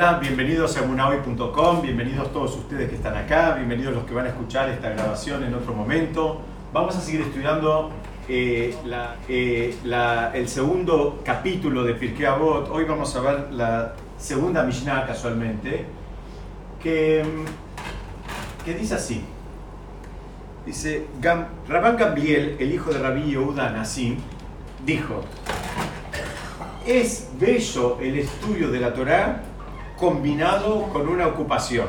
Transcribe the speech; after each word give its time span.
Bienvenidos 0.00 0.78
a 0.78 0.82
munahoy.com, 0.86 1.82
bienvenidos 1.82 2.32
todos 2.32 2.56
ustedes 2.56 2.88
que 2.88 2.96
están 2.96 3.14
acá, 3.18 3.52
bienvenidos 3.56 3.92
los 3.94 4.04
que 4.04 4.14
van 4.14 4.24
a 4.24 4.28
escuchar 4.30 4.70
esta 4.70 4.88
grabación 4.88 5.44
en 5.44 5.54
otro 5.54 5.74
momento. 5.74 6.40
Vamos 6.72 6.96
a 6.96 7.02
seguir 7.02 7.20
estudiando 7.20 7.90
eh, 8.26 8.74
eh, 9.28 9.76
el 10.32 10.48
segundo 10.48 11.20
capítulo 11.22 11.84
de 11.84 11.92
Pirkei 11.92 12.24
Avot. 12.24 12.70
Hoy 12.70 12.84
vamos 12.84 13.14
a 13.14 13.20
ver 13.20 13.52
la 13.52 13.92
segunda 14.16 14.62
Mishnah 14.62 15.04
casualmente, 15.06 15.84
que, 16.82 17.22
mm, 17.22 18.64
que 18.64 18.72
dice 18.72 18.94
así. 18.94 19.22
Dice, 20.64 21.08
Gam- 21.20 21.46
Rabán 21.68 21.98
Gambiel, 21.98 22.56
el 22.58 22.72
hijo 22.72 22.90
de 22.90 23.00
Rabí 23.00 23.32
Yehuda 23.32 23.68
Nassim, 23.68 24.16
dijo, 24.86 25.20
es 26.86 27.28
bello 27.38 27.98
el 28.00 28.18
estudio 28.20 28.70
de 28.70 28.80
la 28.80 28.94
Torá 28.94 29.42
combinado 30.00 30.84
con 30.84 31.10
una 31.10 31.26
ocupación, 31.26 31.88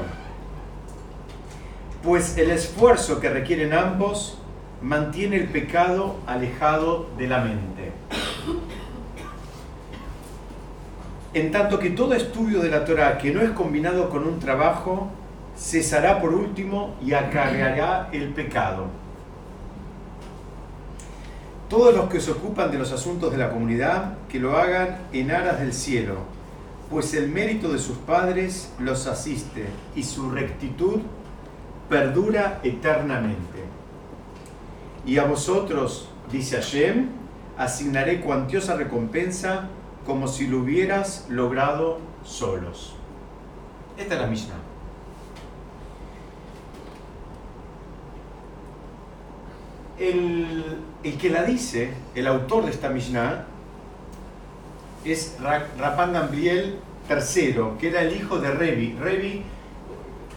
pues 2.04 2.38
el 2.38 2.52
esfuerzo 2.52 3.22
que 3.22 3.30
requieren 3.30 3.72
ambos 3.72 4.38
mantiene 4.82 5.38
el 5.38 5.48
pecado 5.48 6.18
alejado 6.28 7.08
de 7.18 7.28
la 7.28 7.38
mente. 7.40 7.94
En 11.34 11.52
tanto 11.52 11.80
que 11.80 11.92
todo 11.92 12.14
estudio 12.14 12.60
de 12.60 12.70
la 12.70 12.84
Torá 12.84 13.18
que 13.18 13.32
no 13.32 13.40
es 13.40 13.52
combinado 13.52 14.10
con 14.10 14.28
un 14.28 14.40
trabajo, 14.40 15.10
cesará 15.58 16.20
por 16.20 16.34
último 16.34 16.96
y 17.02 17.14
acarreará 17.14 18.10
el 18.12 18.34
pecado. 18.34 18.88
Todos 21.70 21.96
los 21.96 22.10
que 22.10 22.20
se 22.20 22.32
ocupan 22.32 22.72
de 22.72 22.78
los 22.78 22.92
asuntos 22.92 23.32
de 23.32 23.38
la 23.38 23.52
comunidad, 23.52 24.18
que 24.28 24.38
lo 24.40 24.58
hagan 24.58 24.98
en 25.14 25.32
aras 25.32 25.62
del 25.62 25.72
cielo, 25.72 26.41
pues 26.92 27.14
el 27.14 27.30
mérito 27.30 27.72
de 27.72 27.80
sus 27.80 27.96
padres 28.00 28.70
los 28.78 29.08
asiste 29.08 29.66
y 29.96 30.04
su 30.04 30.30
rectitud 30.30 31.00
perdura 31.90 32.60
eternamente. 32.64 33.64
Y 35.06 35.18
a 35.18 35.24
vosotros, 35.24 36.10
dice 36.30 36.58
Hashem, 36.58 37.08
asignaré 37.58 38.20
cuantiosa 38.20 38.76
recompensa 38.76 39.70
como 40.06 40.28
si 40.28 40.48
lo 40.48 40.60
hubieras 40.60 41.28
logrado 41.30 42.00
solos. 42.26 42.94
Esta 43.98 44.16
es 44.16 44.22
la 44.22 44.28
Mishnah. 44.28 44.56
El, 49.98 50.78
el 51.04 51.18
que 51.18 51.30
la 51.30 51.44
dice, 51.44 51.94
el 52.16 52.28
autor 52.28 52.66
de 52.66 52.72
esta 52.72 52.90
Mishnah, 52.90 53.46
es 55.06 55.38
Ra- 55.42 55.68
Rapan 55.78 56.14
Gamliel 56.14 56.78
III, 57.10 57.56
que 57.80 57.90
era 57.90 58.02
el 58.02 58.16
hijo 58.16 58.40
de 58.40 58.52
Revi. 58.52 58.96
Revi, 59.00 59.44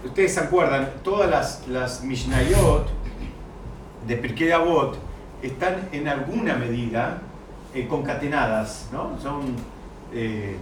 ustedes 0.04 0.34
se 0.34 0.40
acuerdan, 0.40 0.88
todas 1.02 1.30
las, 1.30 1.68
las 1.68 2.02
Mishnayot 2.02 2.88
de 4.06 4.16
Pirkei 4.16 4.50
Avot 4.50 4.98
están 5.42 5.88
en 5.92 6.08
alguna 6.08 6.54
medida 6.56 7.22
eh, 7.74 7.86
concatenadas, 7.86 8.88
¿no? 8.92 9.18
Son 9.20 9.42
eh, 10.12 10.56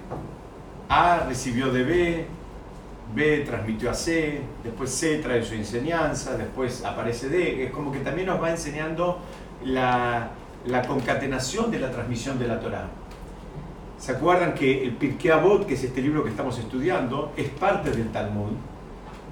A 0.89 1.25
recibió 1.29 1.73
de 1.73 1.83
B, 1.85 2.27
B 3.15 3.39
transmitió 3.47 3.91
a 3.91 3.95
C, 3.95 4.41
después 4.65 4.91
C 4.91 5.19
trae 5.19 5.45
su 5.45 5.55
enseñanza, 5.55 6.37
después 6.37 6.85
aparece 6.85 7.29
D, 7.29 7.65
es 7.65 7.71
como 7.71 7.93
que 7.93 7.99
también 8.01 8.27
nos 8.29 8.43
va 8.43 8.51
enseñando 8.51 9.19
la, 9.65 10.31
la 10.67 10.83
concatenación 10.83 11.71
de 11.71 11.79
la 11.81 11.91
transmisión 11.91 12.39
de 12.39 12.47
la 12.49 12.59
Torah. 12.61 12.87
¿Se 14.03 14.11
acuerdan 14.11 14.55
que 14.55 14.83
el 14.83 14.97
Pirkei 14.97 15.31
Avot, 15.31 15.65
que 15.65 15.75
es 15.75 15.85
este 15.85 16.03
libro 16.03 16.25
que 16.25 16.31
estamos 16.31 16.59
estudiando, 16.59 17.33
es 17.37 17.49
parte 17.51 17.93
del 17.93 18.11
Talmud? 18.11 18.51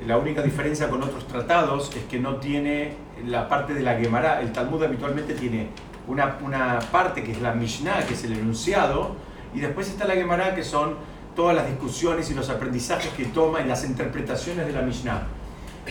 La 0.06 0.16
única 0.16 0.42
diferencia 0.42 0.88
con 0.88 1.02
otros 1.02 1.26
tratados 1.26 1.90
es 1.96 2.04
que 2.04 2.20
no 2.20 2.36
tiene 2.36 2.92
la 3.26 3.48
parte 3.48 3.74
de 3.74 3.80
la 3.80 3.96
Gemara. 3.96 4.40
El 4.40 4.52
Talmud 4.52 4.80
habitualmente 4.84 5.34
tiene 5.34 5.70
una, 6.06 6.38
una 6.44 6.78
parte 6.92 7.24
que 7.24 7.32
es 7.32 7.42
la 7.42 7.52
Mishnah, 7.52 8.06
que 8.06 8.14
es 8.14 8.22
el 8.22 8.34
enunciado, 8.34 9.16
y 9.52 9.58
después 9.58 9.88
está 9.88 10.04
la 10.04 10.14
Gemara, 10.14 10.54
que 10.54 10.62
son 10.62 10.94
todas 11.34 11.56
las 11.56 11.66
discusiones 11.66 12.30
y 12.30 12.34
los 12.34 12.48
aprendizajes 12.48 13.12
que 13.14 13.24
toma 13.24 13.62
y 13.62 13.66
las 13.66 13.84
interpretaciones 13.84 14.68
de 14.68 14.72
la 14.72 14.82
Mishnah. 14.82 15.26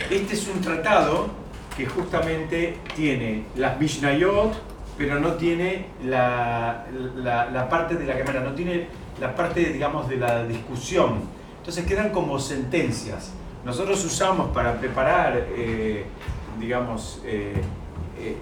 Este 0.08 0.32
es 0.32 0.48
un 0.48 0.62
tratado 0.62 1.28
que 1.76 1.84
justamente 1.84 2.78
tiene 2.96 3.44
las 3.56 3.78
Mishnayot, 3.78 4.69
pero 5.00 5.18
no 5.18 5.32
tiene 5.32 5.86
la, 6.04 6.84
la, 7.16 7.68
parte 7.70 7.94
de 7.94 8.04
la 8.04 8.12
Gemara, 8.12 8.40
no 8.40 8.52
tiene 8.52 8.86
la 9.18 9.34
parte, 9.34 9.72
digamos, 9.72 10.10
de 10.10 10.18
la 10.18 10.44
discusión. 10.44 11.22
Entonces 11.56 11.86
quedan 11.86 12.10
como 12.10 12.38
sentencias. 12.38 13.32
Nosotros 13.64 14.04
usamos 14.04 14.50
para 14.50 14.78
preparar, 14.78 15.46
eh, 15.56 16.04
digamos, 16.60 17.22
eh, 17.24 17.54
eh, 18.18 18.36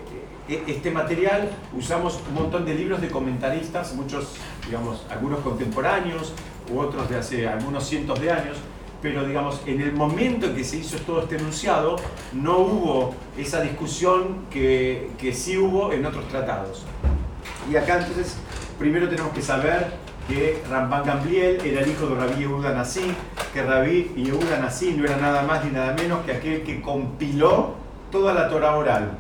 eh, 0.48 0.64
este 0.66 0.91
material, 0.91 1.48
usamos 1.72 2.20
un 2.28 2.34
montón 2.34 2.64
de 2.64 2.75
libros 2.75 3.00
de 3.00 3.08
comentaristas, 3.08 3.94
muchos, 3.94 4.34
digamos, 4.66 5.06
algunos 5.10 5.38
contemporáneos 5.38 6.32
u 6.72 6.80
otros 6.80 7.08
de 7.08 7.19
hace 7.19 7.46
algunos 7.46 7.86
cientos 7.86 8.20
de 8.20 8.32
años, 8.32 8.56
pero 9.00 9.25
digamos, 9.25 9.60
en 9.66 9.81
el 9.81 9.92
momento 9.92 10.47
en 10.47 10.56
que 10.56 10.64
se 10.64 10.78
hizo 10.78 10.98
todo 10.98 11.22
este 11.22 11.36
enunciado, 11.36 11.97
no 12.32 12.59
hubo 12.59 13.14
esa 13.36 13.60
discusión 13.60 14.47
que, 14.50 15.10
que 15.19 15.32
sí 15.32 15.56
hubo 15.56 15.92
en 15.92 16.04
otros 16.04 16.26
tratados. 16.28 16.84
Y 17.70 17.76
acá 17.76 17.98
entonces, 17.98 18.37
primero 18.78 19.08
tenemos 19.08 19.32
que 19.32 19.42
saber 19.42 19.92
que 20.28 20.62
Ramban 20.69 21.04
Gamliel 21.04 21.60
era 21.64 21.81
el 21.81 21.91
hijo 21.91 22.06
de 22.06 22.14
Rabí 22.16 22.41
Yehuda 22.41 22.72
Nassi, 22.72 23.14
que 23.54 23.62
Rabí 23.62 24.12
Yehuda 24.16 24.58
Nassi 24.60 24.92
no 24.92 25.04
era 25.04 25.16
nada 25.16 25.42
más 25.42 25.64
ni 25.64 25.70
nada 25.70 25.94
menos 25.94 26.25
que 26.25 26.32
aquel 26.32 26.62
que 26.62 26.82
compiló 26.82 27.75
toda 28.10 28.34
la 28.34 28.48
Torah 28.48 28.76
oral. 28.76 29.12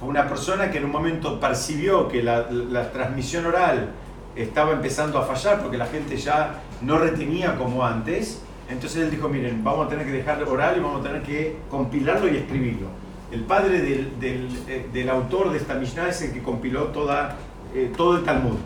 Fue 0.00 0.08
una 0.08 0.28
persona 0.28 0.70
que 0.70 0.78
en 0.78 0.86
un 0.86 0.90
momento 0.90 1.38
percibió 1.38 2.08
que 2.08 2.22
la, 2.22 2.46
la 2.50 2.90
transmisión 2.90 3.46
oral 3.46 3.90
estaba 4.34 4.72
empezando 4.72 5.18
a 5.18 5.22
fallar 5.22 5.62
porque 5.62 5.78
la 5.78 5.86
gente 5.86 6.16
ya 6.16 6.60
no 6.82 6.98
retenía 6.98 7.56
como 7.56 7.84
antes. 7.84 8.42
Entonces 8.68 9.02
él 9.02 9.10
dijo, 9.10 9.28
miren, 9.28 9.62
vamos 9.62 9.86
a 9.86 9.88
tener 9.88 10.06
que 10.06 10.12
dejar 10.12 10.42
oral 10.42 10.76
y 10.76 10.80
vamos 10.80 11.00
a 11.00 11.08
tener 11.08 11.22
que 11.22 11.56
compilarlo 11.70 12.28
y 12.28 12.36
escribirlo. 12.36 12.88
El 13.30 13.42
padre 13.42 13.80
del, 13.80 14.18
del, 14.18 14.48
eh, 14.68 14.88
del 14.92 15.08
autor 15.08 15.50
de 15.50 15.58
esta 15.58 15.74
Mishnah 15.74 16.08
es 16.08 16.22
el 16.22 16.32
que 16.32 16.42
compiló 16.42 16.84
toda, 16.86 17.36
eh, 17.74 17.92
todo 17.96 18.18
el 18.18 18.24
Talmud. 18.24 18.56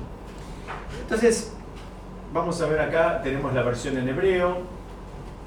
Entonces, 1.03 1.53
vamos 2.33 2.61
a 2.61 2.67
ver 2.67 2.81
acá, 2.81 3.21
tenemos 3.23 3.53
la 3.53 3.63
versión 3.63 3.99
en 3.99 4.09
hebreo. 4.09 4.59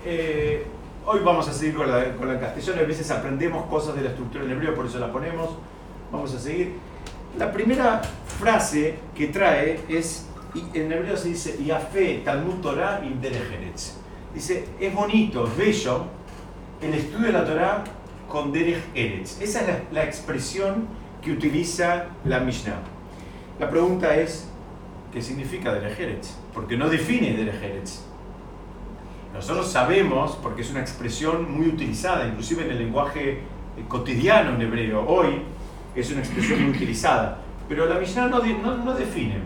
Eh, 0.06 0.66
hoy 1.06 1.20
vamos 1.24 1.48
a 1.48 1.54
seguir 1.54 1.76
con 1.76 1.90
la, 1.90 2.16
con 2.16 2.28
la 2.28 2.36
en 2.36 2.40
castellano, 2.40 2.82
a 2.82 2.86
veces 2.86 3.10
aprendemos 3.10 3.66
cosas 3.68 3.96
de 3.96 4.02
la 4.02 4.10
estructura 4.10 4.44
en 4.44 4.52
hebreo, 4.52 4.76
por 4.76 4.86
eso 4.86 5.00
la 5.00 5.12
ponemos. 5.12 5.50
Vamos 6.12 6.34
a 6.34 6.40
seguir. 6.40 6.74
La 7.38 7.52
primera 7.52 8.02
frase 8.40 9.00
que 9.16 9.28
trae 9.28 9.80
es, 9.90 10.28
en 10.74 10.92
hebreo 10.92 11.18
se 11.18 11.30
dice, 11.30 11.64
Yafé 11.64 12.22
Talmud 12.24 12.62
Torah 12.62 13.02
im 13.04 13.20
Derech 13.20 13.52
Eretz. 13.52 14.03
Dice, 14.34 14.66
es 14.80 14.94
bonito, 14.94 15.46
es 15.46 15.58
bello 15.58 16.06
el 16.82 16.94
estudio 16.96 17.28
de 17.28 17.34
la 17.34 17.46
Torah 17.46 17.84
con 18.28 18.52
Derech 18.52 18.84
Eretz. 18.96 19.40
Esa 19.42 19.62
es 19.62 19.68
la, 19.92 20.04
expresión 20.04 20.88
que 21.22 21.32
utiliza 21.32 22.06
la 22.26 22.40
Mishnah. 22.40 22.80
La 23.60 23.70
pregunta 23.70 24.16
es, 24.16 24.50
¿qué 25.12 25.22
significa 25.22 25.74
Derech 25.74 26.00
Eretz? 26.00 26.32
Porque 26.54 26.76
no 26.76 26.90
define 26.90 27.34
Derech 27.34 27.62
Eretz. 27.62 28.02
Nosotros 29.34 29.72
sabemos, 29.72 30.38
porque 30.42 30.62
es 30.62 30.72
una 30.72 30.82
expresión 30.82 31.52
muy 31.52 31.68
utilizada, 31.68 32.28
inclusive 32.28 32.66
en 32.66 32.72
el 32.72 32.80
lenguaje 32.80 33.32
eh, 33.32 33.40
cotidiano 33.88 34.56
en 34.56 34.62
hebreo, 34.62 35.06
hoy 35.08 35.42
es 35.96 36.12
una 36.12 36.20
expresión 36.20 36.62
muy 36.62 36.72
utilizada, 36.72 37.40
pero 37.68 37.88
la 37.88 38.00
Mishnah 38.00 38.28
no, 38.28 38.44
no, 38.78 38.94
define. 38.94 39.38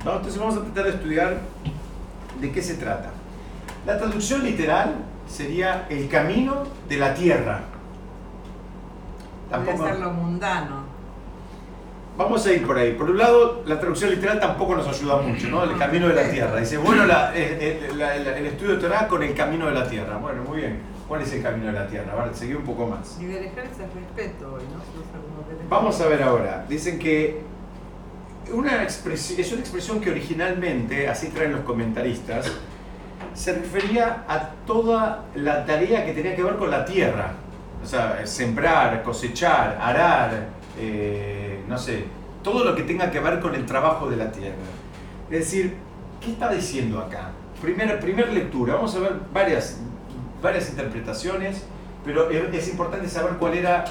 Entonces 0.00 0.38
vamos 0.38 0.56
a 0.56 0.62
tratar 0.62 0.84
de 0.84 0.90
estudiar 0.90 1.40
de 2.40 2.52
qué 2.52 2.62
se 2.62 2.74
trata. 2.74 3.13
La 3.86 3.98
traducción 3.98 4.42
literal 4.44 4.94
sería 5.28 5.86
el 5.90 6.08
camino 6.08 6.64
de 6.88 6.96
la 6.96 7.14
tierra. 7.14 7.60
Podría 9.50 9.76
ser 9.76 10.00
lo 10.00 10.10
mundano. 10.10 10.84
Vamos 12.16 12.46
a 12.46 12.52
ir 12.52 12.64
por 12.66 12.78
ahí. 12.78 12.92
Por 12.94 13.10
un 13.10 13.18
lado, 13.18 13.62
la 13.66 13.78
traducción 13.80 14.10
literal 14.10 14.38
tampoco 14.38 14.76
nos 14.76 14.86
ayuda 14.86 15.16
mucho, 15.20 15.48
¿no? 15.48 15.64
El 15.64 15.76
camino 15.76 16.08
de 16.08 16.14
la 16.14 16.30
tierra. 16.30 16.56
Dice, 16.60 16.78
bueno, 16.78 17.04
la- 17.06 17.34
eh, 17.36 17.58
eh, 17.90 17.92
la- 17.96 18.14
el 18.16 18.46
estudio 18.46 18.74
de 18.76 18.80
Torah 18.80 19.08
con 19.08 19.22
el 19.22 19.34
camino 19.34 19.66
de 19.66 19.72
la 19.74 19.88
tierra. 19.88 20.16
Bueno, 20.18 20.42
muy 20.44 20.58
bien. 20.58 20.78
¿Cuál 21.08 21.22
es 21.22 21.32
el 21.32 21.42
camino 21.42 21.66
de 21.66 21.72
la 21.72 21.86
tierra? 21.88 22.12
A 22.12 22.24
ver, 22.24 22.34
seguí 22.34 22.54
un 22.54 22.62
poco 22.62 22.86
más. 22.86 23.18
Y 23.20 23.26
del 23.26 23.44
ejército 23.44 23.82
es 23.84 23.94
respeto 23.94 24.54
hoy, 24.54 24.62
¿no? 24.62 25.68
Vamos 25.68 26.00
a 26.00 26.06
ver 26.06 26.22
ahora. 26.22 26.64
Dicen 26.68 26.98
que 26.98 27.42
una 28.52 28.82
expresión, 28.84 29.40
es 29.40 29.50
una 29.52 29.60
expresión 29.60 30.00
que 30.00 30.10
originalmente, 30.10 31.08
así 31.08 31.28
traen 31.28 31.52
los 31.52 31.60
comentaristas, 31.62 32.50
se 33.34 33.52
refería 33.52 34.24
a 34.28 34.50
toda 34.66 35.24
la 35.34 35.64
tarea 35.66 36.04
que 36.06 36.12
tenía 36.12 36.34
que 36.34 36.42
ver 36.42 36.56
con 36.56 36.70
la 36.70 36.84
tierra. 36.84 37.32
O 37.82 37.86
sea, 37.86 38.26
sembrar, 38.26 39.02
cosechar, 39.02 39.78
arar, 39.80 40.48
eh, 40.78 41.62
no 41.68 41.76
sé, 41.76 42.04
todo 42.42 42.64
lo 42.64 42.74
que 42.74 42.84
tenga 42.84 43.10
que 43.10 43.20
ver 43.20 43.40
con 43.40 43.54
el 43.54 43.66
trabajo 43.66 44.08
de 44.08 44.16
la 44.16 44.32
tierra. 44.32 44.56
Es 45.30 45.40
decir, 45.40 45.76
¿qué 46.20 46.32
está 46.32 46.50
diciendo 46.50 47.00
acá? 47.00 47.32
primera, 47.64 47.98
primera 47.98 48.30
lectura, 48.30 48.74
vamos 48.74 48.94
a 48.94 49.00
ver 49.00 49.12
varias, 49.32 49.78
varias 50.42 50.68
interpretaciones, 50.68 51.64
pero 52.04 52.30
es 52.30 52.68
importante 52.68 53.08
saber 53.08 53.34
cuál 53.38 53.54
era 53.54 53.84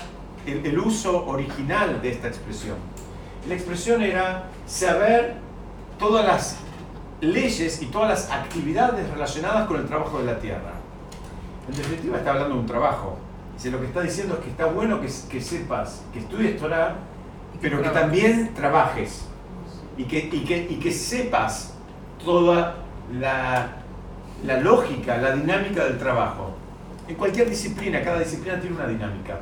el, 0.45 0.65
el 0.65 0.79
uso 0.79 1.25
original 1.25 2.01
de 2.01 2.11
esta 2.11 2.27
expresión. 2.27 2.75
La 3.47 3.55
expresión 3.55 4.01
era 4.01 4.43
saber 4.67 5.35
todas 5.97 6.25
las 6.25 6.57
leyes 7.23 7.81
y 7.81 7.85
todas 7.87 8.09
las 8.09 8.31
actividades 8.31 9.09
relacionadas 9.09 9.67
con 9.67 9.77
el 9.77 9.85
trabajo 9.87 10.19
de 10.19 10.25
la 10.25 10.39
tierra. 10.39 10.73
En 11.69 11.75
definitiva 11.75 12.17
está 12.17 12.31
hablando 12.31 12.55
de 12.55 12.61
un 12.61 12.67
trabajo. 12.67 13.17
Dice, 13.55 13.71
lo 13.71 13.79
que 13.79 13.85
está 13.85 14.01
diciendo 14.01 14.35
es 14.35 14.41
que 14.41 14.49
está 14.49 14.65
bueno 14.65 14.99
que, 14.99 15.07
que 15.29 15.41
sepas, 15.41 16.03
que 16.11 16.19
estudies 16.19 16.59
Torah, 16.59 16.95
pero 17.61 17.81
que 17.81 17.89
también 17.89 18.53
trabajes. 18.53 19.25
Y 19.97 20.05
que, 20.05 20.19
y 20.19 20.43
que, 20.43 20.67
y 20.69 20.75
que 20.79 20.91
sepas 20.91 21.75
toda 22.23 22.75
la, 23.13 23.67
la 24.45 24.59
lógica, 24.59 25.17
la 25.17 25.35
dinámica 25.35 25.85
del 25.85 25.97
trabajo. 25.97 26.55
En 27.07 27.15
cualquier 27.15 27.49
disciplina, 27.49 28.01
cada 28.01 28.19
disciplina 28.19 28.59
tiene 28.59 28.75
una 28.75 28.87
dinámica. 28.87 29.39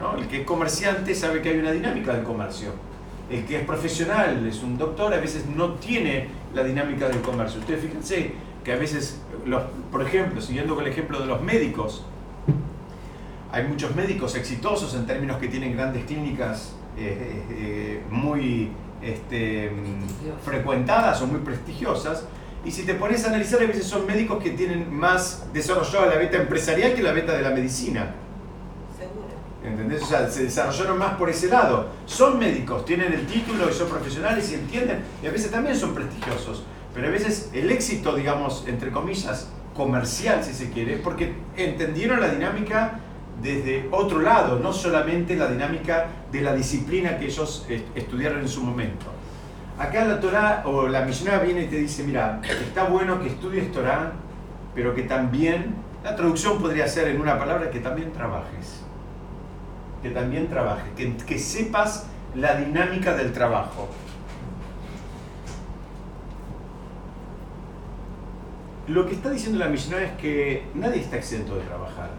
¿no? 0.00 0.18
El 0.18 0.26
que 0.26 0.40
es 0.40 0.46
comerciante 0.46 1.14
sabe 1.14 1.40
que 1.40 1.50
hay 1.50 1.58
una 1.58 1.70
dinámica 1.70 2.12
del 2.12 2.24
comercio. 2.24 2.72
El 3.32 3.46
que 3.46 3.60
es 3.60 3.64
profesional, 3.64 4.46
es 4.46 4.62
un 4.62 4.76
doctor, 4.76 5.14
a 5.14 5.18
veces 5.18 5.46
no 5.46 5.74
tiene 5.74 6.28
la 6.54 6.62
dinámica 6.62 7.08
del 7.08 7.22
comercio. 7.22 7.60
Ustedes 7.60 7.80
fíjense 7.80 8.32
que 8.62 8.72
a 8.72 8.76
veces, 8.76 9.22
los, 9.46 9.62
por 9.90 10.02
ejemplo, 10.02 10.42
siguiendo 10.42 10.74
con 10.74 10.84
el 10.84 10.92
ejemplo 10.92 11.18
de 11.18 11.26
los 11.26 11.40
médicos, 11.40 12.04
hay 13.50 13.64
muchos 13.64 13.96
médicos 13.96 14.34
exitosos 14.34 14.94
en 14.94 15.06
términos 15.06 15.38
que 15.38 15.48
tienen 15.48 15.74
grandes 15.74 16.04
clínicas 16.04 16.74
eh, 16.98 17.42
eh, 17.50 18.02
muy 18.10 18.70
este, 19.00 19.72
frecuentadas 20.44 21.22
o 21.22 21.26
muy 21.26 21.40
prestigiosas. 21.40 22.26
Y 22.66 22.70
si 22.70 22.84
te 22.84 22.94
pones 22.94 23.24
a 23.24 23.28
analizar, 23.28 23.62
a 23.62 23.66
veces 23.66 23.86
son 23.86 24.06
médicos 24.06 24.42
que 24.42 24.50
tienen 24.50 24.94
más 24.94 25.46
desarrollada 25.54 26.06
la 26.06 26.16
beta 26.16 26.36
empresarial 26.36 26.94
que 26.94 27.02
la 27.02 27.12
beta 27.12 27.32
de 27.32 27.42
la 27.42 27.50
medicina. 27.50 28.14
¿Entendés? 29.72 30.02
O 30.02 30.06
sea, 30.06 30.28
se 30.28 30.44
desarrollaron 30.44 30.98
más 30.98 31.14
por 31.14 31.30
ese 31.30 31.48
lado. 31.48 31.88
Son 32.04 32.38
médicos, 32.38 32.84
tienen 32.84 33.12
el 33.12 33.26
título 33.26 33.70
y 33.70 33.72
son 33.72 33.88
profesionales 33.88 34.50
y 34.52 34.54
entienden, 34.54 35.02
y 35.22 35.26
a 35.26 35.30
veces 35.30 35.50
también 35.50 35.74
son 35.76 35.94
prestigiosos. 35.94 36.64
Pero 36.94 37.08
a 37.08 37.10
veces 37.10 37.50
el 37.54 37.70
éxito, 37.70 38.14
digamos, 38.14 38.64
entre 38.68 38.90
comillas, 38.90 39.48
comercial, 39.74 40.44
si 40.44 40.52
se 40.52 40.70
quiere, 40.70 40.96
es 40.96 41.00
porque 41.00 41.32
entendieron 41.56 42.20
la 42.20 42.28
dinámica 42.28 43.00
desde 43.42 43.88
otro 43.90 44.20
lado, 44.20 44.58
no 44.58 44.74
solamente 44.74 45.36
la 45.36 45.48
dinámica 45.48 46.08
de 46.30 46.42
la 46.42 46.54
disciplina 46.54 47.16
que 47.16 47.24
ellos 47.24 47.66
estudiaron 47.94 48.40
en 48.40 48.48
su 48.48 48.62
momento. 48.62 49.06
Acá 49.78 50.04
la 50.04 50.20
Torah 50.20 50.64
o 50.66 50.86
la 50.86 51.00
Mishnah 51.00 51.38
viene 51.38 51.62
y 51.62 51.66
te 51.68 51.76
dice, 51.76 52.04
mira, 52.04 52.42
está 52.44 52.84
bueno 52.84 53.22
que 53.22 53.28
estudies 53.28 53.72
Torah, 53.72 54.12
pero 54.74 54.94
que 54.94 55.04
también, 55.04 55.74
la 56.04 56.14
traducción 56.14 56.60
podría 56.60 56.86
ser 56.86 57.08
en 57.08 57.22
una 57.22 57.38
palabra, 57.38 57.70
que 57.70 57.80
también 57.80 58.12
trabajes 58.12 58.81
que 60.02 60.10
también 60.10 60.48
trabaje, 60.48 60.90
que, 60.96 61.38
sepas 61.38 62.06
la 62.34 62.56
dinámica 62.56 63.14
del 63.14 63.32
trabajo. 63.32 63.88
Lo 68.88 69.06
que 69.06 69.14
está 69.14 69.30
diciendo 69.30 69.60
la 69.60 69.68
misión 69.68 70.02
es 70.02 70.10
que 70.12 70.66
nadie 70.74 71.00
está 71.00 71.16
exento 71.16 71.54
de 71.54 71.62
trabajar. 71.62 72.10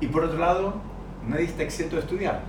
Y 0.00 0.06
por 0.06 0.24
otro 0.24 0.38
lado, 0.38 0.74
nadie 1.28 1.44
está 1.44 1.62
exento 1.62 1.96
de 1.96 2.02
estudiar. 2.02 2.40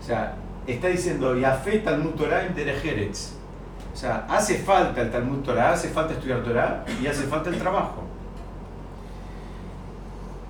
O 0.00 0.02
sea, 0.02 0.34
está 0.66 0.88
diciendo, 0.88 1.36
Yafé 1.36 1.80
Talmud 1.80 2.12
Torah 2.12 2.46
en 2.46 2.52
O 2.52 3.96
sea, 3.96 4.26
hace 4.30 4.58
falta 4.58 5.02
el 5.02 5.10
Talmud 5.10 5.40
Torah, 5.40 5.72
hace 5.72 5.88
falta 5.88 6.14
estudiar 6.14 6.42
Torah 6.42 6.84
y 7.02 7.06
hace 7.06 7.24
falta 7.24 7.50
el 7.50 7.58
trabajo. 7.58 8.09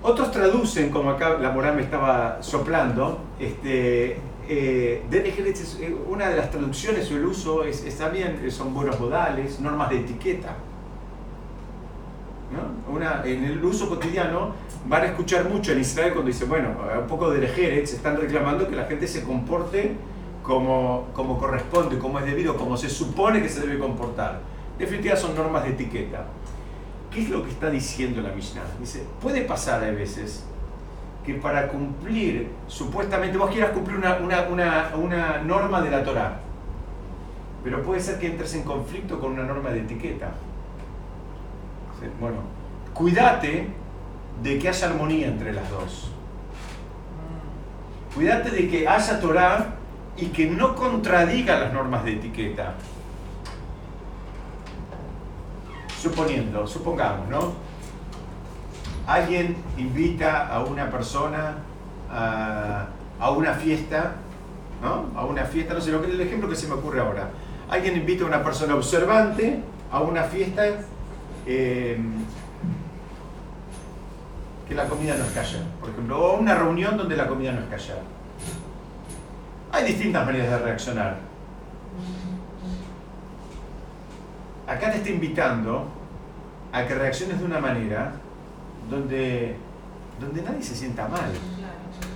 Otros 0.02 0.30
traducen, 0.30 0.90
como 0.90 1.10
acá 1.10 1.36
la 1.38 1.50
moral 1.50 1.76
me 1.76 1.82
estaba 1.82 2.38
soplando, 2.42 3.20
este, 3.38 4.12
eh, 4.48 5.02
eh, 5.10 5.96
una 6.08 6.30
de 6.30 6.36
las 6.36 6.50
traducciones 6.50 7.10
o 7.12 7.16
el 7.16 7.26
uso 7.26 7.64
es, 7.64 7.98
también 7.98 8.40
eh, 8.42 8.50
son 8.50 8.72
buenos 8.72 8.98
modales, 8.98 9.60
normas 9.60 9.90
de 9.90 10.00
etiqueta. 10.00 10.56
Una, 12.90 13.22
en 13.24 13.44
el 13.44 13.64
uso 13.64 13.88
cotidiano 13.88 14.54
van 14.86 15.02
a 15.02 15.04
escuchar 15.06 15.48
mucho 15.48 15.70
en 15.70 15.80
Israel 15.80 16.12
cuando 16.14 16.28
dicen, 16.28 16.48
bueno, 16.48 16.70
un 17.00 17.06
poco 17.06 17.30
de 17.30 17.46
se 17.86 17.94
están 17.94 18.16
reclamando 18.16 18.66
que 18.66 18.74
la 18.74 18.86
gente 18.86 19.06
se 19.06 19.22
comporte 19.22 19.94
como, 20.42 21.06
como 21.12 21.38
corresponde, 21.38 21.98
como 21.98 22.18
es 22.18 22.24
debido, 22.24 22.56
como 22.56 22.76
se 22.76 22.88
supone 22.88 23.40
que 23.40 23.48
se 23.48 23.60
debe 23.60 23.78
comportar. 23.78 24.40
En 24.72 24.78
definitiva 24.78 25.14
son 25.14 25.36
normas 25.36 25.62
de 25.62 25.70
etiqueta. 25.70 26.24
¿Qué 27.10 27.22
es 27.22 27.30
lo 27.30 27.42
que 27.42 27.50
está 27.50 27.70
diciendo 27.70 28.22
la 28.22 28.30
Mishnah? 28.30 28.62
Dice, 28.78 29.04
puede 29.20 29.42
pasar 29.42 29.82
a 29.82 29.90
veces 29.90 30.44
que 31.24 31.34
para 31.34 31.68
cumplir, 31.68 32.48
supuestamente 32.68 33.36
vos 33.36 33.50
quieras 33.50 33.72
cumplir 33.72 33.98
una, 33.98 35.40
norma 35.44 35.80
de 35.82 35.90
la 35.90 36.04
Torah, 36.04 36.40
pero 37.64 37.82
puede 37.82 38.00
ser 38.00 38.18
que 38.18 38.28
entres 38.28 38.54
en 38.54 38.62
conflicto 38.62 39.18
con 39.18 39.32
una 39.32 39.42
norma 39.42 39.70
de 39.70 39.80
etiqueta. 39.80 40.32
Bueno, 42.18 42.38
cuídate 42.94 43.66
de 44.42 44.58
que 44.58 44.68
haya 44.68 44.88
armonía 44.88 45.26
entre 45.26 45.52
las 45.52 45.68
dos. 45.68 46.12
Cuídate 48.14 48.50
de 48.50 48.68
que 48.68 48.88
haya 48.88 49.20
Torah 49.20 49.74
y 50.16 50.26
que 50.26 50.46
no 50.46 50.74
contradiga 50.74 51.58
las 51.58 51.72
normas 51.72 52.04
de 52.04 52.14
etiqueta. 52.14 52.74
Suponiendo, 56.00 56.66
supongamos, 56.66 57.28
¿no? 57.28 57.52
Alguien 59.06 59.56
invita 59.76 60.48
a 60.48 60.64
una 60.64 60.90
persona 60.90 61.56
a, 62.10 62.86
una 63.36 63.54
fiesta, 63.54 64.14
¿no? 64.82 65.10
A 65.18 65.24
una 65.24 65.44
fiesta, 65.44 65.74
no 65.74 65.80
sé, 65.80 65.92
lo 65.92 66.00
que, 66.00 66.10
el 66.10 66.20
ejemplo 66.20 66.48
que 66.48 66.56
se 66.56 66.68
me 66.68 66.74
ocurre 66.74 67.00
ahora. 67.00 67.28
Alguien 67.68 67.96
invita 67.96 68.24
a 68.24 68.26
una 68.26 68.42
persona 68.42 68.74
observante 68.74 69.60
a 69.92 70.00
una 70.00 70.24
fiesta 70.24 70.66
em, 71.46 72.24
que 74.68 74.74
la 74.74 74.86
comida 74.86 75.16
no 75.16 75.24
es 75.24 75.30
calla, 75.32 75.64
por 75.80 75.90
ejemplo, 75.90 76.18
o 76.18 76.36
a 76.36 76.38
una 76.38 76.54
reunión 76.54 76.96
donde 76.96 77.16
la 77.16 77.26
comida 77.26 77.52
no 77.52 77.60
es 77.60 77.66
calla. 77.66 78.00
Hay 79.72 79.84
distintas 79.84 80.24
maneras 80.24 80.50
de 80.50 80.58
reaccionar. 80.58 81.29
Acá 84.70 84.92
te 84.92 84.98
está 84.98 85.10
invitando 85.10 85.88
a 86.72 86.86
que 86.86 86.94
reacciones 86.94 87.40
de 87.40 87.44
una 87.44 87.58
manera 87.58 88.12
donde, 88.88 89.56
donde 90.20 90.42
nadie 90.42 90.62
se 90.62 90.76
sienta 90.76 91.08
mal. 91.08 91.30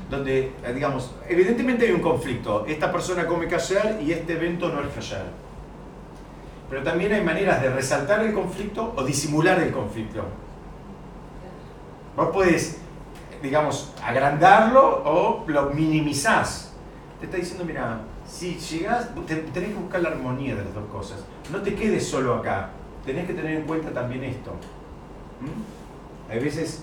Donde, 0.09 0.53
eh, 0.63 0.73
digamos, 0.73 1.13
evidentemente 1.29 1.87
hay 1.87 1.91
un 1.91 2.01
conflicto. 2.01 2.65
Esta 2.67 2.93
persona 2.93 3.27
come 3.27 3.49
callar 3.49 3.99
y 4.01 4.13
este 4.13 4.35
evento 4.35 4.69
no 4.69 4.83
es 4.83 4.89
callar. 4.95 5.25
Pero 6.71 6.83
también 6.85 7.13
hay 7.13 7.25
maneras 7.25 7.61
de 7.61 7.71
resaltar 7.71 8.25
el 8.25 8.33
conflicto 8.33 8.95
o 8.97 9.03
disimular 9.03 9.61
el 9.61 9.73
conflicto. 9.73 10.23
Vos 12.17 12.29
puedes, 12.33 12.79
digamos, 13.43 13.93
agrandarlo 14.05 15.03
o 15.05 15.45
lo 15.49 15.71
minimizás. 15.71 16.73
Te 17.19 17.27
está 17.27 17.37
diciendo, 17.37 17.65
mira, 17.65 17.99
si 18.35 18.57
llegás, 18.57 19.11
tenés 19.27 19.69
que 19.69 19.75
buscar 19.75 20.03
la 20.03 20.09
armonía 20.09 20.57
de 20.57 20.65
las 20.65 20.75
dos 20.75 20.87
cosas. 20.91 21.25
No 21.53 21.61
te 21.63 21.75
quedes 21.75 22.05
solo 22.05 22.35
acá, 22.35 22.71
tenés 23.07 23.29
que 23.29 23.33
tener 23.33 23.59
en 23.59 23.63
cuenta 23.63 23.93
también 23.93 24.25
esto. 24.25 24.51
¿Mm? 25.41 26.33
Hay 26.33 26.41
veces, 26.41 26.83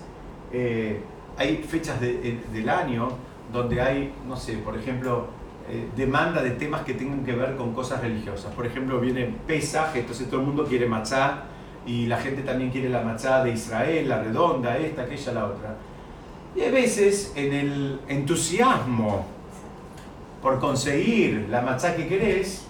eh, 0.53 1.01
hay 1.38 1.58
fechas 1.58 2.00
del 2.00 2.70
año 2.70 3.10
donde 3.51 3.81
hay, 3.81 4.13
no 4.25 4.38
sé, 4.38 4.53
por 4.60 4.77
ejemplo, 4.77 5.27
eh, 5.70 5.89
demanda 5.98 6.41
de 6.41 6.51
temas 6.51 6.84
que 6.84 6.93
tengan 6.93 7.25
que 7.25 7.34
ver 7.34 7.58
con 7.58 7.74
cosas 7.74 8.01
religiosas. 8.01 8.53
Por 8.53 8.65
ejemplo, 8.65 9.01
viene 9.01 9.36
Pesaj, 9.46 9.93
entonces 9.98 10.29
todo 10.29 10.39
el 10.39 10.48
mundo 10.48 10.65
quiere 10.65 10.86
machá 10.86 11.43
y 11.86 12.05
la 12.05 12.17
gente 12.17 12.43
también 12.43 12.72
quiere 12.72 12.88
la 12.88 13.01
machá 13.01 13.43
de 13.43 13.51
Israel, 13.51 14.08
la 14.08 14.24
redonda, 14.24 14.77
esta, 14.77 15.01
aquella, 15.01 15.34
la 15.34 15.46
otra. 15.48 15.75
Y 16.55 16.62
hay 16.62 16.72
veces 16.72 17.34
en 17.36 17.53
el 17.53 18.00
entusiasmo 18.08 19.40
por 20.41 20.60
conseguir 20.60 21.48
la 21.50 21.62
machá 21.62 21.95
que 21.95 22.07
querés, 22.07 22.65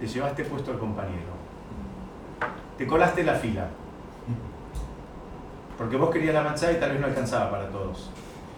te 0.00 0.06
llevaste 0.06 0.44
puesto 0.44 0.72
al 0.72 0.78
compañero. 0.78 1.32
Te 2.76 2.86
colaste 2.86 3.22
la 3.22 3.34
fila. 3.34 3.68
Porque 5.78 5.96
vos 5.96 6.10
querías 6.10 6.34
la 6.34 6.42
machá 6.42 6.72
y 6.72 6.76
tal 6.76 6.90
vez 6.90 7.00
no 7.00 7.06
alcanzaba 7.06 7.50
para 7.50 7.68
todos. 7.68 8.10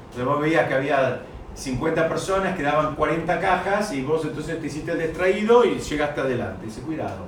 Entonces 0.04 0.24
vos 0.24 0.40
veías 0.40 0.66
que 0.68 0.74
había 0.74 1.22
50 1.54 2.08
personas 2.08 2.56
que 2.56 2.62
daban 2.62 2.94
40 2.94 3.40
cajas 3.40 3.92
y 3.92 4.02
vos 4.02 4.24
entonces 4.24 4.60
te 4.60 4.66
hiciste 4.66 4.92
el 4.92 5.00
distraído 5.00 5.64
y 5.64 5.78
llegaste 5.78 6.20
adelante. 6.20 6.66
Dice, 6.66 6.80
cuidado. 6.80 7.26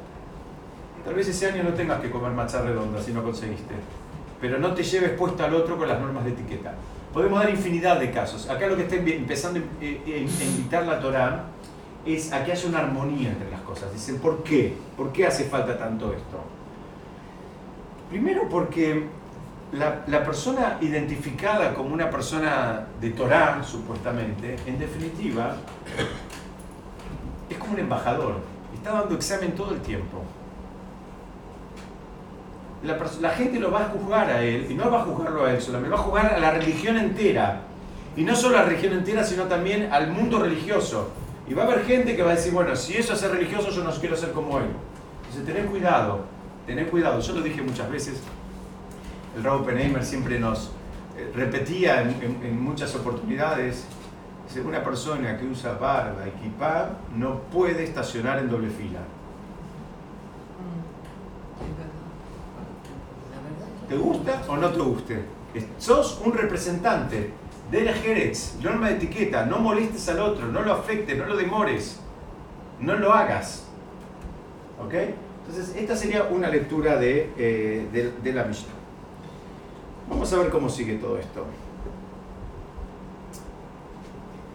Tal 1.04 1.14
vez 1.14 1.28
ese 1.28 1.46
año 1.46 1.62
no 1.62 1.70
tengas 1.74 2.00
que 2.00 2.10
comer 2.10 2.32
machá 2.32 2.62
redonda 2.62 3.00
si 3.00 3.12
no 3.12 3.22
conseguiste. 3.22 3.74
Pero 4.40 4.58
no 4.58 4.74
te 4.74 4.82
lleves 4.82 5.10
puesto 5.10 5.44
al 5.44 5.54
otro 5.54 5.76
con 5.76 5.88
las 5.88 6.00
normas 6.00 6.24
de 6.24 6.30
etiqueta. 6.30 6.74
Podemos 7.12 7.40
dar 7.40 7.48
infinidad 7.50 7.98
de 7.98 8.10
casos. 8.10 8.48
Acá 8.50 8.66
lo 8.66 8.76
que 8.76 8.82
está 8.82 8.96
empezando 8.96 9.60
a 9.60 9.84
invitar 10.44 10.84
la 10.86 11.00
Torá 11.00 11.44
es 12.04 12.32
a 12.32 12.44
que 12.44 12.52
haya 12.52 12.68
una 12.68 12.80
armonía 12.80 13.30
entre 13.30 13.50
las 13.50 13.60
cosas. 13.62 13.92
Dicen, 13.92 14.18
¿por 14.18 14.42
qué? 14.42 14.74
¿Por 14.96 15.12
qué 15.12 15.26
hace 15.26 15.44
falta 15.44 15.78
tanto 15.78 16.12
esto? 16.12 16.44
Primero 18.10 18.48
porque 18.48 19.06
la, 19.72 20.04
la 20.06 20.24
persona 20.24 20.78
identificada 20.80 21.74
como 21.74 21.92
una 21.92 22.10
persona 22.10 22.86
de 23.00 23.10
Torah, 23.10 23.62
supuestamente, 23.64 24.56
en 24.66 24.78
definitiva, 24.78 25.56
es 27.50 27.56
como 27.58 27.72
un 27.72 27.80
embajador. 27.80 28.34
Está 28.74 28.92
dando 28.92 29.14
examen 29.14 29.52
todo 29.52 29.72
el 29.72 29.80
tiempo. 29.80 30.22
La, 32.82 33.30
gente 33.30 33.58
lo 33.58 33.70
va 33.70 33.86
a 33.86 33.88
juzgar 33.88 34.30
a 34.30 34.42
él, 34.42 34.66
y 34.70 34.74
no 34.74 34.90
va 34.90 35.00
a 35.00 35.04
juzgarlo 35.04 35.44
a 35.44 35.52
él 35.52 35.60
solamente, 35.60 35.94
va 35.94 36.00
a 36.00 36.04
juzgar 36.04 36.34
a 36.34 36.38
la 36.38 36.50
religión 36.50 36.96
entera. 36.96 37.62
Y 38.16 38.22
no 38.22 38.36
solo 38.36 38.56
a 38.56 38.62
la 38.62 38.68
religión 38.68 38.92
entera, 38.92 39.24
sino 39.24 39.44
también 39.44 39.92
al 39.92 40.10
mundo 40.10 40.38
religioso. 40.38 41.10
Y 41.48 41.54
va 41.54 41.64
a 41.64 41.66
haber 41.66 41.84
gente 41.84 42.16
que 42.16 42.22
va 42.22 42.32
a 42.32 42.34
decir, 42.34 42.52
bueno, 42.52 42.74
si 42.76 42.96
eso 42.96 43.14
es 43.14 43.20
ser 43.20 43.30
religioso, 43.30 43.70
yo 43.70 43.84
no 43.84 43.90
quiero 43.92 44.16
ser 44.16 44.32
como 44.32 44.58
él. 44.58 44.66
Entonces, 45.18 45.44
tener 45.44 45.66
cuidado, 45.66 46.24
tener 46.66 46.88
cuidado. 46.88 47.20
Yo 47.20 47.34
lo 47.34 47.40
dije 47.40 47.62
muchas 47.62 47.90
veces, 47.90 48.20
el 49.36 49.44
Raúl 49.44 49.62
Oppenheimer 49.62 50.04
siempre 50.04 50.40
nos 50.40 50.70
eh, 51.16 51.30
repetía 51.34 52.02
en, 52.02 52.62
muchas 52.62 52.94
oportunidades, 52.94 53.84
dice, 54.48 54.60
una 54.62 54.82
persona 54.82 55.38
que 55.38 55.46
usa 55.46 55.74
barba 55.74 56.24
y 56.26 57.18
no 57.18 57.40
puede 57.42 57.84
estacionar 57.84 58.38
en 58.38 58.50
doble 58.50 58.70
fila. 58.70 59.00
Mm, 60.58 60.96
¿Te 63.88 63.96
gusta 63.96 64.42
o 64.48 64.56
no 64.56 64.70
te 64.70 64.80
guste? 64.80 65.24
Sos 65.78 66.20
un 66.24 66.32
representante 66.32 67.30
de 67.70 67.80
la 67.82 67.92
Jerez, 67.92 68.56
norma 68.62 68.88
de 68.88 68.96
etiqueta, 68.96 69.46
no 69.46 69.58
molestes 69.58 70.08
al 70.08 70.20
otro, 70.20 70.46
no 70.46 70.62
lo 70.62 70.72
afectes, 70.72 71.16
no 71.16 71.26
lo 71.26 71.36
demores, 71.36 72.00
no 72.80 72.94
lo 72.96 73.12
hagas. 73.12 73.64
¿Ok? 74.84 74.94
Entonces, 74.94 75.76
esta 75.76 75.96
sería 75.96 76.24
una 76.24 76.48
lectura 76.48 76.96
de, 76.96 77.32
eh, 77.36 78.12
de, 78.22 78.32
la 78.32 78.44
Mishnah. 78.44 78.74
Vamos 80.10 80.32
a 80.32 80.38
ver 80.38 80.50
cómo 80.50 80.68
sigue 80.68 80.96
todo 80.96 81.18
esto. 81.18 81.46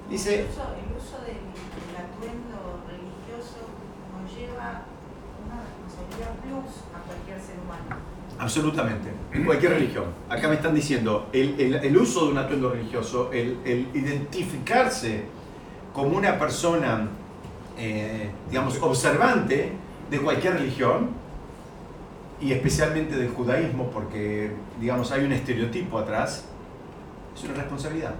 Dice, 0.09 0.41
El 0.41 0.47
uso, 0.47 0.61
el 0.75 0.97
uso 0.97 1.17
del, 1.23 1.39
del 1.39 1.95
atuendo 1.95 2.83
religioso 2.85 3.63
conlleva 4.11 4.83
una 5.47 5.63
responsabilidad 5.63 6.35
plus 6.43 6.83
a 6.93 6.99
cualquier 7.07 7.39
ser 7.39 7.55
humano. 7.63 7.95
Absolutamente, 8.41 9.07
en 9.33 9.45
cualquier 9.45 9.73
religión. 9.73 10.05
Acá 10.27 10.47
me 10.47 10.55
están 10.55 10.73
diciendo, 10.73 11.29
el, 11.31 11.59
el- 11.61 11.75
el 11.75 11.95
uso 11.97 12.25
de 12.25 12.31
un 12.31 12.37
atuendo 12.39 12.71
religioso, 12.71 13.29
el, 13.31 13.59
el 13.63 13.87
identificarse 13.93 15.25
como 15.93 16.17
una 16.17 16.39
persona, 16.39 17.07
eh, 17.77 18.31
digamos, 18.49 18.81
observante 18.81 19.73
de 20.09 20.19
cualquier 20.19 20.53
religión, 20.53 21.11
y 22.41 22.51
especialmente 22.51 23.15
del 23.15 23.29
judaísmo, 23.29 23.91
porque, 23.91 24.51
digamos, 24.79 25.11
hay 25.11 25.23
un 25.23 25.33
estereotipo 25.33 25.99
atrás, 25.99 26.45
es 27.35 27.43
una 27.43 27.53
responsabilidad. 27.53 28.15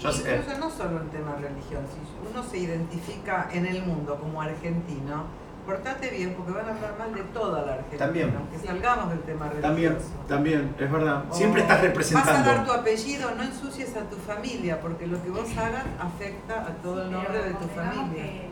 Yo 0.00 0.08
hace- 0.08 0.34
eh, 0.34 0.42
no 0.58 0.68
solo 0.68 1.00
el 1.00 1.08
tema 1.10 1.36
religión, 1.36 1.84
si 1.86 2.28
uno 2.28 2.42
se 2.42 2.58
identifica 2.58 3.48
en 3.52 3.66
el 3.66 3.84
mundo 3.84 4.16
como 4.20 4.42
argentino, 4.42 5.26
portate 5.72 6.08
bien 6.08 6.32
porque 6.34 6.52
van 6.52 6.64
a 6.66 6.70
hablar 6.74 6.94
mal 6.98 7.14
de 7.14 7.22
toda 7.24 7.60
la 7.66 7.72
Argentina, 7.74 7.98
También. 8.06 8.34
aunque 8.38 8.66
salgamos 8.66 9.10
del 9.10 9.20
tema 9.20 9.48
religioso. 9.50 9.66
también, 9.68 9.98
también, 10.26 10.74
es 10.78 10.90
verdad. 10.90 11.24
O 11.30 11.34
Siempre 11.34 11.60
estás 11.60 11.76
Vas 11.76 11.78
a 11.78 11.82
dar 11.82 11.90
representando. 11.90 12.64
tu 12.64 12.72
apellido, 12.72 13.30
no 13.36 13.42
ensucies 13.42 13.94
a 13.96 14.00
tu 14.08 14.16
familia, 14.16 14.80
porque 14.80 15.06
lo 15.06 15.22
que 15.22 15.28
vos 15.28 15.46
hagas 15.58 15.84
afecta 16.00 16.54
a 16.62 16.72
todo 16.82 17.02
el 17.02 17.10
nombre 17.12 17.38
de 17.42 17.50
tu 17.50 17.68
familia. 17.68 18.24
que 18.24 18.48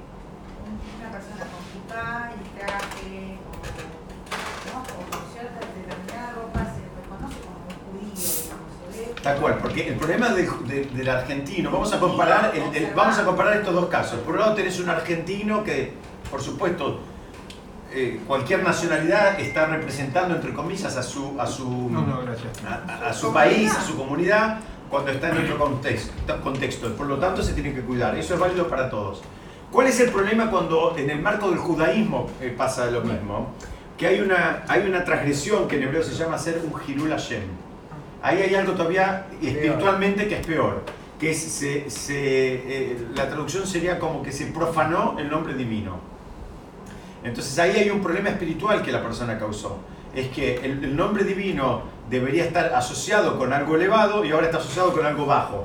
un- 0.67 1.01
una 1.01 1.11
persona 1.11 1.45
con 1.49 1.63
kippah 1.73 2.33
y 2.37 2.59
traje 2.59 3.39
o, 3.49 3.53
¿no? 4.69 4.81
o 4.83 5.11
con 5.11 5.33
cierta 5.33 5.61
determinada 5.73 6.33
ropa 6.37 6.61
se 6.61 6.83
reconoce 7.01 7.39
como 7.41 7.57
un 7.65 8.11
judío, 8.13 9.15
ve- 9.15 9.23
Tal 9.23 9.37
cual, 9.39 9.59
porque 9.59 9.89
el 9.89 9.95
problema 9.97 10.29
de- 10.35 10.51
de- 10.67 10.85
del 10.85 11.09
argentino, 11.09 11.71
vamos 11.71 11.91
a 11.95 11.99
comparar, 11.99 12.53
el- 12.55 12.77
el- 12.77 12.95
vamos 12.95 13.19
a 13.19 13.25
comparar 13.25 13.57
estos 13.57 13.73
dos 13.75 13.87
casos. 13.87 14.19
Por 14.21 14.35
un 14.35 14.41
lado 14.41 14.55
tenés 14.55 14.79
un 14.81 14.91
argentino 14.91 15.65
que, 15.65 15.95
por 16.31 16.43
supuesto, 16.43 17.01
eh, 17.93 18.21
cualquier 18.27 18.63
nacionalidad 18.63 19.39
está 19.41 19.67
representando, 19.67 20.35
entre 20.35 20.53
comillas, 20.53 20.97
a 20.97 21.03
su, 21.03 21.41
a 21.41 21.47
su, 21.47 21.89
No, 21.91 22.03
no, 22.03 22.21
a, 22.69 23.09
a 23.09 23.13
su 23.13 23.33
país, 23.33 23.75
a 23.75 23.83
su 23.83 23.97
comunidad, 23.97 24.59
cuando 24.91 25.11
está 25.11 25.31
en 25.31 25.39
otro 25.39 25.59
contexto, 25.59 26.13
contexto. 26.43 26.95
Por 26.95 27.07
lo 27.07 27.19
tanto, 27.19 27.43
se 27.43 27.55
tiene 27.55 27.73
que 27.73 27.81
cuidar. 27.81 28.17
Eso 28.17 28.35
es 28.35 28.41
válido 28.41 28.69
para 28.69 28.91
todos. 28.91 29.23
¿Cuál 29.71 29.89
es 29.89 29.99
el 30.01 30.11
problema 30.11 30.51
cuando 30.51 30.95
en 30.97 31.11
el 31.11 31.21
marco 31.21 31.51
del 31.51 31.59
judaísmo 31.59 32.31
eh, 32.41 32.55
pasa 32.57 32.91
lo 32.91 33.03
mismo? 33.03 33.53
Que 33.99 34.07
hay 34.07 34.21
una, 34.21 34.65
hay 34.69 34.87
una 34.87 35.05
transgresión 35.05 35.67
que 35.67 35.77
en 35.77 35.85
hebreo 35.85 36.03
se 36.03 36.15
llama 36.15 36.39
ser 36.39 36.63
un 36.65 36.81
Hirul 36.87 37.11
Hashem. 37.11 37.43
Ahí 38.23 38.43
hay 38.43 38.55
algo 38.55 38.73
todavía 38.73 39.27
espiritualmente 39.41 40.29
que 40.29 40.41
es 40.41 40.47
peor. 40.47 40.83
Que 41.19 41.31
es, 41.31 41.43
se, 41.43 41.89
se, 41.89 42.13
eh, 42.15 43.07
la 43.15 43.29
traducción 43.29 43.67
sería 43.67 43.99
como 43.99 44.23
que 44.23 44.33
se 44.33 44.47
profanó 44.47 45.17
el 45.19 45.31
nombre 45.31 45.55
divino. 45.55 45.99
Entonces 47.27 47.59
ahí 47.59 47.73
hay 47.73 47.91
un 47.91 48.01
problema 48.01 48.29
espiritual 48.29 48.83
que 48.83 48.93
la 48.93 49.03
persona 49.03 49.37
causó. 49.37 49.79
Es 50.15 50.29
que 50.29 50.65
el, 50.65 50.95
nombre 50.95 51.25
divino 51.25 51.83
debería 52.09 52.45
estar 52.45 52.73
asociado 52.73 53.37
con 53.37 53.53
algo 53.53 53.75
elevado 53.75 54.25
y 54.25 54.31
ahora 54.31 54.47
está 54.47 54.59
asociado 54.59 54.93
con 54.93 55.05
algo 55.05 55.27
bajo. 55.27 55.65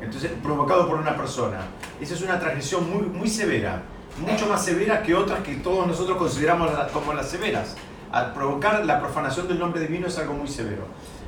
Entonces, 0.00 0.30
provocado 0.40 0.86
por 0.86 0.98
una 0.98 1.16
persona. 1.16 1.58
Esa 2.00 2.14
es 2.14 2.22
una 2.22 2.38
transgresión 2.38 2.88
muy, 2.88 3.02
muy 3.02 3.28
severa, 3.28 3.82
mucho 4.16 4.46
más 4.46 4.64
severa 4.64 5.02
que 5.02 5.12
otras 5.14 5.40
que 5.40 5.56
todos 5.56 5.88
nosotros 5.88 6.16
consideramos 6.16 6.70
como 6.92 7.12
las 7.14 7.28
severas. 7.28 7.74
Al 8.12 8.32
provocar 8.32 8.86
la 8.86 9.00
profanación 9.00 9.48
del 9.48 9.58
nombre 9.58 9.80
divino 9.80 10.06
es 10.06 10.16
algo 10.18 10.34
muy 10.34 10.46
severo. 10.46 10.84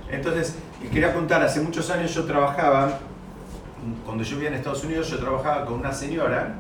Entonces, 0.08 0.54
quería 0.92 1.12
contar, 1.12 1.42
hace 1.42 1.60
muchos 1.60 1.90
años 1.90 2.14
yo 2.14 2.24
trabajaba, 2.24 3.00
cuando 4.04 4.22
yo 4.22 4.36
vivía 4.36 4.50
en 4.50 4.54
Estados 4.54 4.84
Unidos, 4.84 5.10
yo 5.10 5.18
trabajaba 5.18 5.64
con 5.64 5.80
una 5.80 5.92
señora 5.92 6.54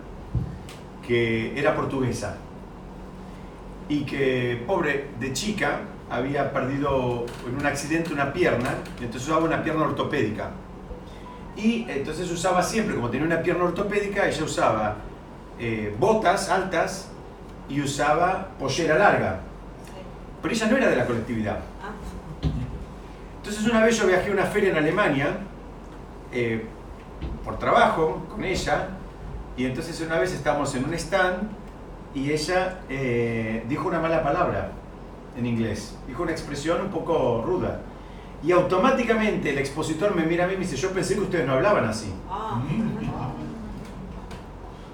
que 1.06 1.56
era 1.56 1.76
portuguesa 1.76 2.38
y 3.88 4.04
que, 4.04 4.62
pobre, 4.66 5.10
de 5.20 5.32
chica 5.32 5.80
había 6.10 6.52
perdido 6.52 7.26
en 7.48 7.56
un 7.56 7.66
accidente 7.66 8.12
una 8.12 8.32
pierna, 8.32 8.70
entonces 9.00 9.28
usaba 9.28 9.44
una 9.44 9.62
pierna 9.62 9.84
ortopédica. 9.84 10.50
Y 11.56 11.86
entonces 11.88 12.30
usaba 12.30 12.62
siempre, 12.62 12.94
como 12.94 13.10
tenía 13.10 13.26
una 13.26 13.42
pierna 13.42 13.64
ortopédica, 13.64 14.26
ella 14.26 14.44
usaba 14.44 14.96
eh, 15.58 15.94
botas 15.98 16.48
altas 16.48 17.08
y 17.68 17.80
usaba 17.80 18.48
pollera 18.58 18.98
larga. 18.98 19.40
Pero 20.42 20.54
ella 20.54 20.66
no 20.66 20.76
era 20.76 20.88
de 20.88 20.96
la 20.96 21.06
colectividad. 21.06 21.60
Entonces 23.36 23.66
una 23.66 23.84
vez 23.84 23.98
yo 23.98 24.06
viajé 24.06 24.30
a 24.30 24.32
una 24.32 24.46
feria 24.46 24.70
en 24.70 24.76
Alemania 24.76 25.36
eh, 26.32 26.64
por 27.44 27.58
trabajo 27.58 28.26
con 28.30 28.42
ella 28.42 28.88
y 29.56 29.66
entonces 29.66 30.00
una 30.00 30.18
vez 30.18 30.32
estábamos 30.32 30.74
en 30.74 30.84
un 30.84 30.94
stand 30.94 31.50
y 32.14 32.30
ella 32.30 32.80
eh, 32.88 33.64
dijo 33.68 33.88
una 33.88 34.00
mala 34.00 34.22
palabra 34.22 34.70
en 35.36 35.46
inglés, 35.46 35.96
dijo 36.06 36.22
una 36.22 36.32
expresión 36.32 36.80
un 36.80 36.88
poco 36.90 37.42
ruda 37.44 37.80
y 38.42 38.52
automáticamente 38.52 39.50
el 39.50 39.58
expositor 39.58 40.14
me 40.14 40.24
mira 40.24 40.44
a 40.44 40.46
mí 40.46 40.54
y 40.54 40.56
me 40.56 40.62
dice 40.64 40.76
yo 40.76 40.90
pensé 40.90 41.14
que 41.14 41.20
ustedes 41.22 41.46
no 41.46 41.54
hablaban 41.54 41.84
así. 41.86 42.12
Ah, 42.30 42.62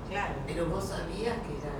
claro. 0.08 0.34
Pero 0.46 0.66
vos 0.66 0.84
sabías 0.84 1.36
que, 1.46 1.58
era, 1.58 1.72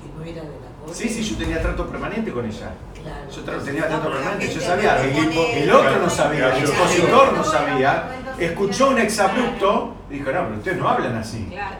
que 0.00 0.08
no 0.16 0.22
era 0.22 0.42
de 0.42 0.48
la 0.60 0.70
cosa. 0.84 0.94
Sí, 0.94 1.08
sí, 1.08 1.22
yo 1.22 1.36
tenía 1.36 1.60
trato 1.60 1.86
permanente 1.88 2.32
con 2.32 2.46
ella. 2.46 2.70
Claro. 3.02 3.30
Yo 3.30 3.44
tra- 3.44 3.62
tenía 3.64 3.86
trato 3.88 4.08
No, 4.08 4.14
permanente, 4.16 4.54
yo 4.54 4.60
sabía, 4.60 5.02
el, 5.02 5.62
el 5.62 5.72
otro 5.72 5.98
no 6.00 6.10
sabía, 6.10 6.56
el 6.56 6.62
expositor 6.64 7.32
no 7.32 7.44
sabía, 7.44 8.08
escuchó 8.38 8.90
un 8.90 8.98
exabrupto 8.98 9.94
y 10.10 10.14
dijo, 10.14 10.32
no, 10.32 10.44
pero 10.44 10.56
ustedes 10.58 10.78
no 10.78 10.88
hablan 10.88 11.16
así. 11.16 11.46
Claro. 11.50 11.76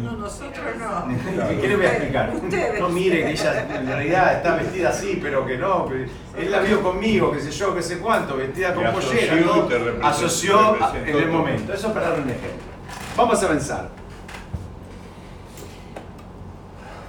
No, 0.00 0.12
nosotros 0.12 0.76
no. 0.78 1.08
¿Qué 1.60 1.68
le 1.68 1.76
voy 1.76 1.86
a 1.86 1.88
explicar? 1.90 2.34
Ustedes. 2.34 2.80
No 2.80 2.88
mire 2.88 3.24
que 3.24 3.30
ella 3.32 3.66
en 3.74 3.86
realidad 3.86 4.36
está 4.36 4.54
vestida 4.54 4.90
así, 4.90 5.18
pero 5.20 5.44
que 5.44 5.58
no, 5.58 5.88
que 5.88 6.06
él 6.38 6.50
la 6.50 6.60
vio 6.60 6.82
conmigo, 6.82 7.32
qué 7.32 7.40
sé 7.40 7.50
yo, 7.50 7.74
qué 7.74 7.82
sé 7.82 7.98
cuánto, 7.98 8.36
vestida 8.36 8.74
con 8.74 8.84
pollera, 8.92 9.36
asoció 10.02 10.76
en 10.94 11.16
el 11.16 11.28
momento. 11.28 11.72
Eso 11.72 11.92
para 11.92 12.10
dar 12.10 12.20
un 12.20 12.30
ejemplo. 12.30 12.68
Vamos 13.16 13.42
a 13.42 13.46
avanzar. 13.46 13.90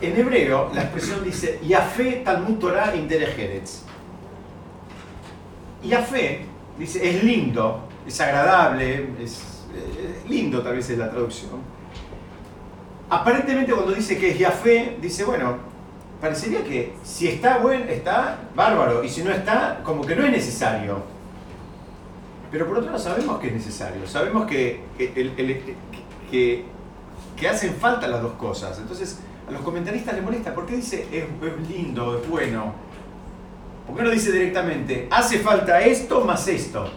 En 0.01 0.17
hebreo, 0.17 0.71
la 0.73 0.83
expresión 0.83 1.23
dice 1.23 1.59
Yafé 1.61 2.21
Talmud 2.25 2.57
Torah 2.57 2.95
Inderejeretz. 2.95 3.83
Yafé 5.83 6.45
dice 6.77 7.07
es 7.07 7.23
lindo, 7.23 7.87
es 8.07 8.19
agradable, 8.21 9.09
es 9.21 9.59
eh, 9.75 10.23
lindo 10.27 10.61
tal 10.61 10.75
vez 10.75 10.89
es 10.89 10.97
la 10.97 11.09
traducción. 11.09 11.78
Aparentemente 13.09 13.73
cuando 13.73 13.91
dice 13.91 14.17
que 14.17 14.31
es 14.31 14.39
Yafé, 14.39 14.97
dice 15.01 15.23
bueno, 15.23 15.57
parecería 16.21 16.63
que 16.63 16.93
si 17.03 17.27
está 17.27 17.57
bueno, 17.57 17.85
está 17.85 18.37
bárbaro, 18.55 19.03
y 19.03 19.09
si 19.09 19.23
no 19.23 19.31
está, 19.31 19.79
como 19.83 20.05
que 20.05 20.15
no 20.15 20.25
es 20.25 20.31
necesario. 20.31 21.01
Pero 22.51 22.67
por 22.67 22.77
otro 22.77 22.91
lado 22.91 23.01
sabemos 23.01 23.39
que 23.39 23.47
es 23.47 23.53
necesario, 23.53 24.07
sabemos 24.07 24.47
que, 24.47 24.81
que 26.29 27.47
hacen 27.47 27.75
falta 27.75 28.07
las 28.07 28.21
dos 28.21 28.33
cosas. 28.33 28.77
Entonces, 28.79 29.19
a 29.47 29.51
los 29.51 29.61
comentaristas 29.61 30.13
les 30.13 30.23
molesta. 30.23 30.53
¿Por 30.53 30.65
qué 30.65 30.75
dice 30.75 31.07
es, 31.11 31.23
es 31.23 31.69
lindo, 31.69 32.19
es 32.19 32.29
bueno? 32.29 32.73
¿Por 33.87 33.97
qué 33.97 34.03
no 34.03 34.09
dice 34.11 34.31
directamente, 34.31 35.07
hace 35.09 35.39
falta 35.39 35.81
esto 35.81 36.21
más 36.21 36.47
esto? 36.47 36.91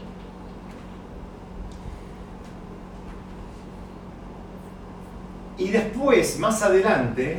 Y 5.59 5.69
después, 5.69 6.39
más 6.39 6.63
adelante, 6.63 7.39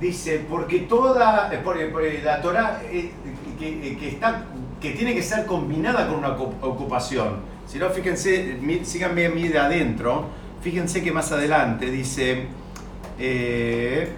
dice, 0.00 0.44
porque 0.48 0.80
toda 0.80 1.52
eh, 1.52 1.58
por- 1.58 1.90
por 1.90 2.02
la 2.22 2.40
Torah 2.40 2.82
eh, 2.84 3.10
que, 3.58 3.68
eh, 3.92 3.96
que 3.98 4.08
está, 4.08 4.44
que 4.80 4.90
tiene 4.90 5.14
que 5.14 5.22
ser 5.22 5.46
combinada 5.46 6.06
con 6.08 6.18
una 6.18 6.36
ocu- 6.36 6.54
ocupación. 6.60 7.36
Si 7.66 7.78
no, 7.78 7.88
fíjense, 7.90 8.58
síganme 8.84 9.26
a 9.26 9.30
mí 9.30 9.48
de 9.48 9.58
adentro, 9.58 10.26
fíjense 10.60 11.02
que 11.02 11.10
más 11.12 11.32
adelante 11.32 11.90
dice 11.90 12.46
eh, 13.18 14.12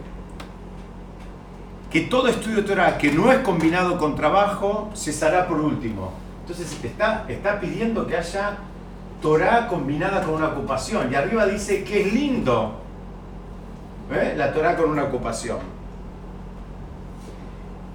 que 1.91 2.01
todo 2.03 2.29
estudio 2.29 2.65
Torah 2.65 2.99
que 2.99 3.13
no 3.13 3.31
es 3.31 3.39
combinado 3.39 3.97
con 3.99 4.17
trabajo 4.17 4.91
cesará 4.95 5.47
por 5.47 5.61
último. 5.61 6.13
Entonces 6.41 6.77
está, 6.83 7.25
está 7.29 7.61
pidiendo 7.61 8.07
que 8.07 8.17
haya 8.17 8.57
Torah 9.23 9.69
combinada 9.69 10.23
con 10.23 10.35
una 10.35 10.49
ocupación. 10.49 11.11
Y 11.13 11.15
arriba 11.15 11.47
dice 11.47 11.85
que 11.85 12.03
es 12.03 12.13
lindo 12.13 12.83
¿eh? 14.13 14.35
la 14.37 14.53
Torah 14.53 14.77
con 14.77 14.91
una 14.91 15.05
ocupación. 15.05 15.59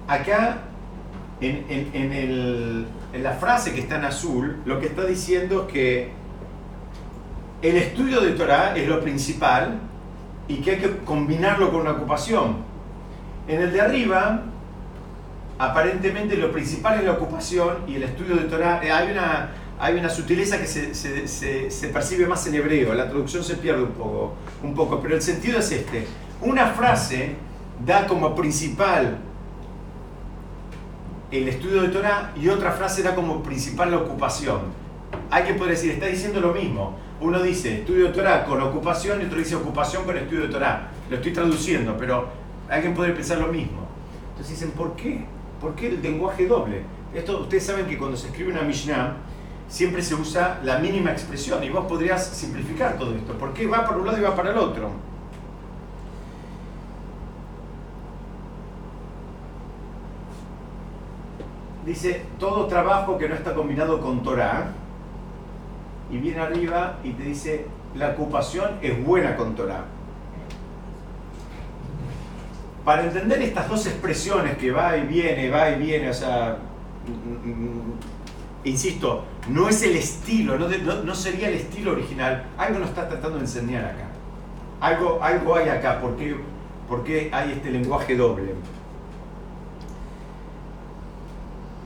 Acá, 0.08 0.58
en, 1.40 1.64
en- 1.68 1.90
en 1.94 2.12
el- 2.12 2.86
en 3.12 3.22
la 3.22 3.32
frase 3.32 3.72
que 3.74 3.80
está 3.80 3.96
en 3.96 4.04
azul, 4.04 4.56
lo 4.64 4.80
que 4.80 4.86
está 4.86 5.04
diciendo 5.04 5.66
es 5.66 5.72
que 5.72 6.10
el 7.62 7.76
estudio 7.76 8.20
de 8.20 8.32
Torah 8.32 8.74
es 8.76 8.88
lo 8.88 9.00
principal 9.00 9.78
y 10.48 10.56
que 10.56 10.72
hay 10.72 10.78
que 10.78 10.96
combinarlo 11.04 11.70
con 11.70 11.82
una 11.82 11.92
ocupación. 11.92 12.56
En 13.48 13.60
el 13.62 13.72
de 13.72 13.80
arriba, 13.80 14.42
aparentemente 15.58 16.36
lo 16.36 16.50
principal 16.52 16.98
es 16.98 17.04
la 17.04 17.12
ocupación 17.12 17.76
y 17.86 17.96
el 17.96 18.02
estudio 18.04 18.36
de 18.36 18.44
Torah. 18.44 18.80
eh, 18.82 18.90
Hay 18.90 19.10
una, 19.12 19.50
hay 19.78 19.94
una 19.98 20.08
sutileza 20.08 20.58
que 20.58 20.66
se, 20.66 20.94
se- 20.94 21.26
se- 21.28 21.70
se 21.70 21.88
percibe 21.88 22.26
más 22.26 22.46
en 22.46 22.54
hebreo, 22.56 22.94
la 22.94 23.08
traducción 23.08 23.44
se 23.44 23.56
pierde 23.56 23.82
un 23.82 23.92
poco, 23.92 24.34
un 24.62 24.74
poco, 24.74 25.00
pero 25.00 25.14
el 25.14 25.22
sentido 25.22 25.58
es 25.58 25.70
este. 25.72 26.06
Una 26.40 26.66
frase 26.66 27.36
da 27.84 28.06
como 28.06 28.34
principal 28.34 29.18
el 31.30 31.48
estudio 31.48 31.82
de 31.82 31.88
Torah 31.88 32.32
y 32.40 32.48
otra 32.48 32.72
frase 32.72 33.02
da 33.02 33.14
como 33.14 33.42
principal 33.42 33.90
la 33.90 33.98
ocupación. 33.98 34.60
Hay 35.30 35.44
que 35.44 35.54
poder 35.54 35.72
decir, 35.72 35.92
está 35.92 36.06
diciendo 36.06 36.40
lo 36.40 36.52
mismo. 36.52 36.98
Uno 37.20 37.40
dice 37.40 37.80
estudio 37.80 38.08
de 38.08 38.12
Torah 38.12 38.44
con 38.44 38.60
ocupación 38.60 39.22
y 39.22 39.24
otro 39.24 39.38
dice 39.38 39.54
ocupación 39.54 40.04
con 40.04 40.16
estudio 40.16 40.42
de 40.42 40.48
Torah. 40.48 40.90
Lo 41.08 41.16
estoy 41.16 41.32
traduciendo, 41.32 41.96
pero 41.96 42.28
que 42.82 42.90
poder 42.90 43.14
pensar 43.14 43.38
lo 43.38 43.48
mismo. 43.48 43.86
Entonces 44.30 44.58
dicen, 44.58 44.72
¿por 44.72 44.96
qué? 44.96 45.24
¿Por 45.60 45.74
qué 45.74 45.88
el 45.88 46.02
lenguaje 46.02 46.46
doble? 46.46 46.82
Esto, 47.14 47.40
ustedes 47.40 47.64
saben 47.64 47.86
que 47.86 47.98
cuando 47.98 48.16
se 48.16 48.28
escribe 48.28 48.52
una 48.52 48.62
Mishnah, 48.62 49.16
siempre 49.72 50.02
se 50.02 50.14
usa 50.14 50.60
la 50.62 50.78
mínima 50.78 51.12
expresión 51.12 51.64
y 51.64 51.70
vos 51.70 51.86
podrías 51.86 52.26
simplificar 52.26 52.98
todo 52.98 53.14
esto. 53.14 53.32
¿Por 53.38 53.54
qué 53.54 53.66
va 53.66 53.86
para 53.86 53.96
un 53.96 54.04
lado 54.04 54.18
y 54.18 54.20
va 54.20 54.36
para 54.36 54.50
el 54.50 54.58
otro? 54.58 54.90
Dice, 61.86 62.26
todo 62.38 62.66
trabajo 62.66 63.16
que 63.16 63.30
no 63.30 63.34
está 63.34 63.54
combinado 63.54 63.98
con 63.98 64.22
Torah, 64.22 64.72
y 66.10 66.18
viene 66.18 66.40
arriba 66.40 66.98
y 67.02 67.12
te 67.12 67.22
dice, 67.22 67.66
la 67.94 68.10
ocupación 68.10 68.72
es 68.82 69.02
buena 69.02 69.36
con 69.36 69.54
Torah. 69.54 69.84
Para 72.84 73.04
entender 73.04 73.40
estas 73.40 73.70
dos 73.70 73.86
expresiones 73.86 74.58
que 74.58 74.70
va 74.70 74.98
y 74.98 75.06
viene, 75.06 75.48
va 75.48 75.70
y 75.70 75.78
viene, 75.78 76.10
o 76.10 76.14
sea, 76.14 76.58
insisto, 78.64 79.24
no 79.48 79.68
es 79.68 79.82
el 79.82 79.96
estilo, 79.96 80.58
no, 80.58 80.68
de- 80.68 80.78
no- 80.78 81.02
no 81.02 81.14
sería 81.14 81.48
el 81.48 81.54
estilo 81.54 81.92
original, 81.92 82.44
algo 82.58 82.78
nos 82.78 82.88
está 82.90 83.08
tratando 83.08 83.36
de 83.38 83.44
enseñar 83.44 83.84
acá. 83.84 84.06
Algo, 84.80 85.18
algo 85.22 85.56
hay 85.56 85.68
acá, 85.68 86.00
¿por 86.00 86.16
qué, 86.16 86.36
por 86.88 87.04
qué 87.04 87.30
hay 87.32 87.52
este 87.52 87.70
lenguaje 87.70 88.16
doble? 88.16 88.54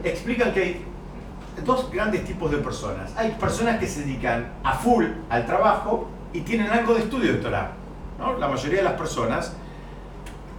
Explican 0.05 0.53
que 0.53 0.63
hay 0.63 0.85
dos 1.65 1.91
grandes 1.91 2.25
tipos 2.25 2.51
de 2.51 2.59
personas. 2.59 3.13
Hay 3.17 3.33
personas 3.33 3.79
que 3.79 3.87
se 3.87 4.01
dedican 4.01 4.53
a 4.63 4.75
full 4.75 5.05
al 5.31 5.47
trabajo 5.47 6.09
y 6.33 6.41
tienen 6.43 6.71
algo 6.71 6.95
de 6.95 7.01
estudio 7.01 7.33
de 7.33 7.39
Torah. 7.39 7.73
¿no? 8.19 8.39
La 8.39 8.49
mayoría 8.49 8.79
de 8.79 8.85
las 8.85 8.93
personas 8.95 9.55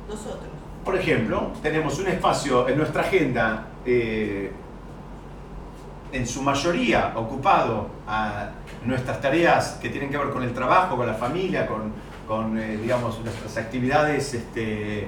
Nosotros. 0.07 0.39
por 0.83 0.95
ejemplo, 0.95 1.51
tenemos 1.61 1.99
un 1.99 2.07
espacio 2.07 2.67
en 2.67 2.77
nuestra 2.77 3.01
agenda, 3.03 3.67
eh, 3.85 4.51
en 6.17 6.27
su 6.27 6.41
mayoría 6.41 7.13
ocupado 7.15 7.87
a 8.07 8.49
nuestras 8.85 9.21
tareas 9.21 9.77
que 9.81 9.89
tienen 9.89 10.09
que 10.09 10.17
ver 10.17 10.29
con 10.29 10.43
el 10.43 10.53
trabajo, 10.53 10.97
con 10.97 11.05
la 11.07 11.13
familia, 11.13 11.67
con, 11.67 11.93
con, 12.27 12.57
eh, 12.57 12.77
digamos, 12.77 13.19
nuestras 13.19 13.57
actividades 13.57 14.33
este, 14.33 15.07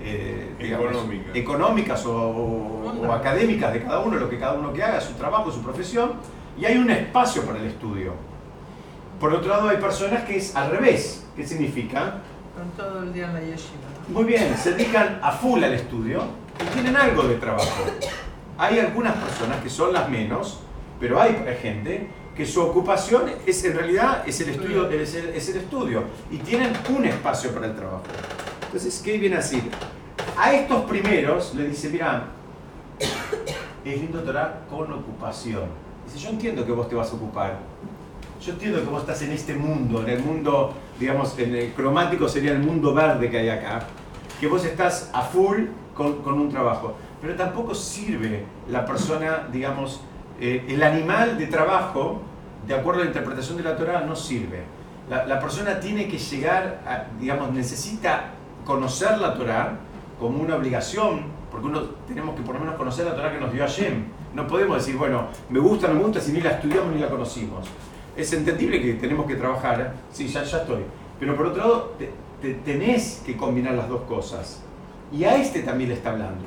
eh, 0.00 0.54
digamos, 0.58 0.86
Económicas. 0.90 1.36
económicas 1.36 2.06
o, 2.06 2.12
o- 2.14 3.06
o 3.08 3.12
académicas 3.12 3.72
de 3.72 3.82
cada 3.82 4.00
uno, 4.00 4.16
lo 4.16 4.28
que 4.28 4.38
cada 4.38 4.54
uno 4.54 4.72
que 4.72 4.82
haga, 4.82 5.00
su 5.00 5.14
trabajo, 5.14 5.50
su 5.50 5.62
profesión, 5.62 6.12
y 6.58 6.64
hay 6.64 6.76
un 6.76 6.90
espacio 6.90 7.42
para 7.44 7.58
el 7.58 7.66
estudio. 7.66 8.12
Por 9.20 9.32
otro 9.34 9.48
lado, 9.48 9.68
hay 9.68 9.78
personas 9.78 10.24
que 10.24 10.36
es 10.36 10.54
al 10.56 10.70
revés. 10.70 11.26
¿Qué 11.36 11.46
significa? 11.46 12.18
Con 12.56 12.70
todo 12.76 13.02
el 13.02 13.12
día 13.12 13.26
en 13.26 13.34
la 13.34 13.40
yeshiva. 13.40 13.88
Muy 14.08 14.24
bien, 14.24 14.56
se 14.56 14.72
dedican 14.72 15.20
a 15.22 15.30
full 15.32 15.62
al 15.62 15.74
estudio 15.74 16.22
y 16.60 16.64
tienen 16.74 16.96
algo 16.96 17.22
de 17.24 17.34
trabajo. 17.36 17.84
Hay 18.58 18.80
algunas 18.80 19.14
personas 19.14 19.62
que 19.62 19.70
son 19.70 19.92
las 19.92 20.10
menos, 20.10 20.58
pero 20.98 21.20
hay 21.20 21.34
gente 21.62 22.08
que 22.36 22.44
su 22.44 22.60
ocupación 22.60 23.30
es 23.46 23.64
en 23.64 23.76
realidad 23.76 24.24
es 24.26 24.40
el 24.40 24.48
estudio, 24.50 24.90
es 24.90 25.14
el, 25.14 25.28
es 25.28 25.48
el 25.48 25.58
estudio 25.58 26.02
y 26.30 26.38
tienen 26.38 26.72
un 26.96 27.04
espacio 27.04 27.52
para 27.52 27.66
el 27.66 27.76
trabajo. 27.76 28.02
Entonces, 28.66 29.00
¿qué 29.04 29.16
viene 29.16 29.36
a 29.36 29.38
decir? 29.38 29.62
A 30.36 30.52
estos 30.52 30.84
primeros 30.84 31.54
le 31.54 31.68
dice, 31.68 31.88
mira, 31.88 32.26
es 33.84 34.00
lindo 34.00 34.22
Torah 34.22 34.62
con 34.68 34.92
ocupación. 34.92 35.64
Dice, 36.06 36.18
yo 36.18 36.30
entiendo 36.30 36.66
que 36.66 36.72
vos 36.72 36.88
te 36.88 36.96
vas 36.96 37.12
a 37.12 37.14
ocupar. 37.14 37.58
Yo 38.44 38.52
entiendo 38.52 38.80
que 38.80 38.86
vos 38.86 39.02
estás 39.02 39.22
en 39.22 39.32
este 39.32 39.54
mundo, 39.54 40.02
en 40.02 40.08
el 40.08 40.22
mundo, 40.22 40.74
digamos, 40.98 41.38
en 41.38 41.54
el 41.54 41.72
cromático 41.74 42.28
sería 42.28 42.52
el 42.52 42.60
mundo 42.60 42.92
verde 42.92 43.30
que 43.30 43.38
hay 43.38 43.48
acá, 43.50 43.86
que 44.40 44.46
vos 44.48 44.64
estás 44.64 45.10
a 45.12 45.22
full 45.22 45.66
con, 45.94 46.22
con 46.22 46.34
un 46.34 46.48
trabajo. 46.48 46.96
Pero 47.20 47.34
tampoco 47.34 47.74
sirve 47.74 48.44
la 48.70 48.84
persona, 48.86 49.48
digamos, 49.52 50.00
eh, 50.40 50.64
el 50.68 50.82
animal 50.82 51.36
de 51.36 51.46
trabajo, 51.46 52.22
de 52.66 52.74
acuerdo 52.74 53.00
a 53.00 53.04
la 53.04 53.08
interpretación 53.10 53.56
de 53.56 53.64
la 53.64 53.76
Torah, 53.76 54.02
no 54.02 54.14
sirve. 54.14 54.62
La, 55.10 55.24
la 55.26 55.40
persona 55.40 55.80
tiene 55.80 56.06
que 56.06 56.18
llegar, 56.18 56.80
a, 56.86 57.04
digamos, 57.18 57.50
necesita 57.52 58.30
conocer 58.64 59.18
la 59.18 59.34
Torah 59.34 59.78
como 60.20 60.38
una 60.38 60.56
obligación, 60.56 61.22
porque 61.50 61.66
uno 61.66 61.80
tenemos 62.06 62.36
que 62.36 62.42
por 62.42 62.54
lo 62.54 62.60
menos 62.60 62.76
conocer 62.76 63.06
la 63.06 63.14
Torah 63.16 63.32
que 63.32 63.40
nos 63.40 63.52
dio 63.52 63.62
Hashem. 63.62 64.04
No 64.34 64.46
podemos 64.46 64.76
decir, 64.76 64.96
bueno, 64.96 65.28
me 65.48 65.58
gusta, 65.58 65.88
no 65.88 65.94
me 65.94 66.02
gusta, 66.02 66.20
si 66.20 66.32
ni 66.32 66.40
la 66.40 66.50
estudiamos 66.50 66.92
ni 66.94 67.00
la 67.00 67.08
conocimos. 67.08 67.66
Es 68.16 68.32
entendible 68.32 68.80
que 68.82 68.94
tenemos 68.94 69.26
que 69.26 69.36
trabajar, 69.36 69.80
¿eh? 69.80 69.86
sí, 70.12 70.28
ya, 70.28 70.42
ya 70.44 70.58
estoy. 70.58 70.82
Pero 71.18 71.34
por 71.36 71.46
otro 71.46 71.62
lado, 71.62 71.94
te- 71.98 72.12
te- 72.42 72.54
tenés 72.54 73.22
que 73.24 73.36
combinar 73.36 73.74
las 73.74 73.88
dos 73.88 74.02
cosas. 74.02 74.62
Y 75.10 75.24
a 75.24 75.36
este 75.36 75.62
también 75.62 75.88
le 75.90 75.96
está 75.96 76.10
hablando. 76.10 76.44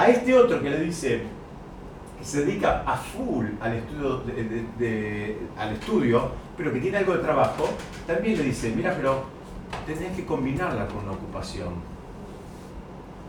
A 0.00 0.08
este 0.08 0.34
otro 0.34 0.62
que 0.62 0.70
le 0.70 0.80
dice, 0.80 1.20
que 2.18 2.24
se 2.24 2.46
dedica 2.46 2.84
a 2.86 2.96
full 2.96 3.44
al 3.60 3.74
estudio, 3.74 4.16
de- 4.20 4.44
de- 4.44 4.64
de- 4.78 5.38
al 5.58 5.74
estudio, 5.74 6.30
pero 6.56 6.72
que 6.72 6.80
tiene 6.80 6.96
algo 6.96 7.12
de 7.12 7.18
trabajo, 7.18 7.68
también 8.06 8.38
le 8.38 8.44
dice, 8.44 8.72
mira, 8.74 8.94
pero 8.96 9.24
tenés 9.86 10.16
que 10.16 10.24
combinarla 10.24 10.86
con 10.86 11.04
la 11.04 11.12
ocupación. 11.12 11.74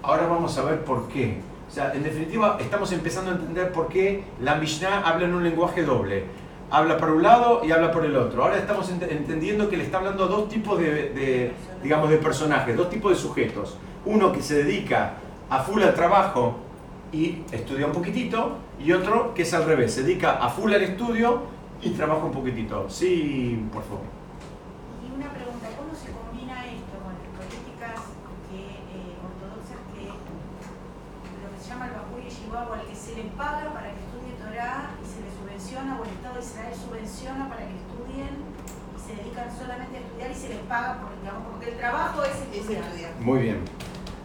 Ahora 0.01 0.27
vamos 0.27 0.57
a 0.57 0.63
ver 0.63 0.85
por 0.85 1.09
qué. 1.09 1.41
O 1.69 1.73
sea, 1.73 1.93
en 1.93 2.03
definitiva, 2.03 2.55
estamos 2.61 2.89
empezando 2.93 3.31
a 3.31 3.33
entender 3.33 3.73
por 3.73 3.89
qué 3.89 4.23
la 4.41 4.55
Mishnah 4.55 5.01
habla 5.01 5.25
en 5.25 5.33
un 5.33 5.43
lenguaje 5.43 5.83
doble. 5.83 6.23
Habla 6.69 6.95
por 6.95 7.09
un 7.11 7.21
lado 7.23 7.63
y 7.65 7.71
habla 7.73 7.91
por 7.91 8.05
el 8.05 8.15
otro. 8.15 8.43
Ahora 8.43 8.57
estamos 8.57 8.89
ent- 8.93 9.11
entendiendo 9.11 9.67
que 9.69 9.75
le 9.75 9.83
está 9.83 9.97
hablando 9.97 10.23
a 10.23 10.27
dos 10.27 10.47
tipos 10.47 10.79
de, 10.79 11.09
de, 11.09 11.51
digamos, 11.83 12.09
de 12.09 12.15
personajes, 12.15 12.77
dos 12.77 12.89
tipos 12.89 13.11
de 13.11 13.17
sujetos. 13.17 13.77
Uno 14.05 14.31
que 14.31 14.41
se 14.41 14.63
dedica 14.63 15.15
a 15.51 15.59
full 15.59 15.83
al 15.83 15.93
trabajo 15.93 16.55
y 17.11 17.43
estudia 17.51 17.85
un 17.85 17.91
poquitito, 17.91 18.55
y 18.79 18.93
otro 18.93 19.33
que 19.33 19.41
es 19.41 19.53
al 19.53 19.65
revés, 19.65 19.93
se 19.93 20.03
dedica 20.03 20.37
a 20.37 20.47
full 20.49 20.73
al 20.73 20.81
estudio 20.81 21.41
y 21.81 21.89
trabaja 21.89 22.23
un 22.23 22.31
poquitito. 22.31 22.89
Sí, 22.89 23.67
por 23.73 23.83
favor. 23.83 24.07
Y 25.03 25.11
una 25.13 25.27
pregunta, 25.33 25.67
¿cómo 25.75 25.91
se 25.93 26.07
combina 26.15 26.55
esto 26.71 26.95
con 27.03 27.11
las 27.19 27.29
políticas 27.35 27.99
que, 28.47 28.63
eh, 28.79 29.19
ortodoxas 29.19 29.81
que 29.91 30.07
lo 30.07 31.47
que 31.51 31.59
se 31.59 31.67
llama 31.69 31.85
el 31.87 31.93
Bakú 31.99 32.15
o 32.15 32.73
al 32.73 32.85
que 32.87 32.95
se 32.95 33.15
le 33.15 33.23
paga 33.35 33.73
para 33.75 33.91
que 33.91 33.99
estudie 34.07 34.39
Torah 34.39 34.95
y 35.03 35.05
se 35.05 35.19
le 35.19 35.29
subvenciona 35.35 35.99
o 35.99 36.03
el 36.07 36.11
Estado 36.15 36.35
de 36.39 36.43
Israel 36.47 36.75
subvenciona 36.79 37.49
para 37.51 37.67
que 37.67 37.75
estudien 37.75 38.33
y 38.95 38.99
se 39.03 39.11
dedican 39.19 39.51
solamente 39.51 39.97
a 39.97 39.99
estudiar 39.99 40.31
y 40.31 40.35
se 40.35 40.47
les 40.49 40.63
paga 40.63 40.95
por, 41.03 41.11
digamos, 41.19 41.43
porque 41.51 41.75
el 41.75 41.77
trabajo 41.77 42.23
es 42.23 42.39
Es 42.39 42.55
estudiar. 42.55 42.83
estudiar. 42.87 43.11
Muy 43.19 43.39
bien. 43.51 43.59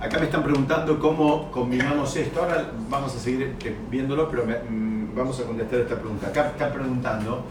Acá 0.07 0.19
me 0.21 0.27
están 0.27 0.45
preguntando 0.45 1.01
cómo 1.01 1.51
combinamos 1.51 2.15
esto. 2.17 2.41
Ahora 2.43 2.71
vamos 2.89 3.15
a 3.17 3.19
seguir 3.19 3.57
eh, 3.65 3.77
viéndolo, 3.91 4.29
pero 4.31 4.45
me- 4.47 4.59
mm, 4.59 5.17
vamos 5.17 5.41
a 5.41 5.45
contestar 5.45 5.81
esta 5.81 5.97
pregunta. 5.97 6.29
Acá 6.29 6.47
están 6.49 6.73
preguntando 6.73 7.45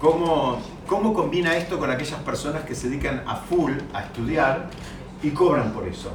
cómo, 0.00 0.60
cómo 0.88 1.14
combina 1.14 1.56
esto 1.56 1.78
con 1.78 1.88
aquellas 1.88 2.18
personas 2.20 2.64
que 2.64 2.74
se 2.74 2.88
dedican 2.88 3.22
a 3.26 3.36
full 3.36 3.72
a 3.94 4.02
estudiar 4.02 4.70
y 5.22 5.30
cobran 5.30 5.72
por 5.72 5.86
eso. 5.86 6.10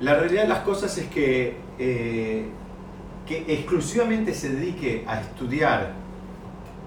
La 0.00 0.14
realidad 0.14 0.42
de 0.42 0.48
las 0.48 0.60
cosas 0.60 0.98
es 0.98 1.06
que, 1.06 1.56
eh, 1.78 2.48
que 3.28 3.44
exclusivamente 3.46 4.34
se 4.34 4.48
dedique 4.48 5.04
a 5.06 5.20
estudiar 5.20 5.92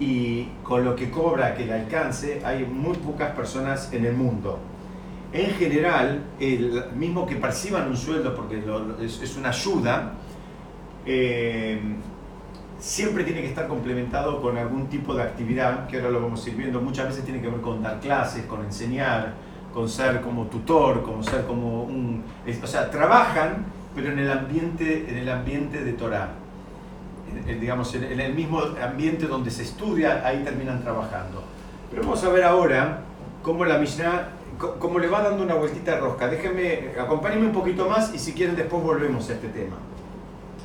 y 0.01 0.49
con 0.63 0.83
lo 0.83 0.97
que 0.97 1.09
cobra 1.09 1.55
que 1.55 1.65
le 1.65 1.73
alcance, 1.73 2.41
hay 2.43 2.65
muy 2.65 2.97
pocas 2.97 3.31
personas 3.31 3.93
en 3.93 4.05
el 4.05 4.13
mundo. 4.15 4.59
En 5.33 5.51
general, 5.55 6.23
el 6.39 6.85
mismo 6.95 7.25
que 7.27 7.35
perciban 7.35 7.89
un 7.89 7.97
sueldo 7.97 8.33
porque 8.35 8.57
lo- 8.57 8.99
es, 9.01 9.21
es 9.21 9.35
una 9.35 9.49
ayuda, 9.49 10.13
eh, 11.05 11.79
siempre 12.79 13.23
tiene 13.23 13.41
que 13.41 13.47
estar 13.47 13.67
complementado 13.67 14.41
con 14.41 14.57
algún 14.57 14.87
tipo 14.87 15.13
de 15.13 15.23
actividad, 15.23 15.87
que 15.87 15.97
ahora 15.97 16.11
lo 16.11 16.21
vamos 16.21 16.45
a 16.45 16.49
ir 16.49 16.55
viendo, 16.55 16.79
muchas 16.79 17.07
veces 17.07 17.25
tiene 17.25 17.41
que 17.41 17.49
ver 17.49 17.61
con 17.61 17.81
dar 17.83 17.99
clases, 17.99 18.45
con 18.45 18.63
enseñar, 18.63 19.33
con 19.73 19.89
ser 19.89 20.21
como 20.21 20.45
tutor, 20.45 21.03
como 21.03 21.21
ser 21.23 21.45
como 21.45 21.83
un... 21.83 22.23
o 22.63 22.67
sea, 22.67 22.89
trabajan, 22.89 23.65
pero 23.95 24.11
en 24.11 24.19
el 24.19 24.31
ambiente, 24.31 25.07
en 25.09 25.17
el 25.17 25.29
ambiente 25.29 25.83
de 25.83 25.93
Torah. 25.93 26.29
En- 27.31 27.49
en, 27.49 27.59
digamos, 27.59 27.93
en, 27.95 28.05
en 28.05 28.19
el 28.21 28.33
mismo 28.33 28.61
ambiente 28.81 29.27
donde 29.27 29.51
se 29.51 29.63
estudia, 29.63 30.25
ahí 30.25 30.43
terminan 30.43 30.81
trabajando. 30.81 31.43
Pero 31.89 32.03
vamos 32.03 32.23
a 32.23 32.29
ver 32.29 32.43
ahora 32.43 33.01
cómo 33.43 33.65
la 33.65 33.77
Mishnah, 33.77 34.29
co- 34.57 34.75
cómo 34.79 34.99
le 34.99 35.07
va 35.07 35.21
dando 35.21 35.43
una 35.43 35.55
vueltita 35.55 35.91
de 35.95 35.99
rosca. 35.99 36.27
Déjenme, 36.27 36.89
acompáñenme 36.99 37.47
un 37.47 37.53
poquito 37.53 37.87
más 37.89 38.13
y 38.13 38.19
si 38.19 38.33
quieren 38.33 38.55
después 38.55 38.81
volvemos 38.83 39.29
a 39.29 39.33
este 39.33 39.47
tema. 39.49 39.77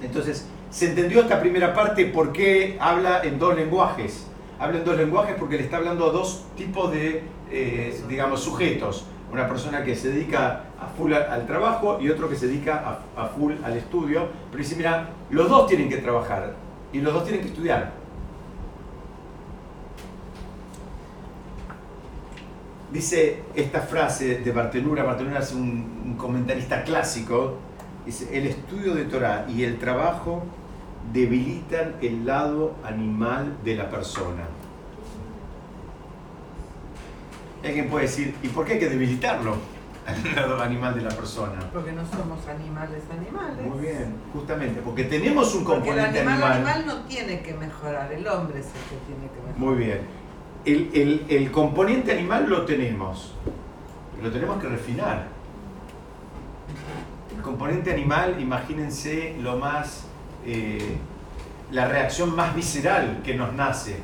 Entonces, 0.02 0.48
¿se 0.70 0.88
entendió 0.90 1.20
esta 1.20 1.40
primera 1.40 1.74
parte 1.74 2.06
por 2.06 2.32
qué 2.32 2.76
habla 2.80 3.22
en 3.22 3.38
dos 3.38 3.54
lenguajes? 3.54 4.26
Habla 4.58 4.78
en 4.78 4.84
dos 4.84 4.96
lenguajes 4.96 5.36
porque 5.38 5.56
le 5.56 5.64
está 5.64 5.76
hablando 5.78 6.06
a 6.08 6.12
dos 6.12 6.44
tipos 6.56 6.90
de, 6.92 7.22
eh, 7.50 8.00
digamos, 8.08 8.40
sujetos. 8.42 9.06
Una 9.32 9.48
persona 9.48 9.82
que 9.82 9.96
se 9.96 10.10
dedica 10.10 10.64
a 10.78 10.86
full 10.88 11.12
al 11.14 11.46
trabajo 11.46 11.98
y 12.00 12.10
otro 12.10 12.28
que 12.28 12.36
se 12.36 12.48
dedica 12.48 13.00
a, 13.16 13.22
a 13.22 13.26
full 13.28 13.54
al 13.64 13.76
estudio. 13.76 14.26
Pero 14.50 14.62
dice, 14.62 14.76
mira, 14.76 15.08
los 15.30 15.48
dos 15.48 15.66
tienen 15.66 15.88
que 15.88 15.96
trabajar 15.96 16.54
y 16.92 17.00
los 17.00 17.14
dos 17.14 17.24
tienen 17.24 17.40
que 17.40 17.48
estudiar. 17.48 17.92
Dice 22.92 23.42
esta 23.54 23.80
frase 23.80 24.38
de 24.40 24.52
Bartenura, 24.52 25.02
Bartenura 25.02 25.38
es 25.40 25.52
un, 25.52 26.02
un 26.04 26.14
comentarista 26.18 26.84
clásico, 26.84 27.54
dice, 28.04 28.28
el 28.36 28.46
estudio 28.46 28.94
de 28.94 29.04
Torah 29.06 29.46
y 29.48 29.64
el 29.64 29.78
trabajo 29.78 30.42
debilitan 31.12 31.94
el 32.02 32.26
lado 32.26 32.74
animal 32.84 33.56
de 33.64 33.76
la 33.76 33.88
persona. 33.88 34.42
Y 37.62 37.66
Alguien 37.68 37.88
puede 37.88 38.04
decir, 38.06 38.34
¿y 38.42 38.48
por 38.48 38.66
qué 38.66 38.74
hay 38.74 38.78
que 38.78 38.88
debilitarlo? 38.90 39.56
El 40.04 40.34
lado 40.34 40.60
animal 40.60 40.96
de 40.96 41.02
la 41.02 41.10
persona. 41.10 41.60
Porque 41.72 41.92
no 41.92 42.02
somos 42.04 42.46
animales 42.48 43.04
animales. 43.10 43.64
Muy 43.64 43.80
bien, 43.86 44.16
justamente, 44.32 44.80
porque 44.82 45.04
tenemos 45.04 45.54
un 45.54 45.64
Porque 45.64 45.78
el 45.78 45.86
componente 45.86 46.20
animal 46.20 46.42
animal. 46.42 46.52
animal 46.74 46.86
no 46.86 47.06
tiene 47.06 47.40
que 47.40 47.54
mejorar, 47.54 48.12
el 48.12 48.26
hombre 48.26 48.58
es 48.58 48.66
el 48.66 48.72
que 48.72 48.96
tiene 49.06 49.28
que 49.32 49.40
mejorar. 49.40 49.58
Muy 49.58 49.76
bien. 49.76 50.21
El, 50.64 51.24
el- 51.28 51.50
componente 51.50 52.12
animal 52.12 52.48
lo 52.48 52.64
tenemos, 52.64 53.32
lo 54.22 54.30
tenemos 54.30 54.60
que 54.62 54.68
refinar. 54.68 55.26
El 57.36 57.42
componente 57.42 57.92
animal, 57.92 58.36
imagínense 58.40 59.36
lo 59.40 59.56
más, 59.56 60.04
eh, 60.46 60.96
la 61.72 61.88
reacción 61.88 62.34
más 62.36 62.54
visceral 62.54 63.20
que 63.24 63.34
nos 63.34 63.52
nace. 63.54 63.96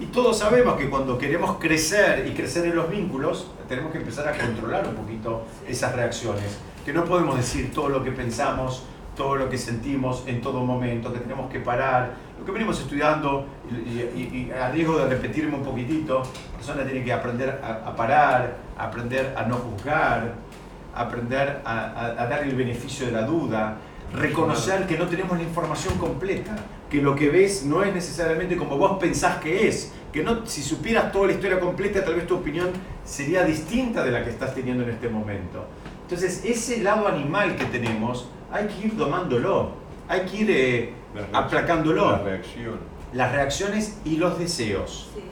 Y 0.00 0.06
todos 0.06 0.38
sabemos 0.38 0.74
que 0.76 0.90
cuando 0.90 1.16
queremos 1.16 1.56
crecer 1.58 2.26
y 2.26 2.32
crecer 2.34 2.66
en 2.66 2.74
los 2.76 2.90
vínculos, 2.90 3.50
tenemos 3.68 3.92
que 3.92 3.98
empezar 3.98 4.28
a 4.28 4.36
controlar 4.36 4.88
un 4.88 4.94
poquito 4.96 5.44
esas 5.68 5.94
reacciones. 5.94 6.58
Que 6.84 6.92
no 6.92 7.04
podemos 7.04 7.36
decir 7.36 7.72
todo 7.72 7.88
lo 7.88 8.02
que 8.02 8.10
pensamos, 8.12 8.84
todo 9.16 9.36
lo 9.36 9.48
que 9.48 9.56
sentimos 9.56 10.24
en 10.26 10.40
todo 10.40 10.64
momento, 10.64 11.12
que 11.12 11.20
tenemos 11.20 11.50
que 11.50 11.60
parar. 11.60 12.14
Lo 12.38 12.44
que 12.44 12.52
venimos 12.52 12.78
estudiando, 12.80 13.46
y, 13.70 14.20
y- 14.20 14.48
y 14.48 14.52
a 14.52 14.70
riesgo 14.70 14.98
de 14.98 15.08
repetirme 15.08 15.56
un 15.56 15.64
poquitito, 15.64 16.22
la 16.52 16.56
persona 16.56 16.84
tiene 16.84 17.04
que 17.04 17.12
aprender 17.12 17.60
a, 17.62 17.88
a 17.88 17.96
parar, 17.96 18.56
aprender 18.78 19.34
a 19.36 19.42
no 19.44 19.56
juzgar, 19.56 20.34
aprender 20.94 21.60
a, 21.64 21.72
a- 21.80 22.22
a 22.22 22.26
dar 22.26 22.42
el 22.44 22.54
beneficio 22.54 23.06
de 23.06 23.12
la 23.12 23.22
duda, 23.22 23.76
reconocer 24.14 24.86
que 24.86 24.96
no 24.96 25.06
tenemos 25.06 25.36
la 25.36 25.42
información 25.42 25.98
completa, 25.98 26.54
que 26.90 27.02
lo 27.02 27.14
que 27.16 27.28
ves 27.28 27.64
no 27.64 27.82
es 27.82 27.92
necesariamente 27.92 28.56
como 28.56 28.78
vos 28.78 28.98
pensás 28.98 29.36
que 29.38 29.66
es, 29.68 29.92
que 30.12 30.22
no, 30.22 30.46
si 30.46 30.62
supieras 30.62 31.12
toda 31.12 31.26
la 31.26 31.32
historia 31.32 31.58
completa, 31.60 32.04
tal 32.04 32.14
vez 32.14 32.26
tu 32.26 32.36
opinión 32.36 32.68
sería 33.04 33.42
distinta 33.44 34.02
de 34.04 34.10
la 34.12 34.22
que 34.24 34.30
estás 34.30 34.54
teniendo 34.54 34.84
en 34.84 34.90
este 34.90 35.08
momento. 35.08 35.66
Entonces, 36.02 36.42
ese 36.44 36.82
lado 36.82 37.08
animal 37.08 37.56
que 37.56 37.64
tenemos, 37.66 38.28
hay 38.50 38.68
que 38.68 38.86
ir 38.86 38.96
domándolo, 38.96 39.72
hay 40.08 40.20
que 40.20 40.36
ir 40.36 40.50
eh, 40.50 40.92
La 41.32 41.40
aplacándolo. 41.40 42.12
La 42.12 42.18
reacción. 42.18 42.78
Las 43.16 43.32
reacciones 43.32 43.98
y 44.04 44.16
los 44.18 44.38
deseos. 44.38 45.10
Sí. 45.14 45.22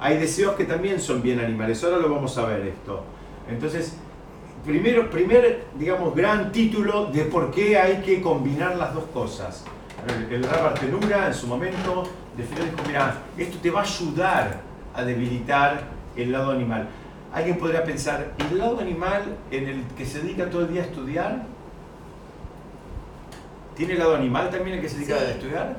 Hay 0.00 0.18
deseos 0.18 0.54
que 0.54 0.64
también 0.64 1.00
son 1.00 1.20
bien 1.20 1.40
animales, 1.40 1.82
ahora 1.82 1.96
lo 1.98 2.08
vamos 2.08 2.38
a 2.38 2.46
ver 2.46 2.66
esto. 2.66 3.02
Entonces, 3.50 3.96
primero, 4.64 5.10
primer, 5.10 5.64
digamos, 5.76 6.14
gran 6.14 6.52
título 6.52 7.06
de 7.06 7.24
por 7.24 7.50
qué 7.50 7.76
hay 7.78 8.02
que 8.02 8.22
combinar 8.22 8.76
las 8.76 8.94
dos 8.94 9.04
cosas. 9.12 9.64
El, 10.06 10.32
el 10.32 10.44
Rav 10.44 10.66
Artenura 10.66 11.26
en 11.26 11.34
su 11.34 11.46
momento 11.48 12.04
definió, 12.36 12.64
dijo, 12.64 12.76
mira, 12.86 13.18
esto 13.36 13.58
te 13.60 13.70
va 13.70 13.80
a 13.80 13.84
ayudar 13.84 14.60
a 14.94 15.02
debilitar 15.02 15.82
el 16.16 16.30
lado 16.30 16.52
animal. 16.52 16.86
Alguien 17.32 17.58
podría 17.58 17.82
pensar, 17.82 18.32
¿y 18.38 18.52
el 18.52 18.58
lado 18.58 18.78
animal 18.78 19.22
en 19.50 19.66
el 19.68 19.82
que 19.96 20.06
se 20.06 20.20
dedica 20.20 20.48
todo 20.50 20.62
el 20.62 20.68
día 20.72 20.82
a 20.82 20.84
estudiar? 20.84 21.42
¿Tiene 23.74 23.94
el 23.94 23.98
lado 23.98 24.14
animal 24.14 24.50
también 24.50 24.76
el 24.76 24.82
que 24.82 24.88
se 24.88 24.98
dedica 24.98 25.18
Sí. 25.18 25.24
a 25.24 25.30
estudiar? 25.30 25.76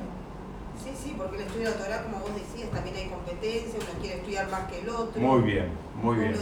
Sí, 1.06 1.14
porque 1.16 1.36
el 1.36 1.42
estudio 1.42 1.68
de 1.68 1.74
Torah, 1.74 2.02
como 2.02 2.18
vos 2.18 2.30
decías, 2.34 2.68
también 2.72 2.96
hay 2.96 3.06
competencia, 3.06 3.78
uno 3.78 4.00
quiere 4.00 4.16
estudiar 4.16 4.50
más 4.50 4.64
que 4.64 4.80
el 4.80 4.88
otro. 4.88 5.22
Muy 5.22 5.40
bien, 5.42 5.66
muy 6.02 6.16
bien. 6.16 6.34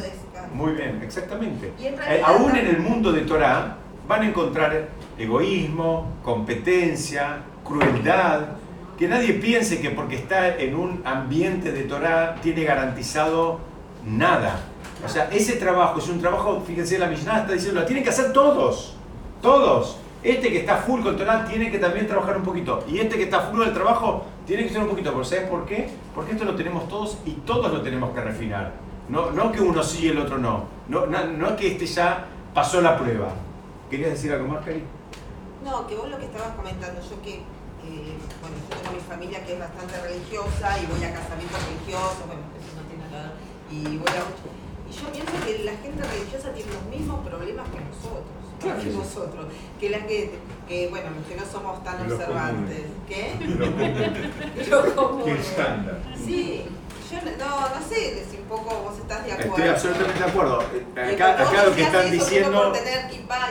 Muy 0.55 0.72
bien, 0.72 1.00
exactamente. 1.03 1.70
Eh, 1.79 2.22
aún 2.24 2.57
en 2.57 2.66
el 2.68 2.79
mundo 2.79 3.12
de 3.12 3.20
Torah 3.22 3.77
van 4.09 4.22
a 4.22 4.27
encontrar 4.27 4.88
egoísmo, 5.18 6.14
competencia, 6.24 7.42
crueldad, 7.62 8.57
que 8.96 9.07
nadie 9.07 9.35
piense 9.35 9.83
que 9.83 9.90
porque 9.90 10.16
está 10.16 10.57
en 10.57 10.74
un 10.77 11.03
ambiente 11.05 11.70
de 11.70 11.83
Torah 11.83 12.37
tiene 12.42 12.64
garantizado 12.64 13.61
nada. 14.07 14.61
O 15.05 15.09
sea, 15.11 15.29
ese 15.31 15.57
trabajo 15.57 15.98
es 15.98 16.09
un 16.09 16.22
trabajo, 16.22 16.62
fíjense, 16.66 16.98
la 16.98 17.09
Mishnah 17.09 17.40
está 17.40 17.53
diciendo, 17.53 17.81
lo 17.81 17.87
tienen 17.87 18.03
que 18.03 18.09
hacer 18.09 18.33
todos, 18.33 18.96
todos. 19.42 19.98
Este 20.22 20.50
que 20.50 20.61
está 20.61 20.77
full 20.79 21.03
con 21.03 21.18
Torah 21.18 21.44
tiene 21.44 21.70
que 21.70 21.79
también 21.79 22.07
trabajar 22.07 22.38
un 22.38 22.44
poquito. 22.44 22.83
Y 22.88 22.98
este 22.98 23.18
que 23.18 23.24
está 23.24 23.40
full 23.40 23.61
del 23.61 23.74
trabajo 23.74 24.24
tiene 24.46 24.64
que 24.64 24.70
ser 24.70 24.83
un 24.83 24.88
poquito. 24.88 25.12
¿Pero 25.12 25.24
¿Sabes 25.24 25.48
por 25.48 25.66
qué? 25.66 25.90
Porque 26.14 26.33
esto 26.33 26.44
lo 26.44 26.54
tenemos 26.54 26.88
todos 26.88 27.18
y 27.24 27.33
todos 27.33 27.72
lo 27.72 27.83
tenemos 27.83 28.14
que 28.14 28.20
refinar. 28.20 28.72
No, 29.09 29.30
no 29.30 29.52
que 29.52 29.61
uno 29.61 29.83
sí 29.83 30.07
y 30.07 30.09
el 30.09 30.18
otro 30.18 30.38
no. 30.38 30.64
No, 30.88 31.07
no, 31.07 31.24
no 31.26 31.57
que 31.57 31.72
este 31.72 31.87
ya 31.87 32.26
pasó 32.54 32.80
la 32.80 32.96
prueba. 32.98 33.28
¿Querías 33.90 34.11
decir 34.11 34.33
algo 34.33 34.48
más, 34.48 34.64
Cari? 34.64 34.83
No, 35.64 35.87
que 35.87 35.94
vos 35.94 36.09
lo 36.11 36.18
que 36.18 36.26
estabas 36.26 36.54
comentando, 36.57 37.00
yo 37.00 37.22
que, 37.22 37.40
bueno, 37.80 38.57
yo 38.68 38.76
tengo 38.76 38.92
mi 38.92 39.00
familia 39.00 39.44
que 39.44 39.54
es 39.54 39.61
bastante 39.61 39.96
religiosa 40.00 40.76
y 40.76 40.87
voy 40.87 41.04
a 41.04 41.14
casamientos 41.14 41.57
religiosos, 41.64 42.26
bueno, 42.26 42.44
eso 42.52 42.72
no 42.76 42.85
tiene 42.85 43.09
nada, 43.09 43.33
y 43.72 43.96
voy 43.96 44.12
a. 44.12 44.28
Y 44.85 44.92
yo 44.92 45.09
pienso 45.09 45.33
que 45.40 45.64
la 45.64 45.72
gente 45.80 46.04
religiosa 46.04 46.52
tiene 46.52 46.68
los 46.72 46.85
mismos 46.92 47.24
problemas 47.24 47.64
que 47.72 47.80
nosotros, 47.80 48.43
Claro 48.60 48.78
que 48.78 48.90
sí. 48.90 48.96
nosotros, 48.96 49.46
que 49.78 49.90
las 49.90 50.02
que, 50.06 50.30
que, 50.68 50.88
bueno, 50.88 51.08
que 51.28 51.36
no 51.36 51.44
somos 51.44 51.82
tan 51.84 52.00
observantes. 52.10 52.84
¿Qué? 53.08 53.34
Lo 54.70 54.94
común. 54.94 55.22
Qué 55.24 55.32
estándar. 55.32 55.98
Sí, 56.24 56.64
yo 57.10 57.18
no, 57.38 57.60
no, 57.60 57.88
sé 57.88 58.24
si 58.30 58.38
un 58.38 58.44
poco 58.44 58.82
vos 58.82 58.98
estás 58.98 59.24
de 59.24 59.32
acuerdo. 59.32 59.56
Estoy 59.56 59.68
absolutamente 59.68 60.18
de 60.18 60.30
acuerdo. 60.30 60.62
Eh, 60.96 61.14
Acá, 61.14 61.42
acá 61.42 61.64
lo 61.64 61.74
que 61.74 61.82
están 61.82 62.10
diciendo... 62.10 62.62
por 62.62 62.72
tener 62.72 63.04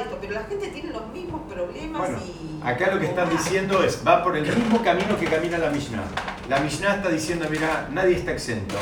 todo, 0.10 0.18
pero 0.20 0.34
la 0.34 0.44
gente 0.44 0.68
tiene 0.68 0.92
los 0.92 1.08
mismos 1.08 1.42
problemas 1.50 2.02
Bueno, 2.02 2.18
y... 2.18 2.68
acá 2.68 2.92
lo 2.92 3.00
que 3.00 3.06
están 3.06 3.30
diciendo 3.30 3.84
es, 3.84 4.02
va 4.06 4.24
por 4.24 4.36
el 4.36 4.44
mismo 4.44 4.82
camino 4.84 5.18
que 5.18 5.26
camina 5.26 5.58
la 5.58 5.70
Mishnah. 5.70 6.04
La 6.50 6.60
Mishnah 6.60 6.96
está 6.96 7.10
diciendo, 7.10 7.48
mira, 7.50 7.90
nadie 7.92 8.16
está 8.16 8.32
exento. 8.32 8.76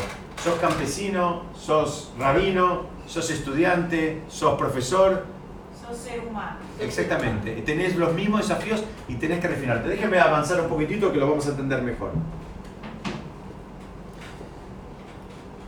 Sos 0.43 0.55
campesino, 0.59 1.43
sos 1.53 2.11
rabino, 2.17 2.85
sos 3.05 3.29
estudiante, 3.29 4.23
sos 4.27 4.57
profesor, 4.57 5.25
Ser 5.93 6.21
humano. 6.27 6.57
exactamente. 6.79 7.53
Tenés 7.61 7.95
los 7.95 8.13
mismos 8.13 8.47
desafíos 8.47 8.83
y 9.07 9.15
tenés 9.15 9.39
que 9.39 9.47
refinarte. 9.47 9.89
Déjenme 9.89 10.19
avanzar 10.19 10.61
un 10.61 10.69
poquitito 10.69 11.11
que 11.11 11.19
lo 11.19 11.29
vamos 11.29 11.45
a 11.47 11.49
entender 11.51 11.81
mejor. 11.81 12.11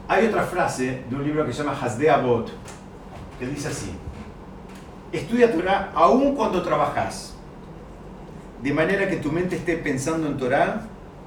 Hay 0.08 0.28
otra 0.28 0.44
frase 0.44 1.04
de 1.10 1.16
un 1.16 1.24
libro 1.24 1.46
que 1.46 1.54
se 1.54 1.64
llama 1.64 1.78
Hasde 1.82 2.10
Abot, 2.10 2.52
que 3.40 3.48
dice 3.48 3.70
así, 3.70 3.92
estudia 5.12 5.52
Torah 5.52 5.92
aún 5.96 6.36
cuando 6.36 6.62
trabajas, 6.62 7.34
de 8.62 8.74
manera 8.74 9.10
que 9.10 9.18
tu 9.18 9.32
mente 9.32 9.56
esté 9.56 9.78
pensando 9.78 10.28
en 10.28 10.38
Torah 10.38 10.82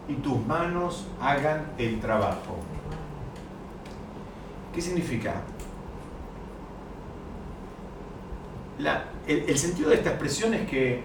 y 0.08 0.14
tus 0.14 0.44
manos 0.46 1.06
hagan 1.20 1.66
el 1.78 2.00
trabajo. 2.00 2.58
¿Qué 4.74 4.80
significa? 4.80 5.34
La- 8.78 9.04
el, 9.26 9.44
el 9.48 9.58
sentido 9.58 9.88
de 9.90 9.96
esta 9.96 10.10
expresión 10.10 10.54
es 10.54 10.68
que 10.68 11.02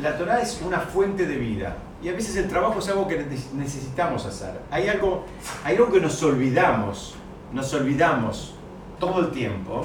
la 0.00 0.16
Torah 0.18 0.40
es 0.40 0.60
una 0.64 0.78
fuente 0.80 1.26
de 1.26 1.36
vida 1.36 1.76
y 2.02 2.08
a 2.08 2.12
veces 2.12 2.36
el 2.36 2.48
trabajo 2.48 2.78
es 2.78 2.88
algo 2.88 3.06
que 3.06 3.18
ne- 3.18 3.38
necesitamos 3.54 4.24
hacer. 4.26 4.60
Hay 4.70 4.88
algo, 4.88 5.24
hay 5.64 5.76
algo 5.76 5.92
que 5.92 6.00
nos 6.00 6.22
olvidamos, 6.22 7.14
nos 7.52 7.72
olvidamos 7.74 8.54
todo 8.98 9.20
el 9.20 9.30
tiempo 9.30 9.84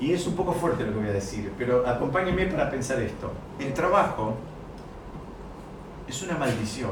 y 0.00 0.12
es 0.12 0.26
un 0.26 0.36
poco 0.36 0.52
fuerte 0.52 0.84
lo 0.84 0.92
que 0.92 0.98
voy 0.98 1.08
a 1.08 1.12
decir, 1.12 1.52
pero 1.58 1.86
acompáñenme 1.86 2.46
para 2.46 2.70
pensar 2.70 3.00
esto. 3.00 3.32
El 3.58 3.72
trabajo 3.74 4.34
es 6.08 6.22
una 6.22 6.36
maldición. 6.36 6.90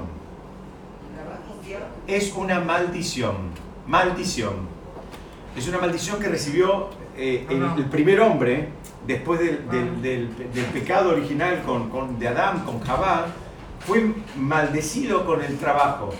Es 2.06 2.32
una 2.34 2.60
maldición. 2.60 3.36
Maldición. 3.86 4.54
Es 5.56 5.68
una 5.68 5.78
maldición 5.78 6.18
que 6.18 6.28
recibió 6.28 6.88
eh, 7.16 7.46
el, 7.48 7.62
el 7.78 7.84
primer 7.86 8.20
hombre 8.20 8.68
después 9.06 9.40
del, 9.40 9.68
del- 9.70 10.02
del- 10.02 10.52
del 10.52 10.64
pecado 10.66 11.10
original 11.10 11.62
con, 11.64 11.88
con- 11.90 12.18
de 12.18 12.28
Adán, 12.28 12.60
con 12.64 12.80
Jabá. 12.80 13.26
Fue 13.80 14.14
maldecido 14.36 15.26
con 15.26 15.42
el 15.42 15.58
trabajo. 15.58 16.10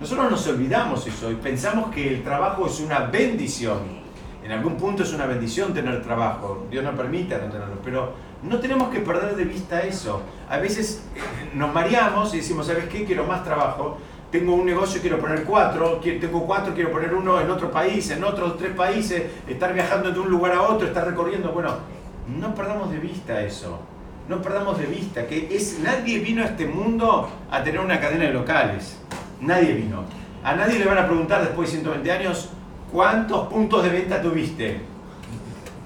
Nosotros 0.00 0.30
nos 0.30 0.46
olvidamos 0.46 1.06
eso 1.06 1.30
y 1.30 1.34
pensamos 1.34 1.92
que 1.94 2.08
el 2.08 2.22
trabajo 2.22 2.66
es 2.66 2.80
una 2.80 3.00
bendición. 3.00 4.04
En 4.42 4.52
algún 4.52 4.76
punto 4.76 5.02
es 5.02 5.12
una 5.12 5.26
bendición 5.26 5.72
tener 5.74 6.02
trabajo. 6.02 6.66
Dios 6.70 6.82
no 6.84 6.92
permita 6.92 7.38
no 7.38 7.50
tenerlo. 7.52 7.76
Pero 7.84 8.12
no 8.42 8.58
tenemos 8.58 8.88
que 8.88 9.00
perder 9.00 9.36
de 9.36 9.44
vista 9.44 9.80
eso. 9.82 10.22
A 10.48 10.58
veces 10.58 11.04
eh, 11.14 11.50
nos 11.54 11.72
mareamos 11.72 12.32
y 12.34 12.38
decimos, 12.38 12.66
¿sabes 12.66 12.86
qué? 12.88 13.04
Quiero 13.04 13.24
más 13.24 13.44
trabajo. 13.44 13.98
Tengo 14.34 14.56
un 14.56 14.66
negocio, 14.66 15.00
quiero 15.00 15.20
poner 15.20 15.44
cuatro. 15.44 16.00
Tengo 16.02 16.44
cuatro, 16.44 16.74
quiero 16.74 16.90
poner 16.90 17.14
uno 17.14 17.40
en 17.40 17.48
otro 17.48 17.70
país, 17.70 18.10
en 18.10 18.24
otros 18.24 18.58
tres 18.58 18.72
países. 18.72 19.22
Estar 19.46 19.72
viajando 19.72 20.10
de 20.10 20.18
un 20.18 20.28
lugar 20.28 20.54
a 20.54 20.62
otro, 20.62 20.88
estar 20.88 21.06
recorriendo. 21.06 21.52
Bueno, 21.52 21.76
no 22.40 22.52
perdamos 22.52 22.90
de 22.90 22.98
vista 22.98 23.40
eso. 23.42 23.78
No 24.28 24.42
perdamos 24.42 24.76
de 24.76 24.86
vista 24.86 25.24
que 25.28 25.54
es, 25.54 25.78
nadie 25.78 26.18
vino 26.18 26.42
a 26.42 26.46
este 26.46 26.66
mundo 26.66 27.28
a 27.48 27.62
tener 27.62 27.80
una 27.80 28.00
cadena 28.00 28.24
de 28.24 28.32
locales. 28.32 28.98
Nadie 29.40 29.74
vino. 29.74 30.02
A 30.42 30.56
nadie 30.56 30.80
le 30.80 30.86
van 30.86 30.98
a 30.98 31.06
preguntar 31.06 31.40
después 31.42 31.68
de 31.68 31.76
120 31.78 32.10
años 32.10 32.48
cuántos 32.90 33.46
puntos 33.46 33.84
de 33.84 33.90
venta 33.90 34.20
tuviste. 34.20 34.80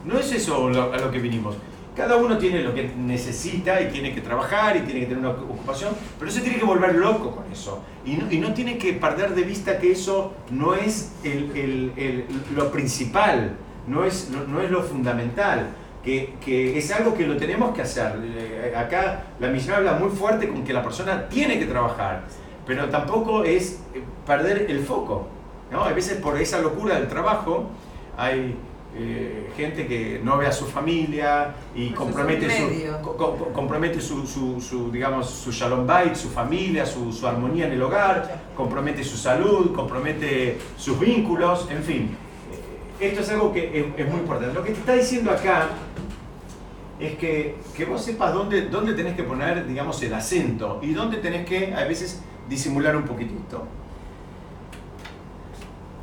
No 0.06 0.18
es 0.18 0.32
eso 0.32 0.68
a 0.68 0.96
lo 0.96 1.10
que 1.10 1.18
vinimos. 1.18 1.54
Cada 1.98 2.16
uno 2.16 2.38
tiene 2.38 2.60
lo 2.62 2.72
que 2.72 2.84
necesita 2.96 3.80
y 3.82 3.88
tiene 3.88 4.14
que 4.14 4.20
trabajar 4.20 4.76
y 4.76 4.82
tiene 4.82 5.00
que 5.00 5.06
tener 5.06 5.18
una 5.18 5.30
ocupación, 5.30 5.92
pero 6.16 6.30
se 6.30 6.42
tiene 6.42 6.56
que 6.56 6.64
volver 6.64 6.94
loco 6.94 7.32
con 7.32 7.50
eso. 7.52 7.82
Y 8.06 8.12
no, 8.12 8.30
y 8.30 8.38
no 8.38 8.54
tiene 8.54 8.78
que 8.78 8.92
perder 8.92 9.34
de 9.34 9.42
vista 9.42 9.78
que 9.80 9.90
eso 9.90 10.32
no 10.50 10.74
es 10.74 11.10
el- 11.24 11.50
el- 11.56 11.92
el- 11.96 12.24
lo 12.54 12.70
principal, 12.70 13.56
no 13.88 14.04
es, 14.04 14.30
no, 14.30 14.44
no 14.44 14.60
es 14.60 14.70
lo 14.70 14.82
fundamental, 14.84 15.70
que, 16.04 16.34
que 16.44 16.78
es 16.78 16.88
algo 16.92 17.14
que 17.14 17.26
lo 17.26 17.36
tenemos 17.36 17.74
que 17.74 17.82
hacer. 17.82 18.12
Eh, 18.24 18.72
Acá 18.76 19.24
la 19.40 19.48
misión 19.48 19.74
habla 19.74 19.94
muy 19.94 20.10
fuerte 20.10 20.48
con 20.48 20.62
que 20.62 20.72
la 20.72 20.84
persona 20.84 21.28
tiene 21.28 21.58
que 21.58 21.66
trabajar, 21.66 22.22
pero 22.64 22.88
tampoco 22.90 23.42
es 23.42 23.80
eh, 23.92 24.02
perder 24.24 24.70
el 24.70 24.84
foco. 24.84 25.26
¿no? 25.72 25.82
A 25.82 25.92
veces 25.92 26.18
por 26.18 26.40
esa 26.40 26.60
locura 26.60 26.94
del 26.94 27.08
trabajo 27.08 27.70
hay 28.16 28.56
eh, 28.96 29.50
gente 29.56 29.86
que 29.86 30.20
no 30.24 30.36
ve 30.38 30.46
a 30.46 30.52
su 30.52 30.64
familia 30.66 31.54
y 31.74 31.84
Eso 31.86 31.92
es 31.92 31.98
compromete 31.98 32.46
su, 32.56 32.64
co- 33.16 33.50
compromete 33.52 34.00
su, 34.00 34.26
su- 34.26 34.60
su, 34.60 34.90
digamos, 34.90 35.28
su 35.30 35.52
shalom 35.52 35.86
bait, 35.86 36.14
su 36.14 36.28
familia, 36.30 36.84
su, 36.86 37.12
su 37.12 37.26
armonía 37.26 37.66
en 37.66 37.72
el 37.72 37.82
hogar, 37.82 38.42
compromete 38.56 39.04
su 39.04 39.16
salud, 39.16 39.74
compromete 39.74 40.58
sus 40.76 40.98
vínculos, 40.98 41.68
en 41.70 41.82
fin. 41.84 42.16
Eh, 43.00 43.06
Esto 43.08 43.20
es 43.20 43.28
algo 43.30 43.52
que 43.52 43.78
es, 43.78 43.86
es 43.98 44.10
muy 44.10 44.20
importante. 44.20 44.54
Lo 44.54 44.64
que 44.64 44.72
te 44.72 44.80
está 44.80 44.94
diciendo 44.94 45.30
acá 45.30 45.68
es 46.98 47.16
que, 47.16 47.56
que 47.76 47.84
vos 47.84 48.02
sepas 48.04 48.34
dónde, 48.34 48.62
dónde 48.62 48.94
tenés 48.94 49.14
que 49.14 49.22
poner, 49.22 49.66
digamos, 49.66 50.02
el 50.02 50.12
acento 50.14 50.80
y 50.82 50.92
dónde 50.94 51.18
tenés 51.18 51.46
que, 51.46 51.72
a 51.74 51.84
veces, 51.84 52.20
disimular 52.48 52.96
un 52.96 53.04
poquitito. 53.04 53.64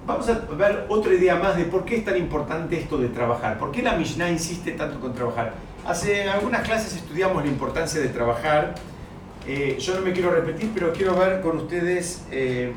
Vamos 0.06 0.30
a 0.30 0.34
ver 0.56 0.86
otra 0.88 1.16
idea 1.16 1.36
más 1.36 1.58
de 1.58 1.64
por 1.64 1.84
qué 1.84 1.98
es 1.98 2.06
tan 2.06 2.16
importante 2.16 2.80
esto 2.80 2.98
de 3.00 3.08
trabajar. 3.08 3.58
¿Por 3.58 3.72
qué 3.72 3.82
la 3.82 3.96
Mishnah 3.96 4.30
insiste 4.30 4.74
tanto 4.74 5.00
con 5.00 5.16
trabajar? 5.16 5.54
Hace 5.84 6.30
algunas 6.30 6.62
clases 6.62 6.96
estudiamos 6.96 7.44
la 7.44 7.50
importancia 7.50 8.00
de 8.00 8.10
trabajar. 8.10 8.76
Eh, 9.48 9.78
yo 9.80 9.96
no 9.96 10.02
me 10.02 10.14
quiero 10.14 10.30
repetir, 10.30 10.70
pero 10.76 10.94
quiero 10.94 11.16
ver 11.16 11.42
con 11.42 11.58
ustedes 11.58 12.24
eh, 12.30 12.74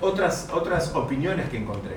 otras, 0.00 0.48
otras 0.52 0.92
opiniones 0.96 1.48
que 1.48 1.58
encontré. 1.58 1.94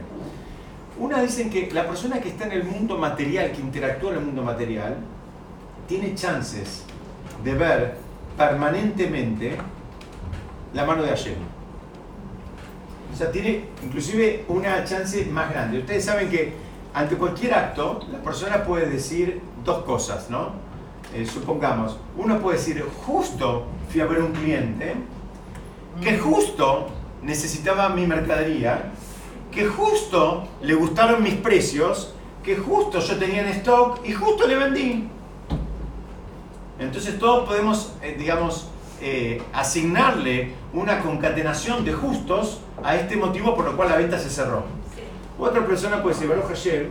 Una 1.00 1.24
dicen 1.24 1.50
que 1.50 1.72
la 1.72 1.88
persona 1.88 2.22
que 2.22 2.30
está 2.30 2.46
en 2.46 2.52
el 2.52 2.64
mundo 2.64 3.00
material, 3.00 3.52
que 3.52 3.62
interactúa 3.62 4.12
en 4.12 4.18
el 4.18 4.26
mundo 4.26 4.44
material, 4.44 4.98
tiene 5.88 6.14
chances 6.14 6.84
de 7.44 7.54
ver 7.56 7.98
permanentemente 8.38 9.58
la 10.76 10.86
mano 10.86 11.02
de 11.02 11.10
Hashem. 11.10 11.57
O 13.18 13.20
sea, 13.20 13.32
tiene 13.32 13.64
inclusive 13.84 14.46
una 14.48 14.84
chance 14.84 15.26
más 15.26 15.50
grande. 15.50 15.80
Ustedes 15.80 16.06
saben 16.06 16.30
que 16.30 16.54
ante 16.94 17.16
cualquier 17.16 17.52
acto, 17.56 18.02
la 18.12 18.20
persona 18.20 18.64
puede 18.64 18.88
decir 18.92 19.42
dos 19.66 19.84
cosas, 19.86 20.30
¿no? 20.30 20.52
Eh, 21.16 21.26
supongamos, 21.26 21.98
uno 22.16 22.38
puede 22.40 22.60
decir, 22.60 22.86
justo 23.08 23.66
fui 23.90 24.02
a 24.02 24.06
ver 24.06 24.22
un 24.22 24.34
cliente, 24.34 24.94
que 26.00 26.20
justo 26.20 26.90
necesitaba 27.24 27.90
mi 27.90 28.06
mercadería, 28.06 28.92
que 29.52 29.66
justo 29.66 30.48
le 30.62 30.76
gustaron 30.76 31.24
mis 31.24 31.34
precios, 31.34 32.14
que 32.44 32.56
justo 32.56 33.00
yo 33.00 33.18
tenía 33.18 33.42
en 33.42 33.48
stock 33.48 34.00
y 34.06 34.12
justo 34.12 34.46
le 34.46 34.58
vendí. 34.58 35.10
Entonces 36.78 37.18
todos 37.18 37.48
podemos, 37.48 37.94
eh, 38.04 38.16
digamos, 38.16 38.68
eh, 39.02 39.42
asignarle 39.54 40.54
una 40.74 41.02
concatenación 41.02 41.86
de 41.86 41.94
justos 41.94 42.62
a 42.84 42.96
este 42.96 43.16
motivo 43.16 43.56
por 43.56 43.66
lo 43.66 43.76
cual 43.76 43.90
la 43.90 43.98
venta 43.98 44.18
se 44.18 44.30
cerró. 44.30 44.64
Otra 45.40 45.66
persona 45.66 46.02
puede 46.02 46.16
decir, 46.16 46.30
Baruch 46.30 46.48
Hashem, 46.48 46.88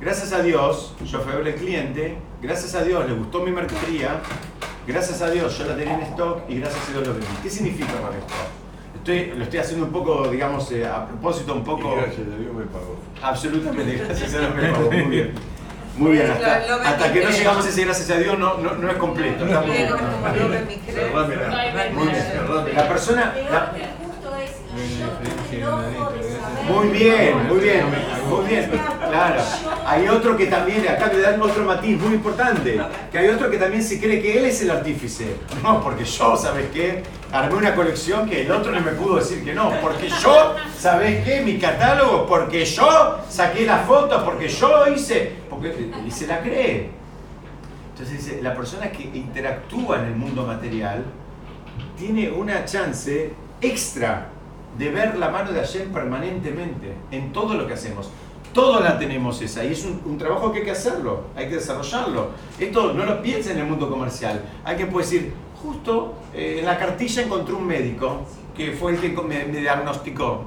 gracias 0.00 0.32
a 0.32 0.42
Dios, 0.42 0.94
yo 1.06 1.20
fui 1.20 1.32
el 1.32 1.54
cliente, 1.54 2.18
gracias 2.42 2.74
a 2.74 2.84
Dios 2.84 3.06
le 3.08 3.14
gustó 3.14 3.40
mi 3.40 3.50
mercadería, 3.50 4.20
gracias 4.86 5.22
a 5.22 5.30
Dios 5.30 5.56
yo 5.58 5.66
la 5.66 5.76
tenía 5.76 5.94
en 5.94 6.02
stock 6.02 6.42
y 6.48 6.58
gracias 6.60 6.88
a 6.88 6.92
Dios 6.92 7.06
lo 7.06 7.12
vendí. 7.14 7.26
¿Qué 7.42 7.50
significa 7.50 7.92
con 8.00 8.14
esto? 8.14 8.34
Estoy, 8.94 9.32
lo 9.38 9.44
estoy 9.44 9.60
haciendo 9.60 9.86
un 9.86 9.92
poco, 9.92 10.28
digamos, 10.28 10.70
eh, 10.72 10.86
a 10.86 11.06
propósito, 11.06 11.54
un 11.54 11.64
poco... 11.64 11.92
Y 11.92 11.96
gracias 11.96 12.26
a 12.26 12.36
Dios 12.36 12.54
me 12.54 12.64
pagó. 12.64 12.96
Absolutamente, 13.22 13.96
gracias 14.04 14.34
a 14.34 14.40
Dios 14.40 14.54
me 14.54 14.68
pagó. 14.70 14.90
Muy 14.90 15.02
bien. 15.04 15.57
Muy 15.98 16.12
bien, 16.12 16.30
hasta, 16.30 16.60
Lo- 16.60 16.78
lo 16.78 16.82
hasta 16.84 17.12
que 17.12 17.24
no 17.24 17.30
llegamos 17.30 17.66
a 17.66 17.68
ese 17.68 17.84
gracias 17.84 18.10
a 18.10 18.16
Dios 18.18 18.38
no, 18.38 18.58
no, 18.58 18.74
no 18.74 18.90
es 18.90 18.96
completo. 18.98 19.44
está 19.46 19.60
muy 19.62 19.76
bien. 19.76 19.90
Muy 21.94 22.06
bien. 22.08 22.24
La 22.74 22.88
persona... 22.88 23.34
la- 23.50 23.72
muy 26.68 26.88
bien, 26.88 27.48
muy 27.48 27.58
bien, 27.60 27.84
muy 28.28 28.46
bien. 28.46 28.70
Claro. 29.08 29.42
Hay 29.86 30.08
otro 30.08 30.36
que 30.36 30.46
también, 30.46 30.86
acá 30.88 31.10
le 31.12 31.20
dan 31.20 31.40
otro 31.40 31.64
matiz 31.64 31.98
muy 31.98 32.14
importante, 32.14 32.80
que 33.10 33.18
hay 33.18 33.28
otro 33.28 33.50
que 33.50 33.56
también 33.56 33.82
se 33.82 33.98
cree 34.00 34.20
que 34.20 34.38
él 34.38 34.44
es 34.44 34.62
el 34.62 34.70
artífice. 34.70 35.36
No, 35.62 35.82
porque 35.82 36.04
yo, 36.04 36.36
¿sabes 36.36 36.66
qué? 36.72 37.02
Armé 37.32 37.54
una 37.54 37.74
colección 37.74 38.28
que 38.28 38.42
el 38.42 38.50
otro 38.50 38.72
no 38.72 38.80
me 38.80 38.92
pudo 38.92 39.16
decir 39.16 39.44
que 39.44 39.54
no. 39.54 39.72
Porque 39.80 40.08
yo, 40.08 40.54
¿sabes 40.76 41.24
qué? 41.24 41.40
Mi 41.40 41.58
catálogo, 41.58 42.26
porque 42.26 42.64
yo 42.64 43.18
saqué 43.28 43.66
las 43.66 43.86
fotos, 43.86 44.22
porque 44.22 44.48
yo 44.48 44.86
hice... 44.88 45.32
Porque, 45.48 45.90
y 46.06 46.10
se 46.10 46.26
la 46.26 46.40
cree. 46.40 46.90
Entonces 47.92 48.24
dice, 48.24 48.42
la 48.42 48.54
persona 48.54 48.90
que 48.90 49.02
interactúa 49.02 50.00
en 50.00 50.04
el 50.06 50.16
mundo 50.16 50.46
material 50.46 51.04
tiene 51.98 52.30
una 52.30 52.64
chance 52.64 53.32
extra 53.60 54.28
de 54.78 54.90
ver 54.90 55.18
la 55.18 55.30
mano 55.30 55.50
de 55.50 55.60
Hashem 55.60 55.90
permanentemente 55.90 56.94
en 57.10 57.32
todo 57.32 57.54
lo 57.54 57.66
que 57.66 57.74
hacemos. 57.74 58.10
Todos 58.58 58.82
la 58.82 58.98
tenemos 58.98 59.40
esa 59.40 59.64
y 59.64 59.70
es 59.70 59.84
un, 59.84 60.18
trabajo 60.18 60.50
que 60.50 60.58
hay 60.58 60.64
que 60.64 60.72
hacerlo, 60.72 61.26
hay 61.36 61.48
que 61.48 61.54
desarrollarlo. 61.54 62.30
Esto 62.58 62.92
no 62.92 63.04
lo 63.04 63.22
piensa 63.22 63.52
en 63.52 63.58
el 63.58 63.66
mundo 63.66 63.88
comercial. 63.88 64.42
Alguien 64.64 64.90
puede 64.90 65.06
decir, 65.06 65.32
justo 65.62 66.14
eh, 66.34 66.56
en 66.58 66.66
la 66.66 66.76
cartilla 66.76 67.22
encontré 67.22 67.54
un 67.54 67.64
médico 67.64 68.22
que 68.56 68.72
fue 68.72 68.94
el 68.94 69.00
que 69.00 69.10
me, 69.10 69.44
diagnosticó. 69.44 70.42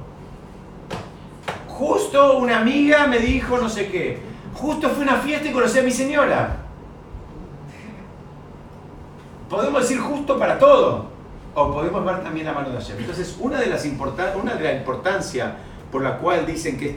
Justo 1.68 2.36
una 2.36 2.58
amiga 2.58 3.06
me 3.06 3.18
dijo 3.18 3.56
no 3.56 3.70
sé 3.70 3.86
qué. 3.86 4.20
Justo 4.56 4.90
fue 4.90 5.04
una 5.04 5.16
fiesta 5.16 5.48
y 5.48 5.52
conocí 5.52 5.78
a 5.78 5.82
mi 5.82 5.90
señora. 5.90 6.58
Podemos 9.48 9.80
decir 9.80 9.98
justo 10.00 10.38
para 10.38 10.58
todo. 10.58 11.06
O 11.54 11.72
podemos 11.72 12.04
ver 12.04 12.22
también 12.22 12.44
la 12.44 12.52
mano 12.52 12.68
de 12.68 12.76
Hashem. 12.76 12.98
Entonces, 12.98 13.34
una 13.40 13.58
de 13.58 13.68
las 13.68 13.86
una 14.36 14.54
de 14.54 14.64
la 14.64 14.74
importancia 14.74 15.56
por 15.90 16.02
la 16.02 16.18
cual 16.18 16.44
dicen 16.44 16.76
que 16.76 16.90
es 16.90 16.96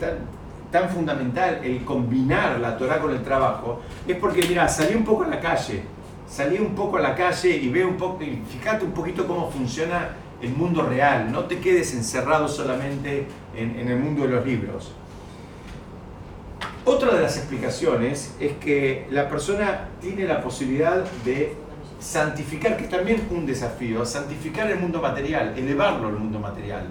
tan, 0.76 0.90
fundamental 0.90 1.62
el 1.64 1.86
combinar 1.86 2.60
la 2.60 2.78
Torah 2.78 3.00
con 3.00 3.12
el 3.12 3.24
trabajo, 3.24 3.82
es 4.06 4.18
porque, 4.18 4.46
mira, 4.48 4.68
salí 4.68 4.94
un 4.94 5.06
poco 5.06 5.24
a 5.24 5.28
la 5.28 5.40
calle, 5.40 5.84
salí 6.28 6.58
un 6.60 6.76
poco 6.76 6.98
a 6.98 7.02
la 7.02 7.16
calle 7.16 7.56
y 7.56 7.70
ve 7.70 7.86
un 7.86 7.96
poco, 7.96 8.20
fíjate 8.20 8.84
un 8.84 8.92
poquito 8.92 9.26
cómo 9.26 9.50
funciona 9.50 10.10
el 10.42 10.52
mundo 10.52 10.84
real, 10.84 11.32
no 11.32 11.46
te 11.46 11.60
quedes 11.60 11.94
encerrado 11.94 12.50
solamente 12.50 13.26
en, 13.56 13.80
en 13.80 13.88
el 13.88 14.00
mundo 14.00 14.24
de 14.24 14.28
los 14.28 14.46
libros. 14.46 14.92
Otra 16.84 17.16
de 17.16 17.22
las 17.22 17.38
explicaciones 17.38 18.36
es 18.40 18.54
que 18.58 19.08
la 19.10 19.30
persona 19.30 19.88
tiene 20.02 20.26
la 20.26 20.42
posibilidad 20.42 21.06
de 21.24 21.56
santificar, 22.00 22.76
que 22.76 22.84
es 22.84 22.90
también 22.90 23.26
un 23.32 23.46
desafío, 23.46 24.06
santificar 24.06 24.70
el 24.70 24.80
mundo 24.80 25.02
material, 25.02 25.58
elevarlo 25.58 26.10
al 26.10 26.20
mundo 26.20 26.40
material. 26.40 26.88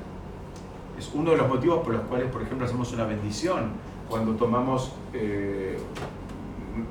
Uno 1.14 1.32
de 1.32 1.36
los 1.36 1.48
motivos 1.48 1.80
por 1.84 1.92
los 1.94 2.02
cuales, 2.02 2.30
por 2.30 2.42
ejemplo, 2.42 2.66
hacemos 2.66 2.92
una 2.92 3.04
bendición 3.04 3.72
cuando 4.08 4.32
tomamos 4.34 4.92
eh, 5.12 5.78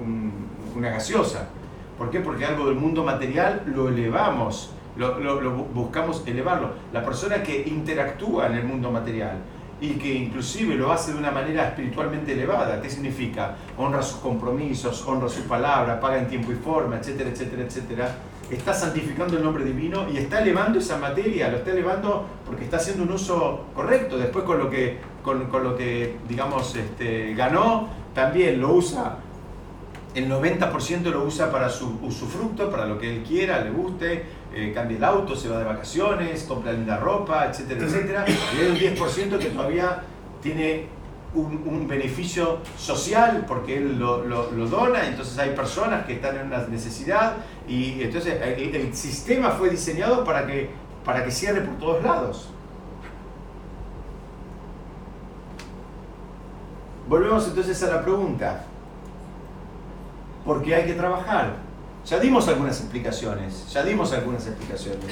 un- 0.02 0.32
una 0.76 0.90
gaseosa. 0.90 1.50
¿Por 1.98 2.10
qué? 2.10 2.20
Porque 2.20 2.46
algo 2.46 2.66
del 2.68 2.76
mundo 2.76 3.04
material 3.04 3.64
lo 3.68 3.90
elevamos, 3.90 4.72
lo, 4.98 5.20
lo- 5.20 5.42
lo 5.42 5.58
bu- 5.58 5.68
buscamos 5.74 6.24
elevarlo. 6.26 6.70
La 6.92 7.04
persona 7.04 7.44
que 7.44 7.64
interactúa 7.68 8.48
en 8.48 8.54
el 8.54 8.64
mundo 8.66 8.92
material 8.92 9.38
y 9.82 9.92
que 9.96 10.14
inclusive 10.14 10.76
lo 10.76 10.92
hace 10.92 11.12
de 11.14 11.18
una 11.20 11.32
manera 11.32 11.68
espiritualmente 11.68 12.34
elevada, 12.34 12.82
¿qué 12.82 12.90
significa? 12.90 13.56
Honra 13.78 14.02
sus 14.02 14.20
compromisos, 14.22 15.06
honra 15.08 15.28
su 15.30 15.42
palabra, 15.44 16.00
paga 16.00 16.20
en 16.20 16.28
tiempo 16.28 16.52
y 16.52 16.56
forma, 16.56 16.98
etcétera, 16.98 17.30
etcétera, 17.30 17.64
etcétera. 17.64 18.16
Está 18.50 18.74
santificando 18.74 19.38
el 19.38 19.44
nombre 19.44 19.64
divino 19.64 20.08
y 20.12 20.18
está 20.18 20.42
elevando 20.42 20.80
esa 20.80 20.98
materia, 20.98 21.50
lo 21.50 21.58
está 21.58 21.72
elevando 21.72 22.28
porque 22.46 22.66
está 22.66 22.78
haciendo 22.78 23.04
un 23.04 23.12
uso 23.12 23.66
correcto. 23.74 24.18
Después 24.18 24.46
con 24.46 24.60
lo 24.60 24.70
que, 24.70 25.00
con, 25.24 25.46
con 25.48 25.64
lo 25.64 25.76
que 25.76 26.18
digamos, 26.28 26.76
este, 26.76 27.34
ganó, 27.34 27.90
también 28.14 28.62
lo 28.62 28.74
usa 28.74 29.18
el 30.16 30.30
90% 30.30 31.04
lo 31.10 31.24
usa 31.24 31.52
para 31.52 31.70
su 31.70 31.98
usufructo, 32.04 32.70
para 32.70 32.86
lo 32.86 33.00
que 33.00 33.12
él 33.12 33.24
quiera, 33.24 33.64
le 33.64 33.72
guste, 33.72 34.26
eh, 34.54 34.72
cambia 34.74 34.98
el 34.98 35.04
auto, 35.04 35.36
se 35.36 35.50
va 35.50 35.58
de 35.58 35.66
vacaciones, 35.66 36.44
compra 36.44 36.72
linda 36.72 36.98
ropa, 36.98 37.48
etcétera, 37.48 37.86
etcétera. 37.86 38.26
Y 38.28 38.62
hay 38.62 38.68
un 38.68 38.78
10% 38.78 39.38
que 39.40 39.48
todavía 39.48 40.04
tiene 40.42 40.86
un, 41.36 41.88
beneficio 41.88 42.60
social 42.78 43.46
porque 43.48 43.78
él 43.78 44.00
lo, 44.00 44.68
dona, 44.68 45.08
entonces 45.08 45.38
hay 45.38 45.52
personas 45.52 46.06
que 46.06 46.14
están 46.14 46.38
en 46.38 46.48
una 46.48 46.66
necesidad 46.68 47.34
y 47.68 48.02
entonces 48.02 48.42
el, 48.42 48.76
el 48.76 48.96
sistema 48.96 49.52
fue 49.52 49.70
diseñado 49.70 50.24
para 50.24 50.46
que, 50.48 50.70
para 51.04 51.24
que 51.24 51.32
cierre 51.32 51.62
por 51.62 51.78
todos 51.78 52.04
lados. 52.04 52.50
Volvemos 57.08 57.48
entonces 57.48 57.84
a 57.84 57.88
la 57.88 58.02
pregunta. 58.02 58.66
¿Por 60.46 60.62
qué 60.62 60.76
hay 60.76 60.86
que 60.86 60.94
trabajar? 60.94 61.56
Ya 62.06 62.20
dimos 62.20 62.48
algunas 62.48 62.80
explicaciones, 62.80 63.72
ya 63.72 63.84
dimos 63.84 64.12
algunas 64.14 64.46
explicaciones. 64.48 65.06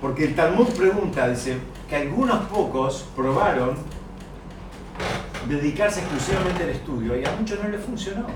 Porque 0.00 0.24
el 0.24 0.34
Talmud 0.34 0.68
pregunta, 0.68 1.28
dice, 1.28 1.58
que 1.88 1.96
algunos 1.96 2.46
pocos 2.46 3.06
probaron 3.14 3.76
dedicarse 5.48 6.00
exclusivamente 6.00 6.62
al 6.62 6.70
estudio 6.70 7.18
y 7.18 7.24
a 7.24 7.32
muchos 7.32 7.62
no 7.62 7.68
les 7.68 7.80
funcionó. 7.80 8.26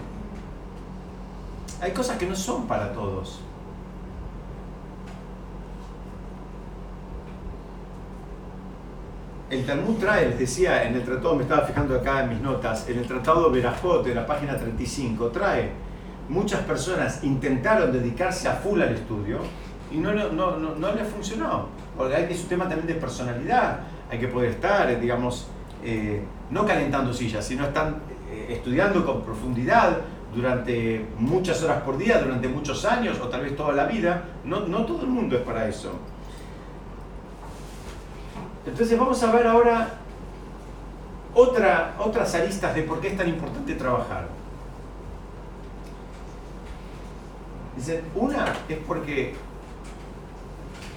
Hay 1.81 1.92
cosas 1.92 2.16
que 2.16 2.27
no 2.27 2.35
son 2.35 2.66
para 2.66 2.92
todos. 2.92 3.40
El 9.49 9.64
Talmud 9.64 9.97
trae, 9.99 10.29
les 10.29 10.38
decía, 10.40 10.85
en 10.88 10.97
el 10.97 11.05
tratado, 11.05 11.37
me 11.37 11.42
estaba 11.45 11.64
fijando 11.64 11.95
acá 11.95 12.25
en 12.25 12.31
mis 12.31 12.40
notas, 12.40 12.88
en 12.88 12.99
el 12.99 13.07
tratado 13.07 13.49
Berajot, 13.51 14.05
de 14.05 14.12
la 14.12 14.27
página 14.27 14.59
35, 14.59 15.29
trae, 15.29 15.71
muchas 16.29 16.62
personas 16.62 17.23
intentaron 17.23 17.92
dedicarse 17.92 18.49
a 18.49 18.55
full 18.55 18.83
al 18.83 18.92
estudio 18.92 19.38
y 19.92 19.99
no, 19.99 20.12
no, 20.12 20.33
no, 20.33 20.75
no, 20.75 20.92
les 20.92 21.07
funcionó. 21.07 21.69
Porque 21.97 22.16
hay 22.16 22.27
que 22.27 22.35
es 22.35 22.42
un 22.42 22.49
tema 22.49 22.69
también 22.69 22.88
de 22.88 22.95
personalidad, 22.95 23.81
hay 24.11 24.19
que 24.19 24.27
poder 24.27 24.51
estar, 24.51 24.90
eh, 24.90 24.97
digamos, 24.97 25.47
eh, 25.85 26.25
no 26.51 26.65
calentando 26.67 27.13
sillas, 27.13 27.45
sino 27.45 27.65
están 27.65 27.97
eh, 28.31 28.47
estudiando 28.51 29.05
con 29.05 29.23
profundidad 29.23 29.99
durante 30.35 31.05
muchas 31.19 31.63
horas 31.63 31.83
por 31.83 31.97
día, 31.97 32.19
durante 32.21 32.49
muchos 32.49 32.85
años 32.85 33.19
o 33.21 33.29
tal 33.29 33.43
vez 33.43 33.57
toda 33.57 33.73
la 33.73 33.87
vida. 33.87 34.25
No, 34.45 34.61
no 34.67 34.85
todo 34.85 35.03
el 35.03 35.09
mundo 35.09 35.37
es 35.37 35.43
para 35.43 35.69
eso. 35.69 35.93
Entonces 38.67 38.99
vamos 38.99 39.23
a 39.23 39.33
ver 39.33 39.47
ahora 39.47 39.89
otra, 41.35 41.95
otras 41.99 42.35
aristas 42.35 42.75
de 42.75 42.83
por 42.83 43.01
qué 43.01 43.09
es 43.09 43.17
tan 43.17 43.29
importante 43.29 43.75
trabajar. 43.75 44.29
Dicen, 47.77 48.03
una 48.15 48.55
es 48.69 48.79
porque 48.79 49.35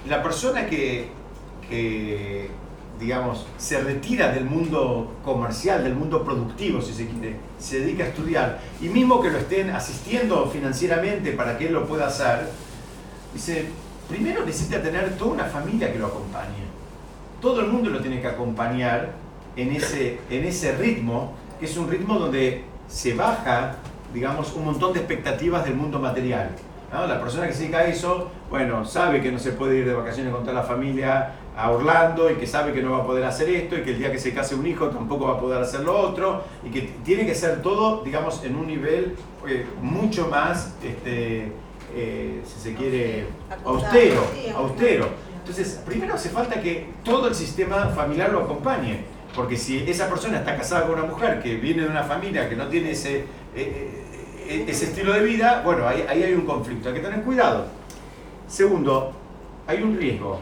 la 0.08 0.22
persona 0.22 0.66
que, 0.66 1.10
que, 1.68 2.50
digamos, 3.00 3.46
se 3.58 3.80
retira 3.80 4.30
del 4.30 4.44
mundo 4.44 5.16
comercial, 5.24 5.82
del 5.82 5.94
mundo 5.94 6.22
productivo, 6.22 6.80
si 6.82 6.92
se 6.92 7.08
quiere, 7.08 7.36
se 7.58 7.80
dedica 7.80 8.04
a 8.04 8.08
estudiar, 8.08 8.60
y 8.80 8.88
mismo 8.88 9.20
que 9.20 9.30
lo 9.30 9.38
estén 9.38 9.70
asistiendo 9.70 10.46
financieramente 10.46 11.32
para 11.32 11.58
que 11.58 11.66
él 11.66 11.72
lo 11.72 11.86
pueda 11.86 12.06
hacer, 12.06 12.50
dice, 13.32 13.66
primero 14.08 14.44
necesita 14.44 14.82
tener 14.82 15.16
toda 15.16 15.32
una 15.32 15.44
familia 15.44 15.92
que 15.92 15.98
lo 15.98 16.06
acompañe 16.06 16.70
todo 17.40 17.60
el 17.60 17.68
mundo 17.68 17.90
lo 17.90 18.00
tiene 18.00 18.20
que 18.20 18.28
acompañar 18.28 19.12
en 19.56 19.72
ese, 19.72 20.20
en 20.30 20.44
ese 20.44 20.72
ritmo, 20.76 21.32
que 21.58 21.66
es 21.66 21.76
un 21.76 21.90
ritmo 21.90 22.18
donde 22.18 22.64
se 22.88 23.14
baja, 23.14 23.76
digamos, 24.12 24.54
un 24.54 24.66
montón 24.66 24.92
de 24.92 25.00
expectativas 25.00 25.64
del 25.64 25.74
mundo 25.74 25.98
material. 25.98 26.50
¿no? 26.92 27.06
La 27.06 27.20
persona 27.20 27.46
que 27.46 27.52
se 27.52 27.60
dedica 27.60 27.78
a 27.78 27.84
eso, 27.86 28.30
bueno, 28.50 28.84
sabe 28.84 29.20
que 29.20 29.32
no 29.32 29.38
se 29.38 29.52
puede 29.52 29.78
ir 29.78 29.86
de 29.86 29.94
vacaciones 29.94 30.32
con 30.32 30.42
toda 30.42 30.54
la 30.54 30.62
familia 30.62 31.32
a 31.56 31.70
Orlando 31.70 32.30
y 32.30 32.34
que 32.34 32.46
sabe 32.46 32.72
que 32.72 32.82
no 32.82 32.92
va 32.92 32.98
a 32.98 33.06
poder 33.06 33.24
hacer 33.24 33.48
esto 33.50 33.76
y 33.76 33.82
que 33.82 33.90
el 33.90 33.98
día 33.98 34.12
que 34.12 34.18
se 34.18 34.32
case 34.32 34.54
un 34.54 34.66
hijo 34.66 34.88
tampoco 34.88 35.26
va 35.26 35.34
a 35.34 35.40
poder 35.40 35.62
hacer 35.62 35.80
lo 35.80 35.98
otro 35.98 36.44
y 36.64 36.70
que 36.70 36.92
tiene 37.04 37.26
que 37.26 37.34
ser 37.34 37.62
todo, 37.62 38.02
digamos, 38.02 38.42
en 38.44 38.56
un 38.56 38.66
nivel 38.66 39.16
eh, 39.46 39.66
mucho 39.82 40.28
más, 40.28 40.74
este, 40.82 41.52
eh, 41.94 42.42
si 42.44 42.60
se 42.60 42.74
quiere, 42.74 43.26
austero, 43.64 44.22
austero. 44.56 45.08
Entonces, 45.38 45.80
primero 45.84 46.14
hace 46.14 46.28
falta 46.28 46.60
que 46.60 46.90
todo 47.02 47.28
el 47.28 47.34
sistema 47.34 47.88
familiar 47.88 48.30
lo 48.32 48.40
acompañe. 48.40 49.04
Porque 49.34 49.56
si 49.56 49.78
esa 49.88 50.08
persona 50.08 50.38
está 50.38 50.56
casada 50.56 50.86
con 50.86 50.98
una 50.98 51.04
mujer 51.04 51.40
que 51.40 51.54
viene 51.56 51.82
de 51.82 51.88
una 51.88 52.02
familia 52.02 52.48
que 52.48 52.56
no 52.56 52.66
tiene 52.66 52.92
ese, 52.92 53.24
eh, 53.54 54.64
ese 54.66 54.86
estilo 54.86 55.12
de 55.12 55.22
vida, 55.22 55.62
bueno, 55.64 55.86
ahí, 55.86 56.04
ahí 56.08 56.22
hay 56.22 56.32
un 56.34 56.46
conflicto, 56.46 56.88
hay 56.88 56.96
que 56.96 57.00
tener 57.00 57.22
cuidado. 57.22 57.66
Segundo, 58.48 59.12
hay 59.66 59.82
un 59.82 59.96
riesgo. 59.96 60.40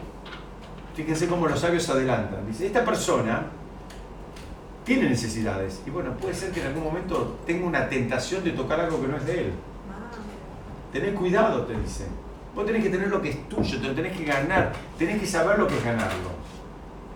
Fíjense 0.99 1.29
cómo 1.29 1.47
los 1.47 1.61
sabios 1.61 1.89
adelantan. 1.91 2.45
Dice, 2.45 2.67
esta 2.67 2.85
persona 2.85 3.47
tiene 4.85 5.09
necesidades. 5.09 5.81
Y 5.87 5.91
bueno, 5.91 6.17
puede 6.17 6.35
ser 6.35 6.51
que 6.51 6.61
en 6.61 6.67
algún 6.67 6.83
momento 6.83 7.39
tenga 7.47 7.65
una 7.65 7.89
tentación 7.89 8.43
de 8.43 8.51
tocar 8.51 8.81
algo 8.81 9.01
que 9.01 9.07
no 9.07 9.17
es 9.17 9.25
de 9.25 9.41
él. 9.43 9.53
Tenés 10.93 11.15
cuidado, 11.15 11.63
te 11.67 11.79
dicen. 11.79 12.09
Vos 12.53 12.67
tenés 12.67 12.83
que 12.83 12.91
tener 12.91 13.07
lo 13.07 13.23
que 13.23 13.31
es 13.31 13.49
tuyo, 13.49 13.81
te 13.81 13.87
lo 13.87 13.95
tenés 13.95 14.17
que 14.17 14.25
ganar, 14.25 14.73
tenés 14.99 15.21
que 15.21 15.27
saber 15.29 15.57
lo 15.57 15.69
que 15.69 15.77
es 15.77 15.85
ganarlo. 15.85 16.31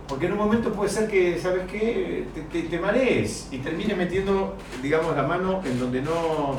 Porque 0.07 0.27
en 0.27 0.33
un 0.35 0.39
momento 0.39 0.73
puede 0.73 0.89
ser 0.89 1.09
que, 1.09 1.41
¿sabes 1.41 1.69
qué? 1.69 2.29
Te, 2.33 2.43
te, 2.43 2.69
te 2.69 2.79
marees 2.79 3.49
y 3.51 3.59
termines 3.59 3.97
metiendo, 3.97 4.55
digamos, 4.81 5.17
la 5.17 5.25
mano 5.25 5.61
en 5.65 5.81
donde 5.81 6.03
no, 6.03 6.57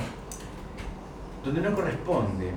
donde 1.45 1.61
no 1.61 1.73
corresponde. 1.73 2.51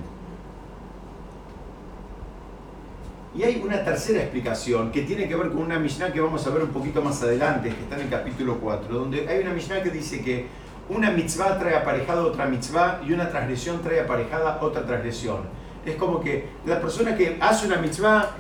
Y 3.37 3.43
hay 3.43 3.63
una 3.63 3.85
tercera 3.85 4.21
explicación 4.21 4.91
que 4.91 5.03
tiene 5.03 5.29
que 5.29 5.37
ver 5.37 5.49
con 5.49 5.59
una 5.59 5.79
Mishnah 5.79 6.11
que 6.11 6.21
vamos 6.21 6.47
a 6.47 6.51
ver 6.51 6.63
un 6.63 6.71
poquito 6.71 7.03
más 7.03 7.23
adelante, 7.23 7.69
que 7.69 7.83
está 7.83 7.97
en 7.97 8.03
el 8.03 8.09
capítulo 8.09 8.59
4, 8.59 8.95
donde 8.95 9.29
hay 9.29 9.41
una 9.41 9.53
Mishnah 9.53 9.83
que 9.83 9.91
dice 9.91 10.23
que 10.23 10.47
una 10.89 11.11
mitzvah 11.11 11.59
trae 11.59 11.77
aparejada 11.77 12.23
otra 12.23 12.47
mitzvah 12.47 13.03
y 13.07 13.13
una 13.13 13.29
transgresión 13.29 13.83
trae 13.83 14.01
aparejada 14.01 14.59
otra 14.63 14.87
transgresión. 14.87 15.41
Es 15.85 15.97
como 15.97 16.21
que 16.21 16.49
la 16.65 16.81
persona 16.81 17.15
que 17.15 17.37
hace 17.39 17.67
una 17.67 17.77
mitzvah 17.77 18.31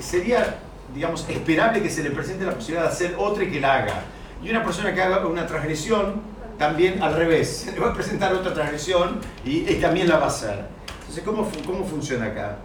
sería, 0.00 0.60
digamos, 0.94 1.28
esperable 1.28 1.82
que 1.82 1.90
se 1.90 2.02
le 2.02 2.10
presente 2.10 2.46
la 2.46 2.54
posibilidad 2.54 2.84
de 2.84 2.88
hacer 2.88 3.14
otra 3.18 3.44
y 3.44 3.50
que 3.50 3.60
la 3.60 3.74
haga. 3.74 4.00
Y 4.42 4.48
una 4.48 4.64
persona 4.64 4.94
que 4.94 5.02
haga 5.02 5.26
una 5.26 5.46
transgresión, 5.46 6.22
también 6.56 7.02
al 7.02 7.14
revés, 7.16 7.48
se 7.66 7.72
le 7.72 7.80
va 7.80 7.90
a 7.90 7.94
presentar 7.94 8.32
otra 8.32 8.54
transgresión 8.54 9.20
y, 9.44 9.70
y 9.70 9.74
también 9.74 10.08
la 10.08 10.16
va 10.16 10.24
a 10.24 10.28
hacer. 10.28 10.64
Entonces, 11.00 11.22
¿cómo, 11.22 11.46
cómo 11.66 11.84
funciona 11.84 12.26
acá? 12.26 12.56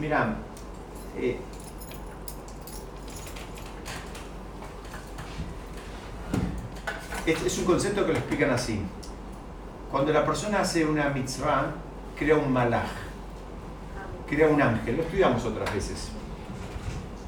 Mira, 0.00 0.36
eh, 1.18 1.38
es, 7.26 7.58
un 7.58 7.64
concepto 7.64 8.04
que 8.04 8.12
lo 8.12 8.18
explican 8.18 8.50
así. 8.50 8.80
Cuando 9.90 10.12
la 10.12 10.24
persona 10.24 10.60
hace 10.60 10.84
una 10.84 11.08
mitzvah, 11.08 11.72
crea 12.18 12.36
un 12.36 12.52
malaj, 12.52 12.88
crea 14.28 14.48
un 14.48 14.60
ángel. 14.60 14.96
Lo 14.96 15.02
estudiamos 15.02 15.44
otras 15.44 15.72
veces. 15.74 16.10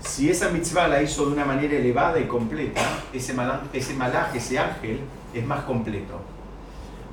si 0.00 0.30
esa 0.30 0.48
mitzvah 0.50 0.88
la 0.88 1.02
hizo 1.02 1.26
de 1.26 1.32
una 1.32 1.44
manera 1.44 1.74
elevada 1.76 2.18
y 2.18 2.26
completa, 2.26 2.82
ese, 3.12 3.34
malaj, 3.34 3.60
ese 3.72 3.94
ese 4.34 4.58
ángel, 4.58 5.00
es 5.32 5.46
más 5.46 5.64
completo. 5.64 6.20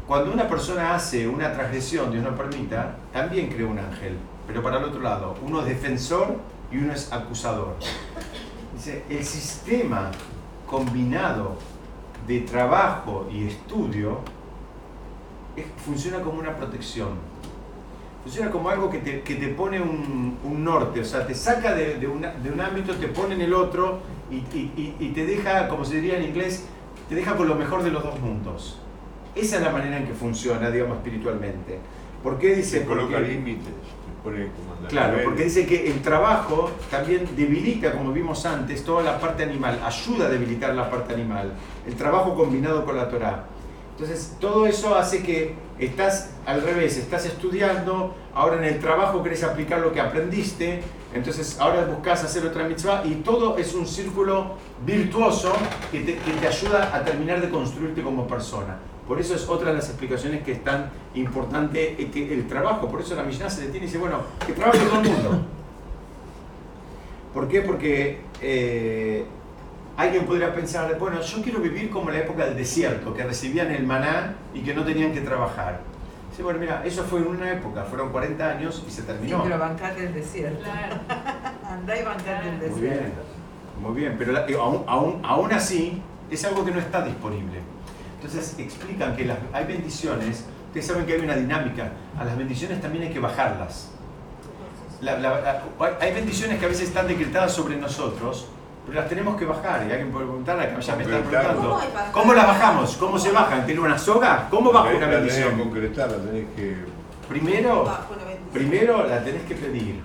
Cuando 0.07 0.31
una 0.31 0.47
persona 0.47 0.95
hace 0.95 1.27
una 1.27 1.51
transgresión, 1.53 2.11
Dios 2.11 2.23
no 2.23 2.35
permita, 2.35 2.95
también 3.11 3.49
crea 3.49 3.67
un 3.67 3.79
ángel, 3.79 4.17
pero 4.47 4.61
para 4.61 4.77
el 4.79 4.85
otro 4.85 5.01
lado, 5.01 5.35
uno 5.45 5.61
es 5.61 5.67
defensor 5.67 6.37
y 6.71 6.77
uno 6.77 6.93
es 6.93 7.11
acusador. 7.11 7.75
Dice, 8.75 9.03
el 9.09 9.23
sistema 9.23 10.11
combinado 10.69 11.55
de 12.27 12.41
trabajo 12.41 13.27
y 13.31 13.47
estudio 13.47 14.19
es- 15.55 15.65
funciona 15.85 16.19
como 16.21 16.39
una 16.39 16.55
protección. 16.55 17.09
Funciona 18.23 18.49
como 18.49 18.69
algo 18.69 18.89
que 18.89 18.97
te, 18.99 19.21
que 19.21 19.35
te 19.35 19.49
pone 19.49 19.79
un, 19.79 20.37
un 20.43 20.63
norte, 20.63 20.99
o 20.99 21.05
sea, 21.05 21.25
te 21.27 21.35
saca 21.35 21.75
de, 21.75 21.95
de 21.99 22.07
una- 22.07 22.31
de 22.33 22.49
un 22.51 22.59
ámbito, 22.59 22.95
te 22.95 23.07
pone 23.07 23.35
en 23.35 23.41
el 23.41 23.53
otro 23.53 23.99
y, 24.31 24.37
y- 24.37 24.73
y- 24.75 24.95
y 25.05 25.09
te 25.09 25.25
deja, 25.25 25.67
como 25.67 25.85
se 25.85 25.95
diría 26.01 26.17
en 26.17 26.23
inglés, 26.25 26.65
te 27.07 27.13
deja 27.15 27.35
con 27.37 27.47
lo 27.47 27.53
mejor 27.55 27.83
de 27.83 27.91
los 27.91 28.03
dos 28.03 28.19
mundos. 28.19 28.79
Esa 29.35 29.57
es 29.57 29.61
la 29.61 29.69
manera 29.69 29.97
en 29.97 30.07
que 30.07 30.13
funciona, 30.13 30.71
digamos, 30.71 30.97
espiritualmente. 30.97 31.77
¿Por 32.25 32.39
qué 32.39 32.55
dice? 32.55 32.79
Se 32.79 32.85
coloca 32.85 33.17
Porque- 33.17 33.27
límites, 33.27 33.73
Claro, 34.89 35.19
porque 35.23 35.43
dice 35.43 35.67
que 35.67 35.91
el 35.91 36.01
trabajo 36.01 36.71
también 36.89 37.29
debilita, 37.37 37.91
como 37.91 38.11
vimos 38.11 38.43
antes, 38.47 38.83
toda 38.83 39.03
la 39.03 39.19
parte 39.19 39.43
animal, 39.43 39.79
ayuda 39.85 40.25
a 40.25 40.29
debilitar 40.29 40.73
la 40.73 40.89
parte 40.89 41.13
animal, 41.13 41.53
el 41.85 41.93
trabajo 41.93 42.33
combinado 42.33 42.83
con 42.83 42.97
la 42.97 43.07
Torah. 43.09 43.45
Entonces, 43.91 44.37
todo 44.39 44.65
eso 44.65 44.95
hace 44.95 45.21
que 45.21 45.53
estás 45.77 46.31
al 46.47 46.63
revés, 46.63 46.97
estás 46.97 47.27
estudiando, 47.27 48.15
ahora 48.33 48.57
en 48.57 48.63
el 48.63 48.79
trabajo 48.79 49.21
querés 49.21 49.43
aplicar 49.43 49.81
lo 49.81 49.93
que 49.93 50.01
aprendiste, 50.01 50.81
entonces 51.13 51.59
ahora 51.59 51.85
buscas 51.85 52.23
hacer 52.23 52.43
otra 52.43 52.67
mitzvah 52.67 53.03
y 53.05 53.17
todo 53.17 53.55
es 53.59 53.75
un 53.75 53.85
círculo 53.85 54.55
virtuoso 54.83 55.53
que 55.91 55.99
te, 55.99 56.15
que 56.15 56.31
te 56.31 56.47
ayuda 56.47 56.89
a 56.95 57.05
terminar 57.05 57.39
de 57.39 57.51
construirte 57.51 58.01
como 58.01 58.25
persona. 58.25 58.79
Por 59.07 59.19
eso 59.19 59.35
es 59.35 59.47
otra 59.47 59.69
de 59.69 59.75
las 59.75 59.87
explicaciones 59.89 60.43
que 60.43 60.51
es 60.53 60.63
tan 60.63 60.89
importante 61.13 61.95
eh, 62.01 62.09
que 62.11 62.33
el 62.33 62.47
trabajo. 62.47 62.87
Por 62.89 63.01
eso 63.01 63.15
la 63.15 63.23
Mishnah 63.23 63.49
se 63.49 63.61
detiene 63.61 63.85
y 63.85 63.87
dice, 63.87 63.99
bueno, 63.99 64.21
que 64.45 64.53
trabaje 64.53 64.79
todo 64.79 64.99
el 65.01 65.09
mundo. 65.09 65.41
¿Por 67.33 67.47
qué? 67.47 67.61
Porque 67.61 68.21
eh, 68.41 69.25
alguien 69.97 70.25
podría 70.25 70.53
pensar, 70.55 70.97
bueno, 70.97 71.21
yo 71.21 71.41
quiero 71.41 71.59
vivir 71.59 71.89
como 71.89 72.09
en 72.09 72.15
la 72.17 72.21
época 72.23 72.45
del 72.45 72.55
desierto, 72.55 73.13
que 73.13 73.23
recibían 73.23 73.71
el 73.71 73.85
maná 73.85 74.35
y 74.53 74.61
que 74.61 74.73
no 74.73 74.83
tenían 74.85 75.11
que 75.13 75.21
trabajar. 75.21 75.81
Dice, 76.31 76.43
bueno, 76.43 76.59
mira, 76.59 76.81
eso 76.85 77.03
fue 77.03 77.19
en 77.19 77.27
una 77.27 77.51
época, 77.51 77.83
fueron 77.83 78.09
40 78.11 78.49
años 78.49 78.83
y 78.87 78.91
se 78.91 79.01
Sí, 79.01 79.07
terminó. 79.07 79.43
pero 79.43 79.57
bancate 79.59 80.05
el 80.07 80.13
desierto. 80.13 80.63
Claro. 80.63 80.95
Andá 81.69 81.99
y 81.99 82.03
bancate 82.03 82.49
el 82.49 82.55
Muy 82.57 82.69
Muy 82.69 82.79
bien, 82.81 82.93
desierto. 82.93 83.21
muy 83.81 83.93
bien, 83.95 84.15
pero 84.17 84.31
la- 84.31 84.45
eh, 84.47 84.55
aún, 84.59 84.83
aún, 84.87 85.19
aún 85.23 85.51
así 85.53 86.01
es 86.31 86.43
algo 86.45 86.63
que 86.65 86.71
no 86.71 86.79
está 86.79 87.03
disponible. 87.03 87.59
Entonces 88.25 88.55
explican 88.57 89.15
que 89.15 89.25
las, 89.25 89.37
hay 89.53 89.65
bendiciones, 89.65 90.45
ustedes 90.67 90.87
saben 90.87 91.05
que 91.05 91.13
hay 91.13 91.19
una 91.21 91.35
dinámica, 91.35 91.91
a 92.19 92.23
las 92.25 92.35
bendiciones 92.35 92.81
también 92.81 93.03
hay 93.05 93.11
que 93.13 93.19
bajarlas. 93.19 93.89
La- 95.01 95.19
la- 95.19 95.41
la- 95.41 95.63
hay- 96.01 96.13
bendiciones 96.13 96.57
que 96.57 96.65
a 96.65 96.69
veces 96.69 96.87
están 96.87 97.07
decretadas 97.07 97.51
sobre 97.51 97.75
nosotros, 97.77 98.47
pero 98.87 98.99
las 98.99 99.07
tenemos 99.09 99.37
que 99.37 99.45
bajar. 99.45 99.85
Y 99.87 99.91
alguien 99.91 100.11
puede 100.11 100.25
preguntar, 100.25 100.57
ya 100.57 100.95
me 100.95 101.03
Concretar. 101.03 101.23
preguntando, 101.53 101.79
¿Cómo 102.11 102.33
las 102.33 102.47
bajamos? 102.47 102.97
¿Cómo 102.97 103.19
se 103.19 103.31
bajan? 103.31 103.65
¿Tiene 103.67 103.81
una 103.81 103.97
soga? 103.99 104.47
¿Cómo 104.49 104.71
bajo 104.71 104.95
una 104.97 105.05
bendición? 105.07 105.59
concretar, 105.59 106.09
la 106.09 106.17
tenés 106.17 106.45
que... 106.55 106.77
Primero, 107.29 107.87
primero 108.51 109.05
la 109.07 109.23
tenés 109.23 109.43
que 109.43 109.53
pedir. 109.55 110.01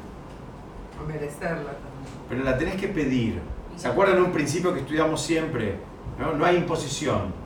Merecerla 1.09 1.73
también. 1.73 1.81
pero 2.29 2.45
la 2.45 2.59
tenés 2.59 2.77
que 2.77 2.89
pedir. 2.89 3.41
¿Se 3.77 3.89
acuerdan 3.89 4.23
un 4.23 4.31
principio 4.33 4.75
que 4.75 4.81
estudiamos 4.81 5.23
siempre? 5.23 5.77
No, 6.19 6.33
no 6.35 6.45
hay 6.45 6.57
imposición. 6.57 7.40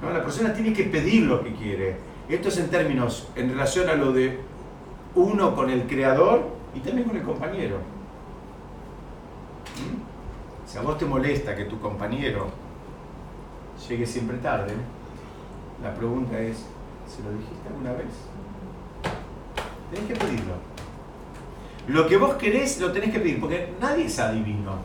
¿No? 0.00 0.10
La 0.10 0.22
persona 0.22 0.52
tiene 0.52 0.72
que 0.72 0.84
pedir 0.84 1.24
lo 1.24 1.42
que 1.42 1.52
quiere. 1.54 1.96
Esto 2.28 2.48
es 2.48 2.58
en 2.58 2.70
términos, 2.70 3.28
en 3.36 3.50
relación 3.50 3.88
a 3.88 3.94
lo 3.94 4.12
de 4.12 4.38
uno 5.14 5.54
con 5.54 5.70
el 5.70 5.86
creador 5.86 6.44
y 6.74 6.80
también 6.80 7.06
con 7.06 7.16
el 7.16 7.22
compañero. 7.22 7.76
¿Mm? 9.76 10.70
Si 10.70 10.78
a 10.78 10.82
vos 10.82 10.96
te 10.96 11.04
molesta 11.04 11.54
que 11.54 11.64
tu 11.64 11.78
compañero 11.80 12.46
llegue 13.88 14.06
siempre 14.06 14.38
tarde, 14.38 14.72
la 15.82 15.94
pregunta 15.94 16.38
es, 16.38 16.64
¿se 17.08 17.22
lo 17.22 17.32
dijiste 17.32 17.68
alguna 17.68 17.92
vez? 17.92 18.06
Tenés 19.90 20.08
que 20.08 20.24
pedirlo. 20.24 20.54
Lo 21.88 22.06
que 22.06 22.16
vos 22.16 22.34
querés 22.34 22.80
lo 22.80 22.92
tenés 22.92 23.10
que 23.10 23.18
pedir, 23.18 23.40
porque 23.40 23.74
nadie 23.80 24.06
es 24.06 24.18
adivino. 24.18 24.76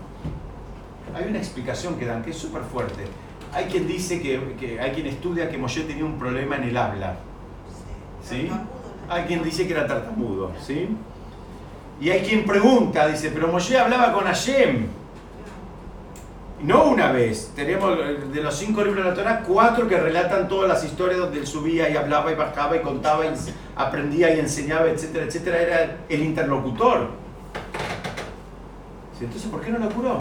Hay 1.14 1.30
una 1.30 1.38
explicación 1.38 1.98
que 1.98 2.06
dan 2.06 2.24
que 2.24 2.32
es 2.32 2.38
súper 2.38 2.64
fuerte. 2.64 3.06
Hay 3.54 3.66
quien 3.66 3.88
dice 3.88 4.22
que, 4.22 4.56
que- 4.60 4.80
hay 4.80 4.92
quien 4.92 5.08
estudia 5.08 5.50
que 5.50 5.58
Moshe 5.58 5.82
tenía 5.84 6.06
un 6.06 6.18
problema 6.20 6.58
en 6.58 6.64
el 6.64 6.78
habla. 6.78 7.16
¿Sí? 8.24 8.50
Hay 9.10 9.24
quien 9.24 9.44
dice 9.44 9.66
que 9.66 9.74
era 9.74 9.88
tartamudo, 9.88 10.52
¿sí? 10.62 10.90
Y 12.02 12.10
hay 12.10 12.22
quien 12.22 12.46
pregunta, 12.46 13.08
dice, 13.08 13.32
pero 13.34 13.48
Moshe 13.48 13.78
hablaba 13.78 14.12
con 14.14 14.26
Hashem. 14.26 14.86
No 16.62 16.86
una 16.86 17.12
vez. 17.12 17.54
Tenemos 17.56 17.98
de 18.34 18.42
los 18.42 18.56
cinco 18.56 18.84
libros 18.84 19.04
de 19.06 19.10
la 19.12 19.16
Torah, 19.16 19.44
cuatro 19.48 19.88
que 19.88 19.98
relatan 19.98 20.48
todas 20.48 20.68
las 20.68 20.84
historias 20.84 21.20
donde 21.20 21.40
él 21.40 21.48
subía 21.48 21.88
y 21.90 21.96
hablaba 21.96 22.32
y 22.32 22.36
bajaba 22.36 22.76
y 22.76 22.82
contaba 22.82 23.26
y 23.26 23.30
aprendía 23.76 24.34
y 24.36 24.40
enseñaba, 24.40 24.88
etcétera, 24.90 25.26
etcétera. 25.26 25.62
Era 25.62 25.98
el 26.10 26.24
interlocutor. 26.24 27.12
Entonces, 29.22 29.50
¿por 29.50 29.62
qué 29.62 29.72
no 29.72 29.80
lo 29.80 29.90
curó? 29.90 30.18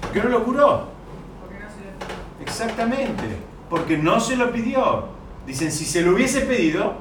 ¿Por 0.00 0.10
qué 0.12 0.20
no 0.22 0.28
lo 0.30 0.44
curó? 0.44 0.88
Porque 1.40 1.58
no 1.58 1.68
se 1.70 1.84
lo 1.84 1.92
pidió. 2.38 2.41
Exactamente. 2.52 3.24
Porque 3.70 3.96
no 3.96 4.20
se 4.20 4.36
lo 4.36 4.52
pidió. 4.52 5.06
Dicen, 5.46 5.72
si 5.72 5.84
se 5.86 6.02
lo 6.02 6.12
hubiese 6.14 6.42
pedido, 6.42 6.94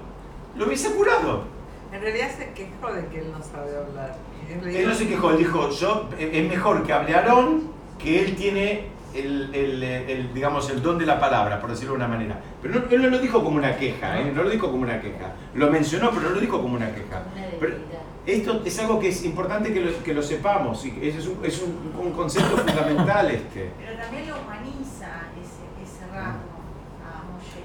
lo 0.56 0.66
hubiese 0.66 0.92
curado. 0.94 1.44
En 1.92 2.02
realidad 2.02 2.30
se 2.36 2.52
quejó 2.54 2.94
de 2.94 3.06
que 3.08 3.20
él 3.20 3.32
no 3.32 3.44
sabe 3.44 3.76
hablar. 3.78 4.16
Él 4.50 4.88
no 4.88 4.94
se 4.96 5.08
quejó, 5.08 5.32
él 5.32 5.38
dijo, 5.38 5.70
yo, 5.70 6.10
es 6.18 6.50
mejor 6.50 6.84
que 6.84 6.94
hable 6.94 7.14
Aarón, 7.16 7.64
que 8.00 8.22
él 8.24 8.36
tiene 8.36 8.88
el, 9.14 9.54
el- 9.54 9.84
el, 9.84 10.34
digamos, 10.34 10.70
el 10.70 10.82
don 10.82 10.98
de 10.98 11.06
la 11.06 11.20
palabra, 11.20 11.60
por 11.60 11.70
decirlo 11.70 11.92
de 11.94 11.98
una 11.98 12.08
manera. 12.08 12.40
Pero 12.62 12.76
no- 12.80 12.86
él 12.90 13.02
no 13.02 13.10
lo 13.10 13.20
dijo 13.20 13.44
como 13.44 13.58
una 13.58 13.76
queja, 13.78 14.20
¿eh? 14.20 14.32
no 14.34 14.44
lo 14.44 14.50
dijo 14.50 14.72
como 14.72 14.84
una 14.84 15.00
queja. 15.02 15.34
Lo 15.54 15.70
mencionó, 15.70 16.10
pero 16.12 16.30
no 16.30 16.36
lo 16.36 16.42
dijo 16.42 16.62
como 16.62 16.76
una 16.76 16.94
queja. 16.94 17.24
Pero 17.60 17.76
esto 18.26 18.62
es 18.66 18.80
algo 18.80 19.00
que 19.00 19.10
es 19.10 19.24
importante 19.26 19.74
que 19.74 19.82
lo, 19.82 20.04
que 20.04 20.14
lo 20.14 20.24
sepamos, 20.24 20.86
y 20.86 20.98
ese 21.02 21.20
es, 21.20 21.28
un, 21.28 21.40
es 21.46 21.62
un- 21.62 21.94
un 22.08 22.12
concepto 22.14 22.58
fundamental 22.58 23.30
este. 23.32 23.72
Pero 23.78 23.98
también 24.02 24.28
lo 24.30 24.36
humaniza 24.42 25.28
ese, 25.40 25.64
ese 25.84 26.06
rasgo 26.08 26.60
a 27.04 27.24
Moshe. 27.32 27.64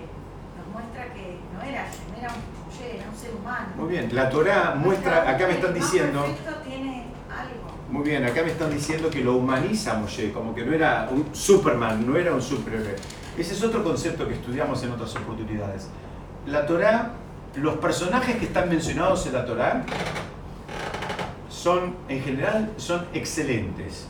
Nos 0.59 0.67
muestra 0.73 1.13
que 1.15 1.37
no 1.55 1.63
era, 1.63 1.87
no 2.13 2.19
era 2.19 2.29
un 2.31 2.67
Moshe, 2.67 2.97
era 2.97 3.09
un 3.11 3.17
ser 3.17 3.31
humano. 3.47 3.67
Muy 3.77 3.89
bien, 3.89 4.15
la 4.15 4.29
Torah 4.29 4.75
muestra, 4.75 5.29
acá 5.31 5.47
me 5.47 5.55
están 5.55 5.73
diciendo... 5.73 6.23
perfecto 6.23 6.61
tiene 6.69 7.07
algo. 7.31 7.67
Muy 7.91 8.03
bien, 8.03 8.25
acá 8.25 8.43
me 8.43 8.51
están 8.51 8.71
diciendo 8.71 9.09
que 9.09 9.23
lo 9.23 9.37
humaniza 9.37 9.95
Moshe, 9.95 10.33
como 10.33 10.55
que 10.55 10.65
no 10.65 10.73
era 10.73 11.09
un 11.11 11.35
Superman, 11.35 12.07
no 12.07 12.17
era 12.17 12.35
un 12.35 12.43
superhéroe. 12.43 12.97
Ese 13.39 13.55
es 13.55 13.63
otro 13.63 13.85
concepto 13.85 14.27
que 14.27 14.35
estudiamos 14.35 14.83
en 14.83 14.91
otras 14.91 15.15
oportunidades. 15.15 15.89
La 16.47 16.67
Torá, 16.67 17.13
los 17.55 17.77
personajes 17.77 18.37
que 18.37 18.47
están 18.47 18.69
mencionados 18.69 19.27
en 19.27 19.33
la 19.35 19.45
Torá 19.45 19.85
son, 21.49 21.95
en 22.09 22.23
general, 22.23 22.73
son 22.77 23.07
excelentes. 23.13 24.09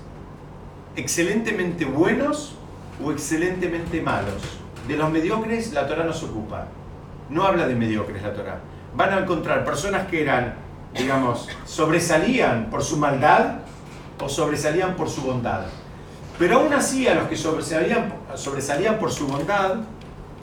Excelentemente 0.97 1.85
buenos 1.85 2.57
o 3.05 3.13
excelentemente 3.13 4.01
malos. 4.01 4.43
De 4.89 4.97
los 4.97 5.11
mediocres 5.11 5.73
la 5.73 5.87
Torá 5.87 6.05
no 6.05 6.13
se 6.13 6.25
ocupa. 6.27 6.69
No 7.29 7.43
habla 7.43 7.67
de 7.67 7.75
mediocres 7.75 8.23
la 8.23 8.33
Torá. 8.33 8.61
Van 8.97 9.13
a 9.13 9.19
encontrar 9.19 9.65
personas 9.65 10.07
que 10.09 10.23
eran, 10.23 10.55
digamos, 10.97 11.49
sobresalían 11.67 12.71
por 12.71 12.83
su 12.83 12.97
maldad 12.97 13.59
o 14.19 14.29
sobresalían 14.29 14.97
por 14.97 15.11
su 15.11 15.21
bondad. 15.21 15.67
Pero 16.39 16.61
aún 16.61 16.73
así 16.73 17.07
a 17.07 17.15
los 17.15 17.29
que 17.29 17.37
sobresalían, 17.37 18.13
sobresalían 18.35 18.99
por 18.99 19.13
su 19.13 19.27
bondad, 19.27 19.77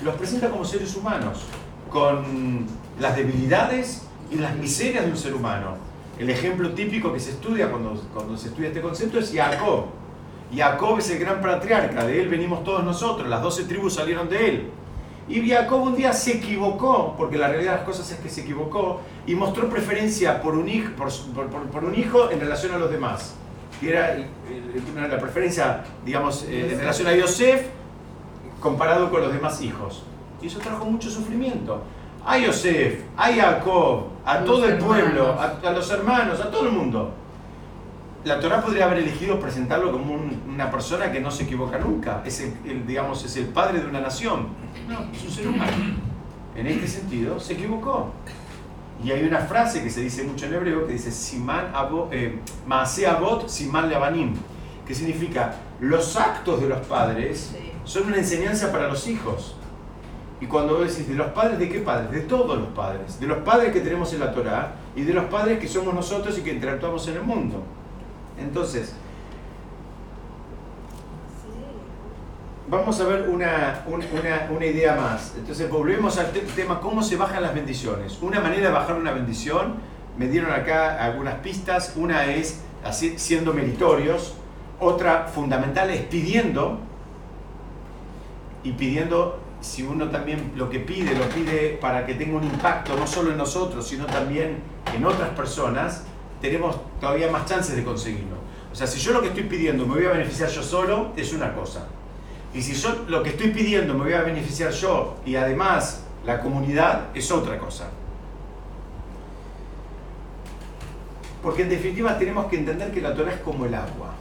los 0.04 0.16
presenta 0.16 0.50
como 0.50 0.66
seres 0.66 0.96
humanos, 0.96 1.46
con 1.90 2.68
las 3.00 3.16
debilidades 3.16 4.04
y 4.32 4.36
las 4.36 4.56
miserias 4.56 5.06
de 5.06 5.12
un 5.12 5.18
ser 5.18 5.34
humano. 5.34 5.76
El 6.20 6.30
ejemplo 6.30 6.72
típico 6.74 7.12
que 7.12 7.20
se 7.20 7.32
estudia 7.32 7.72
cuando, 7.72 7.96
cuando 8.14 8.38
se 8.38 8.50
estudia 8.50 8.68
este 8.68 8.82
concepto 8.82 9.18
es 9.18 9.32
Jacob. 9.34 9.86
Jacob 10.56 11.00
es 11.00 11.10
el 11.10 11.18
gran 11.18 11.42
patriarca, 11.42 12.06
de 12.06 12.22
él 12.22 12.28
venimos 12.28 12.64
todos 12.64 12.84
nosotros, 12.84 13.28
las 13.28 13.42
doce 13.42 13.64
tribus 13.64 13.96
salieron 13.96 14.30
de 14.30 14.48
él. 14.48 14.70
Y 15.30 15.50
Jacob 15.50 15.82
un 15.82 15.96
día 15.96 16.12
se 16.14 16.34
equivocó, 16.38 17.16
porque 17.18 17.38
la 17.38 17.48
realidad 17.48 17.72
de 17.74 17.78
las 17.78 17.86
cosas 17.86 18.12
es 18.12 18.18
que 18.18 18.30
se 18.30 18.42
equivocó, 18.42 19.00
y 19.26 19.36
mostró 19.36 19.70
preferencia 19.70 20.42
por 20.42 20.54
un 20.56 20.68
hijo, 20.68 20.92
por, 20.98 21.10
por- 21.34 21.48
por- 21.48 21.68
por 21.68 21.84
un 21.86 21.96
hijo 21.98 22.30
en 22.30 22.40
relación 22.42 22.74
a 22.74 22.78
los 22.78 22.92
demás. 22.92 23.36
Que 23.80 23.90
era 23.92 24.18
la 25.08 25.18
preferencia, 25.20 25.84
digamos, 26.06 26.44
eh, 26.48 26.70
en 26.74 26.80
relación 26.80 27.08
a 27.08 27.16
Yosef 27.16 27.68
comparado 28.60 29.10
con 29.12 29.22
los 29.22 29.34
demás 29.34 29.62
hijos. 29.62 30.04
Y 30.42 30.48
eso 30.48 30.60
trajo 30.60 30.86
mucho 30.86 31.10
sufrimiento. 31.10 31.82
A 32.26 32.38
Yosef, 32.38 33.02
a 33.18 33.32
Jacob, 33.34 34.04
a 34.26 34.34
A 34.34 34.44
todo 34.46 34.66
el 34.66 34.78
pueblo, 34.78 35.36
a 35.64 35.72
los 35.72 35.90
hermanos, 35.92 36.40
a 36.40 36.50
todo 36.52 36.66
el 36.68 36.72
mundo. 36.72 37.12
La 38.26 38.40
Torah 38.40 38.62
podría 38.62 38.86
haber 38.86 39.00
elegido 39.00 39.40
presentarlo 39.40 39.92
como 39.92 40.14
un- 40.14 40.42
una 40.48 40.72
persona 40.72 41.12
que 41.12 41.20
no 41.20 41.30
se 41.30 41.44
equivoca 41.44 41.78
nunca. 41.78 42.22
Es 42.26 42.40
el, 42.42 42.54
el, 42.66 42.88
digamos, 42.88 43.24
es 43.26 43.36
el 43.38 43.48
padre 43.48 43.80
de 43.82 43.88
una 43.88 44.00
nación. 44.02 44.48
No, 44.88 45.00
es 45.14 45.24
un 45.24 45.30
ser 45.32 45.48
humano. 45.48 45.72
En 46.56 46.68
este 46.68 46.88
sentido, 46.88 47.40
se 47.40 47.54
equivocó. 47.54 48.12
Y 49.04 49.12
hay 49.12 49.24
una 49.26 49.40
frase 49.40 49.84
que 49.84 49.90
se 49.90 50.02
dice 50.02 50.24
mucho 50.24 50.46
en 50.46 50.54
hebreo 50.54 50.86
que 50.88 50.94
dice 50.94 51.12
Siman 51.12 51.74
eh, 52.12 52.40
Maaseh 52.66 53.08
Avot 53.08 53.50
Siman 53.50 53.90
Levanim, 53.90 54.34
que 54.88 54.96
significa 54.96 55.56
los 55.82 56.16
actos 56.16 56.62
de 56.62 56.70
los 56.70 56.80
padres 56.88 57.56
son 57.84 58.06
una 58.08 58.18
enseñanza 58.18 58.72
para 58.72 58.88
los 58.88 59.06
hijos. 59.08 59.58
Y 60.40 60.46
cuando 60.46 60.78
vos 60.78 60.88
decís, 60.90 61.08
¿de 61.10 61.16
los 61.16 61.28
padres 61.32 61.58
de 61.60 61.68
qué 61.70 61.80
padres? 61.80 62.12
De 62.12 62.22
todos 62.22 62.58
los 62.58 62.68
padres. 62.70 63.20
De 63.20 63.28
los 63.28 63.40
padres 63.40 63.74
que 63.74 63.82
tenemos 63.82 64.14
en 64.14 64.20
la 64.22 64.34
Torá 64.34 64.76
y 64.96 65.02
de 65.02 65.14
los 65.14 65.26
padres 65.26 65.60
que 65.60 65.68
somos 65.68 65.94
nosotros 65.94 66.38
y 66.38 66.42
que 66.42 66.54
interactuamos 66.54 67.06
en 67.10 67.16
el 67.16 67.24
mundo. 67.24 67.64
Entonces, 68.40 68.94
vamos 72.70 73.00
a 73.00 73.06
ver 73.06 73.30
una, 73.30 73.84
un- 73.88 74.04
una- 74.20 74.48
una 74.56 74.66
idea 74.66 74.96
más. 74.96 75.34
Entonces, 75.38 75.70
volvemos 75.70 76.18
al 76.18 76.32
te- 76.32 76.40
tema, 76.42 76.80
¿cómo 76.80 77.04
se 77.04 77.16
bajan 77.16 77.44
las 77.44 77.54
bendiciones? 77.54 78.18
Una 78.22 78.40
manera 78.40 78.68
de 78.68 78.74
bajar 78.74 78.96
una 78.96 79.12
bendición, 79.12 79.76
me 80.18 80.28
dieron 80.28 80.52
acá 80.52 81.04
algunas 81.04 81.36
pistas. 81.36 81.94
Una 81.96 82.26
es 82.26 82.62
así- 82.84 83.18
siendo 83.18 83.54
meritorios. 83.54 84.36
Otra 84.80 85.28
fundamental 85.28 85.90
es 85.92 86.02
pidiendo. 86.04 86.80
Y 88.64 88.72
pidiendo, 88.74 89.40
si 89.62 89.84
uno 89.84 90.10
también 90.10 90.54
lo 90.56 90.70
que 90.70 90.80
pide, 90.80 91.16
lo 91.16 91.26
pide 91.30 91.78
para 91.82 92.06
que 92.06 92.14
tenga 92.16 92.38
un 92.38 92.44
impacto 92.46 92.96
no 92.98 93.06
solo 93.06 93.32
en 93.32 93.38
nosotros, 93.38 93.86
sino 93.88 94.06
también 94.06 94.58
en 94.96 95.06
otras 95.06 95.30
personas, 95.32 96.04
tenemos 96.44 96.76
todavía 97.00 97.32
más 97.32 97.46
chances 97.46 97.74
de 97.74 97.86
conseguirlo. 97.86 98.36
O 98.70 98.76
sea, 98.76 98.86
si 98.86 99.00
yo 99.00 99.14
lo 99.14 99.22
que 99.22 99.30
estoy 99.30 99.44
pidiendo 99.44 99.86
me 99.86 99.96
voy 99.96 100.06
a 100.06 100.10
beneficiar 100.10 100.50
yo 100.50 100.62
solo, 100.62 101.14
es 101.16 101.32
una 101.32 101.56
cosa. 101.56 101.88
Y 102.54 102.62
si 102.62 102.74
yo 102.74 103.06
lo 103.08 103.24
que 103.24 103.30
estoy 103.30 103.52
pidiendo 103.52 103.94
me 103.94 104.04
voy 104.04 104.14
a 104.14 104.24
beneficiar 104.24 104.72
yo 104.72 105.16
y 105.26 105.38
además 105.38 106.04
la 106.26 106.42
comunidad, 106.42 107.16
es 107.16 107.32
otra 107.32 107.58
cosa. 107.58 107.88
Porque 111.42 111.62
en 111.62 111.70
definitiva 111.70 112.18
tenemos 112.18 112.48
que 112.48 112.58
entender 112.58 112.92
que 112.92 113.00
la 113.00 113.16
Torah 113.16 113.32
es 113.32 113.40
como 113.40 113.66
el 113.66 113.74
agua. 113.74 114.12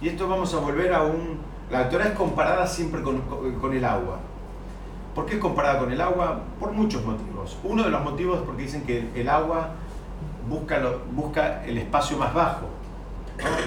Y 0.00 0.08
esto 0.08 0.26
vamos 0.26 0.54
a 0.54 0.58
volver 0.58 0.94
a 0.94 1.02
un... 1.02 1.38
La 1.70 1.90
Torah 1.90 2.06
es 2.06 2.14
comparada 2.14 2.66
siempre 2.66 3.02
con, 3.02 3.74
el 3.74 3.84
agua. 3.84 4.20
¿Por 5.14 5.26
qué 5.26 5.34
es 5.34 5.40
comparada 5.40 5.80
con 5.80 5.92
el 5.92 6.00
agua? 6.00 6.40
Por 6.58 6.72
muchos 6.72 7.04
motivos. 7.04 7.58
Uno 7.62 7.82
de 7.82 7.90
los 7.90 8.02
motivos 8.02 8.38
es 8.38 8.44
porque 8.44 8.62
dicen 8.62 8.84
que 8.84 9.10
el 9.14 9.28
agua 9.28 9.74
busca, 10.48 11.64
el 11.64 11.78
espacio 11.78 12.16
más 12.18 12.32
bajo. 12.34 12.66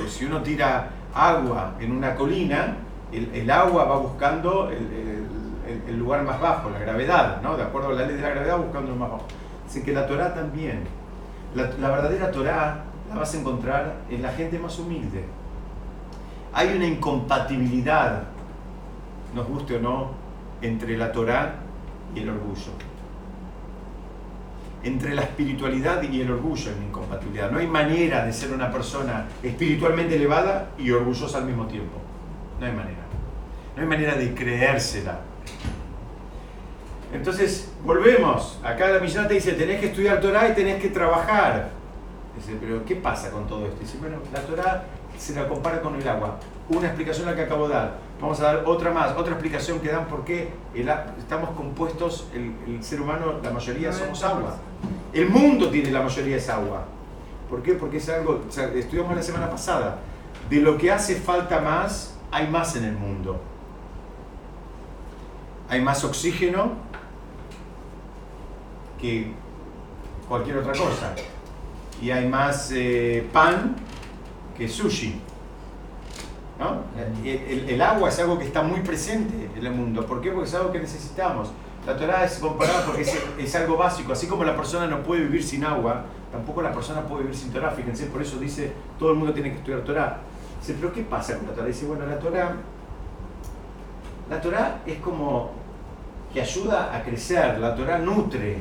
Si 0.07 0.25
uno 0.25 0.41
tira 0.41 0.89
agua 1.13 1.75
en 1.79 1.91
una 1.91 2.15
colina, 2.15 2.77
el, 3.11 3.49
agua 3.49 3.85
va 3.85 3.97
buscando 3.97 4.69
el 4.69 5.97
lugar 5.97 6.23
más 6.23 6.39
bajo, 6.39 6.69
la 6.69 6.79
gravedad, 6.79 7.41
¿no? 7.41 7.55
De 7.57 7.63
acuerdo 7.63 7.89
a 7.89 7.93
la 7.93 8.05
ley 8.05 8.15
de 8.15 8.21
la 8.21 8.29
gravedad, 8.29 8.57
buscando 8.57 8.91
el 8.91 8.97
más 8.97 9.11
bajo. 9.11 9.25
Así 9.67 9.83
que 9.83 9.93
la 9.93 10.05
Torah 10.07 10.33
también. 10.33 10.83
La, 11.55 11.69
la 11.79 11.89
verdadera 11.89 12.31
Torah 12.31 12.83
la 13.09 13.15
vas 13.15 13.33
a 13.33 13.39
encontrar 13.39 13.95
en 14.09 14.21
la 14.21 14.29
gente 14.29 14.57
más 14.59 14.77
humilde. 14.79 15.23
Hay 16.53 16.75
una 16.75 16.85
incompatibilidad, 16.85 18.23
nos 19.33 19.47
guste 19.47 19.77
o 19.77 19.79
no, 19.79 20.11
entre 20.61 20.97
la 20.97 21.11
Torah 21.11 21.55
y 22.15 22.19
el 22.19 22.29
orgullo. 22.29 22.90
Entre 24.83 25.13
la 25.13 25.21
espiritualidad 25.21 26.01
y 26.01 26.21
el 26.21 26.31
orgullo 26.31 26.71
una 26.75 26.85
incompatibilidad. 26.85 27.51
No 27.51 27.59
hay 27.59 27.67
manera 27.67 28.25
de 28.25 28.33
ser 28.33 28.51
una 28.51 28.71
persona 28.71 29.27
espiritualmente 29.43 30.15
elevada 30.15 30.71
y 30.77 30.89
orgullosa 30.91 31.37
al 31.37 31.45
mismo 31.45 31.67
tiempo. 31.67 31.97
No 32.59 32.65
hay 32.65 32.71
manera. 32.71 33.01
No 33.75 33.81
hay 33.83 33.87
manera 33.87 34.15
de 34.15 34.33
creérsela. 34.33 35.19
Entonces, 37.13 37.71
volvemos. 37.83 38.59
Acá 38.63 38.87
la 38.89 38.99
Mishnah 38.99 39.27
te 39.27 39.35
dice, 39.35 39.53
tenés 39.53 39.79
que 39.79 39.87
estudiar 39.87 40.19
Torah 40.21 40.49
y 40.49 40.53
tenés 40.53 40.81
que 40.81 40.89
trabajar. 40.89 41.69
Dice, 42.35 42.57
pero 42.59 42.85
¿qué 42.85 42.95
pasa 42.95 43.29
con 43.31 43.47
todo 43.47 43.65
esto? 43.65 43.79
Dice, 43.79 43.97
bueno, 43.99 44.17
la 44.33 44.39
Torah 44.41 44.85
se 45.17 45.35
la 45.35 45.47
compara 45.47 45.81
con 45.81 45.95
el 45.95 46.07
agua. 46.07 46.37
Una 46.69 46.87
explicación 46.87 47.25
la 47.25 47.35
que 47.35 47.41
acabo 47.41 47.67
de 47.67 47.73
dar. 47.73 47.97
Vamos 48.21 48.39
a 48.39 48.43
dar 48.43 48.63
otra 48.67 48.91
más, 48.91 49.17
otra 49.17 49.33
explicación 49.33 49.79
que 49.79 49.87
dan 49.87 50.05
por 50.05 50.23
qué 50.23 50.53
el 50.75 50.87
estamos 51.17 51.49
compuestos, 51.51 52.27
el, 52.35 52.53
el 52.67 52.83
ser 52.83 53.01
humano, 53.01 53.39
la 53.43 53.49
mayoría 53.49 53.91
somos 53.91 54.23
agua. 54.23 54.57
El 55.11 55.27
mundo 55.27 55.69
tiene 55.71 55.89
la 55.89 56.03
mayoría 56.03 56.37
es 56.37 56.47
agua. 56.47 56.85
¿Por 57.49 57.63
qué? 57.63 57.73
Porque 57.73 57.97
es 57.97 58.07
algo, 58.09 58.43
o 58.47 58.51
sea, 58.51 58.67
estudiamos 58.67 59.15
la 59.15 59.23
semana 59.23 59.49
pasada, 59.49 59.97
de 60.49 60.61
lo 60.61 60.77
que 60.77 60.91
hace 60.91 61.15
falta 61.15 61.59
más, 61.61 62.15
hay 62.31 62.47
más 62.47 62.75
en 62.75 62.83
el 62.83 62.93
mundo. 62.93 63.41
Hay 65.67 65.81
más 65.81 66.03
oxígeno 66.03 66.73
que 68.99 69.33
cualquier 70.29 70.57
otra 70.57 70.73
cosa. 70.73 71.15
Y 71.99 72.11
hay 72.11 72.27
más 72.27 72.71
eh, 72.71 73.27
pan 73.33 73.75
que 74.55 74.67
sushi. 74.67 75.19
¿No? 76.61 76.83
El, 77.25 77.81
agua 77.81 78.09
es 78.09 78.19
algo 78.19 78.37
que 78.37 78.45
está 78.45 78.61
muy 78.61 78.81
presente 78.81 79.49
en 79.55 79.65
el 79.65 79.73
mundo. 79.73 80.05
¿Por 80.05 80.21
qué? 80.21 80.29
Porque 80.29 80.47
es 80.47 80.53
algo 80.53 80.71
que 80.71 80.79
necesitamos. 80.79 81.51
La 81.87 81.97
Torah 81.97 82.23
es 82.23 82.37
comparada 82.37 82.85
porque 82.85 83.01
es, 83.01 83.55
algo 83.55 83.77
básico. 83.77 84.13
Así 84.13 84.27
como 84.27 84.43
la 84.43 84.55
persona 84.55 84.85
no 84.85 85.01
puede 85.01 85.23
vivir 85.23 85.43
sin 85.43 85.63
agua, 85.63 86.05
tampoco 86.31 86.61
la 86.61 86.71
persona 86.71 87.01
puede 87.01 87.23
vivir 87.23 87.35
sin 87.35 87.51
Torah. 87.51 87.71
Fíjense, 87.71 88.05
por 88.05 88.21
eso 88.21 88.37
dice, 88.37 88.71
todo 88.99 89.11
el 89.11 89.17
mundo 89.17 89.33
tiene 89.33 89.49
que 89.49 89.57
estudiar 89.57 89.81
Torah. 89.81 90.19
Dice, 90.59 90.75
pero 90.79 90.93
¿qué 90.93 91.01
pasa 91.01 91.35
con 91.39 91.47
la 91.47 91.53
Torah? 91.53 91.67
Dice, 91.67 91.87
bueno, 91.87 92.05
la 92.05 92.19
Torah, 92.19 92.55
la 94.29 94.77
es 94.85 94.99
como 94.99 95.49
que 96.31 96.41
ayuda 96.41 96.95
a 96.95 97.01
crecer, 97.01 97.57
la 97.57 97.73
Torah 97.73 97.97
nutre. 97.97 98.59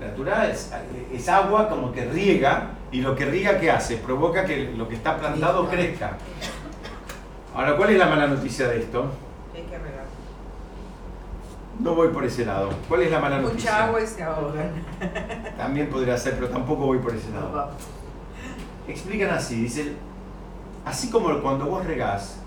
La 0.00 0.14
Torah 0.14 0.48
es 0.48 1.28
agua 1.28 1.68
como 1.68 1.92
que 1.92 2.06
riega 2.06 2.79
y 2.92 3.00
lo 3.00 3.14
que 3.14 3.24
riega 3.24 3.58
¿qué 3.60 3.70
hace? 3.70 3.96
Provoca 3.96 4.44
que 4.44 4.72
lo 4.76 4.88
que 4.88 4.96
está 4.96 5.18
plantado 5.18 5.68
crezca. 5.68 6.16
Ahora, 7.54 7.76
¿cuál 7.76 7.90
es 7.90 7.98
la 7.98 8.06
mala 8.06 8.26
noticia 8.26 8.68
de 8.68 8.80
esto? 8.80 9.10
Hay 9.54 9.62
que 9.62 9.78
regar. 9.78 10.04
No 11.78 11.94
voy 11.94 12.08
por 12.08 12.24
ese 12.24 12.44
lado. 12.44 12.70
¿Cuál 12.88 13.02
es 13.02 13.10
la 13.10 13.20
mala 13.20 13.38
noticia? 13.38 13.70
Mucha 13.70 13.84
agua 13.86 14.00
y 14.02 14.06
se 14.06 14.22
ahogan. 14.22 14.72
También 15.56 15.88
podría 15.88 16.16
ser, 16.16 16.34
pero 16.34 16.48
tampoco 16.48 16.86
voy 16.86 16.98
por 16.98 17.14
ese 17.14 17.30
lado. 17.30 17.70
Explican 18.86 19.30
así, 19.30 19.62
dicen, 19.62 19.96
así 20.84 21.10
como 21.10 21.40
cuando 21.40 21.66
vos 21.66 21.84
regás, 21.84 22.38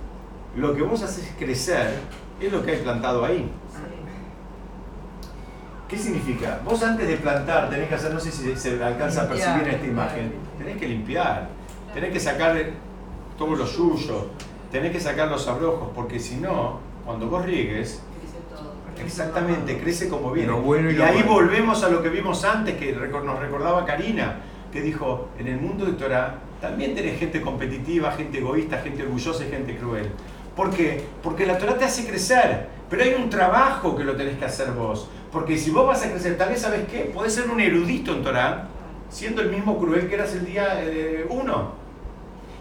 lo 0.55 0.75
que 0.75 0.81
vos 0.81 1.01
haces 1.01 1.33
crecer 1.37 1.99
es 2.39 2.51
lo 2.51 2.63
que 2.63 2.71
hay 2.71 2.77
plantado 2.81 3.25
ahí. 3.25 3.49
¿Qué 5.87 5.97
significa? 5.97 6.59
Vos 6.63 6.81
antes 6.83 7.07
de 7.07 7.17
plantar 7.17 7.69
tenés 7.69 7.87
que 7.87 7.95
hacer, 7.95 8.13
no 8.13 8.19
sé 8.19 8.31
si 8.31 8.55
se 8.55 8.83
alcanza 8.83 9.23
a 9.23 9.27
percibir 9.27 9.67
en 9.67 9.75
esta 9.75 9.85
imagen, 9.85 10.33
tenés 10.57 10.77
que 10.77 10.87
limpiar, 10.87 11.49
tenés 11.93 12.11
que 12.11 12.19
sacar 12.19 12.55
todo 13.37 13.55
lo 13.55 13.67
suyo, 13.67 14.29
tenés 14.71 14.91
que 14.91 14.99
sacar 14.99 15.27
los 15.27 15.47
abrojos, 15.47 15.89
porque 15.93 16.19
si 16.19 16.35
no, 16.37 16.79
cuando 17.05 17.27
vos 17.27 17.45
riegues, 17.45 18.01
exactamente, 19.03 19.79
crece 19.79 20.09
como 20.09 20.31
viene. 20.31 20.51
Bueno 20.53 20.89
y 20.89 20.95
y 20.95 21.01
ahí 21.01 21.19
malo. 21.19 21.33
volvemos 21.33 21.83
a 21.83 21.89
lo 21.89 22.01
que 22.01 22.09
vimos 22.09 22.43
antes, 22.43 22.75
que 22.77 22.93
nos 22.93 23.39
recordaba 23.39 23.85
Karina, 23.85 24.37
que 24.71 24.81
dijo, 24.81 25.29
en 25.37 25.47
el 25.47 25.59
mundo 25.59 25.85
de 25.85 25.93
Torah 25.93 26.39
también 26.59 26.95
tenés 26.95 27.19
gente 27.19 27.41
competitiva, 27.41 28.11
gente 28.11 28.39
egoísta, 28.39 28.77
gente 28.77 29.03
orgullosa 29.03 29.43
y 29.45 29.49
gente 29.49 29.77
cruel. 29.77 30.09
¿Por 30.55 30.69
qué? 30.71 31.03
Porque 31.21 31.45
la 31.45 31.57
Torah 31.57 31.77
te 31.77 31.85
hace 31.85 32.07
crecer, 32.07 32.67
pero 32.89 33.03
hay 33.03 33.15
un 33.15 33.29
trabajo 33.29 33.95
que 33.95 34.03
lo 34.03 34.15
tenés 34.15 34.37
que 34.37 34.45
hacer 34.45 34.71
vos. 34.71 35.09
Porque 35.33 35.57
si 35.57 35.71
vos 35.71 35.87
vas 35.87 36.05
a 36.05 36.11
crecer, 36.11 36.37
tal 36.37 36.49
vez, 36.49 36.61
¿sabes 36.61 36.87
qué? 36.89 37.11
Podés 37.13 37.33
ser 37.33 37.49
un 37.49 37.59
erudito 37.59 38.13
en 38.13 38.23
Torah, 38.23 38.67
siendo 39.09 39.41
el 39.41 39.49
mismo 39.49 39.79
cruel 39.79 40.07
que 40.07 40.13
eras 40.15 40.33
el 40.33 40.45
día 40.45 40.79
eh, 40.83 41.25
uno. 41.27 41.71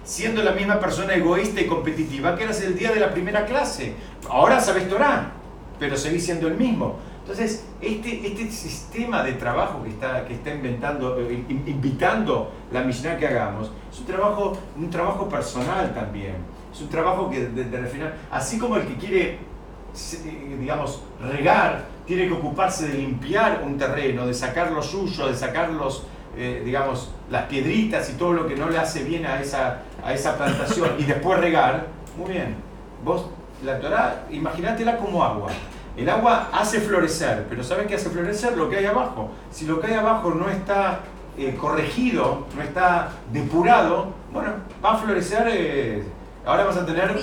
Siendo 0.05 0.43
la 0.43 0.53
misma 0.53 0.81
persona 0.81 1.15
egoísta 1.15 1.61
y 1.61 1.67
competitiva 1.67 2.35
que 2.35 2.45
eras 2.45 2.61
el 2.63 2.77
día 2.77 2.91
de 2.93 2.99
la 2.99 3.13
primera 3.13 3.45
clase. 3.45 3.95
Ahora 4.29 4.59
sabes 4.59 4.89
Torah, 4.89 5.33
pero 5.79 5.97
seguís 5.97 6.25
siendo 6.25 6.49
el 6.49 6.55
mismo. 6.55 6.97
Entonces, 7.21 7.65
este, 7.81 8.27
este 8.27 8.51
sistema 8.51 9.23
de 9.23 9.35
trabajo 9.35 9.83
que 9.85 9.91
está, 9.91 10.25
que 10.27 10.35
está 10.35 10.51
inventando, 10.53 11.21
eh, 11.21 11.45
in- 11.49 11.63
invitando 11.67 12.51
la 12.73 12.83
Mishnah 12.83 13.17
que 13.17 13.29
hagamos, 13.29 13.71
es 13.93 14.01
un 14.01 14.07
trabajo, 14.07 14.59
un 14.77 14.91
trabajo 14.91 15.29
personal 15.29 15.95
también. 15.95 16.35
Es 16.73 16.81
un 16.81 16.89
trabajo 16.89 17.31
que 17.31 17.47
de, 17.47 17.65
de 17.65 17.81
refinar, 17.81 18.17
así 18.31 18.59
como 18.59 18.77
el 18.77 18.87
que 18.89 18.97
quiere, 18.97 19.23
eh, 19.35 20.57
digamos, 20.59 21.05
regar, 21.21 21.92
tiene 22.07 22.27
que 22.27 22.35
ocuparse 22.35 22.89
de 22.89 22.95
limpiar 22.95 23.63
un 23.65 23.79
terreno, 23.79 24.27
de 24.27 24.35
sacar 24.35 24.73
lo 24.73 24.83
suyo, 24.83 25.29
de 25.29 25.35
sacar 25.35 25.71
los, 25.71 26.05
eh, 26.37 26.63
digamos, 26.65 27.13
las 27.31 27.45
piedritas 27.45 28.11
y 28.11 28.15
todo 28.15 28.33
lo 28.33 28.47
que 28.47 28.57
no 28.57 28.69
le 28.69 28.79
hace 28.79 29.05
bien 29.05 29.27
a 29.27 29.41
esa, 29.41 29.83
a 30.05 30.13
esa 30.13 30.37
plantación 30.37 30.91
y 30.99 31.05
después 31.05 31.39
regar, 31.39 31.87
muy 32.17 32.33
bien. 32.33 32.57
Vos, 33.05 33.27
la 33.65 33.79
Torah, 33.81 34.27
imagínatela 34.31 34.97
como 34.97 35.23
agua. 35.23 35.51
El 35.97 36.09
agua 36.09 36.49
hace 36.53 36.81
florecer, 36.81 37.47
pero 37.49 37.63
¿sabes 37.63 37.87
qué 37.87 37.97
hace 37.97 38.09
florecer? 38.09 38.57
Lo 38.57 38.71
que 38.71 38.79
hay 38.79 38.87
abajo. 38.87 39.31
Si 39.51 39.67
lo 39.67 39.79
que 39.79 39.89
hay 39.89 39.95
abajo 39.95 40.31
no 40.31 40.49
está 40.49 41.01
eh, 41.37 41.55
corregido, 41.61 42.47
no 42.57 42.63
está 42.63 43.11
depurado, 43.33 44.15
bueno, 44.33 44.53
va 44.85 44.95
a 44.95 44.97
florecer, 44.97 45.47
eh, 45.51 46.03
ahora 46.47 46.65
vas 46.65 46.79
a 46.79 46.87
tener 46.87 47.15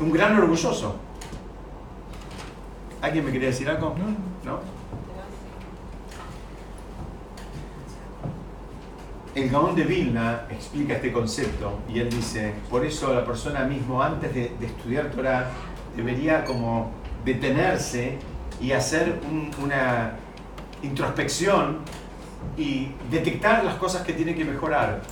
un 0.00 0.12
gran 0.12 0.38
orgulloso. 0.38 0.96
¿Alguien 3.04 3.22
me 3.26 3.32
quería 3.32 3.48
decir 3.48 3.68
algo? 3.68 3.94
¿No? 4.44 4.60
El 9.34 9.50
Gaón 9.50 9.74
de 9.74 9.82
Vilna 9.84 10.46
explica 10.48 10.94
este 10.94 11.12
concepto 11.12 11.80
y 11.92 11.98
él 11.98 12.08
dice, 12.08 12.54
por 12.70 12.82
eso 12.82 13.12
la 13.12 13.22
persona 13.26 13.64
mismo 13.64 14.02
antes 14.02 14.32
de, 14.32 14.52
de 14.58 14.66
estudiar 14.66 15.10
Torah 15.10 15.50
debería 15.94 16.46
como 16.46 16.92
detenerse 17.26 18.16
y 18.58 18.72
hacer 18.72 19.20
un- 19.30 19.50
una 19.62 20.12
introspección 20.82 21.80
y 22.56 22.88
detectar 23.10 23.64
las 23.64 23.74
cosas 23.74 24.02
que 24.06 24.14
tiene 24.14 24.34
que 24.34 24.46
mejorar, 24.46 25.02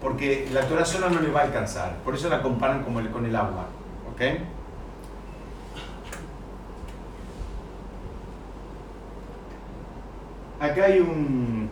porque 0.00 0.48
la 0.52 0.62
Torah 0.62 0.84
sola 0.84 1.08
no 1.08 1.20
le 1.20 1.28
va 1.30 1.40
a 1.40 1.44
alcanzar, 1.44 1.96
por 2.04 2.14
eso 2.16 2.28
la 2.28 2.42
comparan 2.42 2.82
como 2.82 2.98
el- 2.98 3.10
con 3.10 3.24
el 3.24 3.36
agua. 3.36 3.66
¿ok? 4.12 4.22
Acá 10.76 10.84
hay 10.84 11.00
un, 11.00 11.70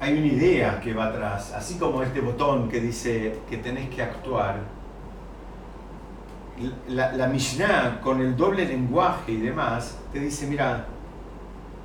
hay 0.00 0.18
una 0.18 0.26
idea 0.26 0.80
que 0.80 0.92
va 0.92 1.06
atrás, 1.06 1.52
así 1.52 1.78
como 1.78 2.02
este 2.02 2.20
botón 2.20 2.68
que 2.68 2.80
dice 2.80 3.38
que 3.48 3.58
tenés 3.58 3.88
que 3.90 4.02
actuar. 4.02 4.56
La, 6.88 7.12
la 7.12 7.28
Mishnah, 7.28 8.00
con 8.00 8.20
el 8.20 8.36
doble 8.36 8.64
lenguaje 8.64 9.30
y 9.30 9.36
demás, 9.36 9.96
te 10.12 10.18
dice, 10.18 10.48
mira, 10.48 10.84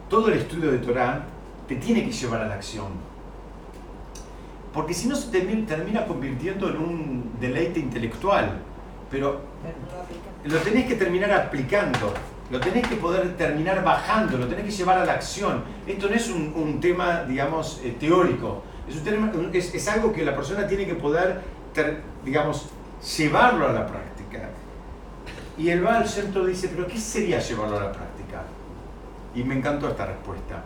todo 0.10 0.30
el 0.30 0.40
estudio 0.40 0.72
de 0.72 0.80
Torah 0.80 1.24
te 1.68 1.76
tiene 1.76 2.04
que 2.04 2.12
llevar 2.12 2.42
a 2.42 2.48
la 2.48 2.56
acción. 2.56 2.88
Porque 4.74 4.96
si 4.96 5.08
no 5.08 5.16
se 5.16 5.32
termi- 5.32 5.68
termina 5.68 6.08
convirtiendo 6.08 6.68
en 6.68 6.78
un 6.78 7.32
deleite 7.40 7.80
intelectual. 7.80 8.58
Pero 9.12 9.42
lo 10.46 10.58
tenés 10.62 10.88
que 10.88 10.96
terminar 10.96 11.32
aplicando, 11.32 12.12
lo 12.52 12.60
tenés 12.60 12.88
que 12.88 12.96
poder 12.98 13.38
terminar 13.38 13.84
bajando, 13.84 14.38
lo 14.38 14.48
tenés 14.48 14.66
que 14.66 14.72
llevar 14.72 14.98
a 14.98 15.06
la 15.06 15.14
acción. 15.14 15.64
Esto 15.88 16.10
no 16.10 16.16
es 16.16 16.30
un, 16.30 16.80
tema, 16.82 17.24
digamos, 17.24 17.80
eh, 17.84 17.96
teórico, 18.00 18.64
es, 18.88 18.98
un 18.98 19.04
tema- 19.04 19.32
es- 19.54 19.88
algo 19.88 20.12
que 20.12 20.26
la 20.26 20.36
persona 20.36 20.68
tiene 20.68 20.86
que 20.86 20.96
poder, 20.96 21.42
ter- 21.74 22.02
digamos, 22.26 22.68
llevarlo 23.18 23.70
a 23.70 23.72
la 23.72 23.88
práctica. 23.88 24.50
Y 25.58 25.70
el 25.70 25.82
Shem 26.06 26.34
Tov 26.34 26.48
dice, 26.48 26.70
pero 26.76 26.88
¿qué 26.88 26.98
sería 26.98 27.40
llevarlo 27.40 27.78
a 27.78 27.84
la 27.86 27.92
práctica? 27.92 28.44
Y 29.34 29.44
me 29.44 29.56
encantó 29.56 29.88
esta 29.88 30.06
respuesta. 30.06 30.62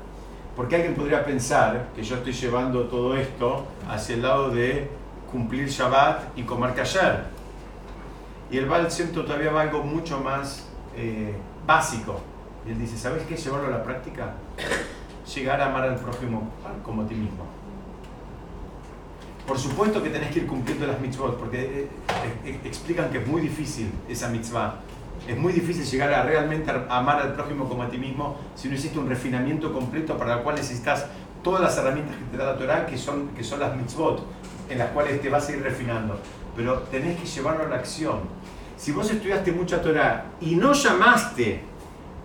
Porque 0.55 0.75
alguien 0.77 0.95
podría 0.95 1.23
pensar 1.23 1.87
que 1.95 2.01
yo 2.01 2.15
estoy 2.15 2.33
llevando 2.33 2.85
todo 2.85 3.15
esto 3.15 3.67
hacia 3.89 4.15
el 4.15 4.21
lado 4.21 4.49
de 4.49 4.89
cumplir 5.31 5.67
Shabbat 5.67 6.37
y 6.37 6.43
comer 6.43 6.73
kasher. 6.73 7.25
Y 8.49 8.57
el 8.57 8.65
Baal 8.67 8.87
Shem 8.89 9.11
todavía 9.11 9.51
va 9.51 9.61
algo 9.61 9.83
mucho 9.83 10.19
más 10.19 10.67
eh, 10.95 11.33
básico. 11.65 12.19
Y 12.65 12.71
él 12.71 12.79
dice, 12.79 12.97
¿sabes 12.97 13.23
qué? 13.23 13.35
Llevarlo 13.35 13.67
a 13.67 13.71
la 13.71 13.83
práctica. 13.83 14.33
Llegar 15.33 15.61
a 15.61 15.67
amar 15.67 15.83
al 15.83 15.95
prójimo 15.95 16.49
como 16.83 17.03
a 17.03 17.07
ti 17.07 17.15
mismo. 17.15 17.45
Por 19.47 19.59
supuesto 19.59 20.01
que 20.01 20.09
tenés 20.09 20.31
que 20.31 20.39
ir 20.39 20.47
cumpliendo 20.47 20.87
las 20.87 20.99
mitzvot, 20.99 21.37
porque 21.37 21.59
eh, 21.61 21.89
eh, 22.45 22.59
explican 22.63 23.11
que 23.11 23.19
es 23.19 23.27
muy 23.27 23.41
difícil 23.41 23.91
esa 24.09 24.29
mitzvah. 24.29 24.79
Es 25.27 25.37
muy 25.37 25.53
difícil 25.53 25.85
llegar 25.85 26.13
a 26.13 26.23
realmente 26.23 26.71
amar 26.89 27.21
al 27.21 27.33
prójimo 27.33 27.69
como 27.69 27.83
a 27.83 27.89
ti 27.89 27.97
mismo 27.97 28.37
si 28.55 28.67
no 28.67 28.75
hiciste 28.75 28.97
un 28.97 29.07
refinamiento 29.07 29.71
completo 29.71 30.17
para 30.17 30.35
el 30.35 30.39
cual 30.41 30.55
necesitas 30.55 31.05
todas 31.43 31.61
las 31.61 31.77
herramientas 31.77 32.15
que 32.15 32.23
te 32.31 32.37
da 32.37 32.53
la 32.53 32.57
Torah, 32.57 32.85
que 32.87 32.97
son, 32.97 33.29
que 33.29 33.43
son 33.43 33.59
las 33.59 33.75
mitzvot, 33.75 34.25
en 34.67 34.79
las 34.79 34.89
cuales 34.89 35.21
te 35.21 35.29
vas 35.29 35.47
a 35.47 35.51
ir 35.51 35.61
refinando. 35.61 36.19
Pero 36.55 36.79
tenés 36.91 37.19
que 37.19 37.27
llevarlo 37.27 37.65
a 37.65 37.67
la 37.67 37.75
acción. 37.75 38.21
Si 38.77 38.91
vos 38.91 39.09
estudiaste 39.09 39.51
mucha 39.51 39.81
Torah 39.81 40.25
y 40.41 40.55
no 40.55 40.73
llamaste 40.73 41.61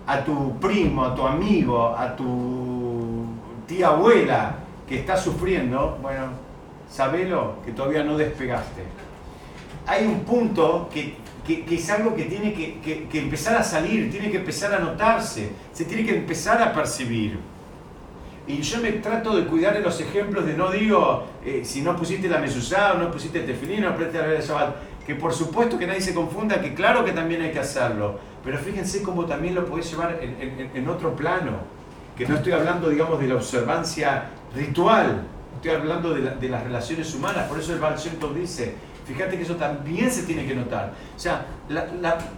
a 0.07 0.23
tu 0.23 0.59
primo, 0.59 1.05
a 1.05 1.15
tu 1.15 1.25
amigo, 1.25 1.95
a 1.97 2.15
tu 2.15 3.25
tía 3.67 3.87
abuela 3.87 4.55
que 4.87 4.99
está 4.99 5.15
sufriendo, 5.15 5.97
bueno, 6.01 6.25
sabelo 6.89 7.55
que 7.65 7.71
todavía 7.71 8.03
no 8.03 8.17
despegaste. 8.17 8.83
Hay 9.87 10.05
un 10.05 10.19
punto 10.21 10.89
que, 10.93 11.15
que- 11.47 11.63
que 11.65 11.75
es 11.75 11.89
algo 11.89 12.13
que 12.15 12.25
tiene 12.25 12.53
que, 12.53 12.79
que- 13.09 13.19
empezar 13.19 13.55
a 13.55 13.63
salir, 13.63 14.11
tiene 14.11 14.29
que 14.29 14.37
empezar 14.37 14.73
a 14.73 14.79
notarse, 14.79 15.51
se 15.71 15.85
tiene 15.85 16.05
que 16.05 16.17
empezar 16.17 16.61
a 16.61 16.73
percibir. 16.73 17.39
Y 18.47 18.61
yo 18.61 18.81
me 18.81 18.91
trato 18.93 19.35
de 19.35 19.45
cuidar 19.45 19.73
de 19.75 19.79
los 19.81 20.01
ejemplos 20.01 20.45
de 20.45 20.55
no 20.55 20.69
digo, 20.71 21.25
eh, 21.45 21.61
si 21.63 21.81
no 21.81 21.95
pusiste 21.95 22.27
la 22.27 22.39
mesuzá 22.39 22.93
o 22.93 22.97
no 22.97 23.09
pusiste 23.11 23.39
el 23.39 23.45
tefilín 23.45 23.85
o 23.85 23.89
aprendiste 23.89 24.19
a 24.21 24.27
ver 24.27 24.37
el 24.37 24.43
Shabbat, 24.43 24.75
que 25.11 25.15
por 25.15 25.33
supuesto 25.33 25.77
que 25.77 25.85
nadie 25.85 25.99
se 25.99 26.13
confunda, 26.13 26.61
que 26.61 26.73
claro 26.73 27.03
que 27.03 27.11
también 27.11 27.41
hay 27.41 27.51
que 27.51 27.59
hacerlo, 27.59 28.17
pero 28.45 28.57
fíjense 28.57 29.03
cómo 29.03 29.25
también 29.25 29.53
lo 29.53 29.65
podés 29.65 29.91
llevar 29.91 30.17
en, 30.21 30.87
otro 30.87 31.17
plano, 31.17 31.51
que 32.15 32.25
no 32.25 32.35
estoy 32.37 32.53
hablando, 32.53 32.87
digamos, 32.87 33.19
de 33.19 33.27
la 33.27 33.35
observancia 33.35 34.29
ritual, 34.55 35.23
estoy 35.55 35.71
hablando 35.71 36.13
de, 36.13 36.21
la- 36.21 36.35
de 36.35 36.47
las 36.47 36.63
relaciones 36.63 37.13
humanas, 37.13 37.49
por 37.49 37.59
eso 37.59 37.73
el 37.73 37.79
Baal 37.79 37.97
dice, 38.33 38.75
fíjate 39.05 39.35
que 39.35 39.43
eso 39.43 39.57
también 39.57 40.09
se 40.09 40.23
tiene 40.23 40.47
que 40.47 40.55
notar. 40.55 40.93
O 41.13 41.19
sea, 41.19 41.45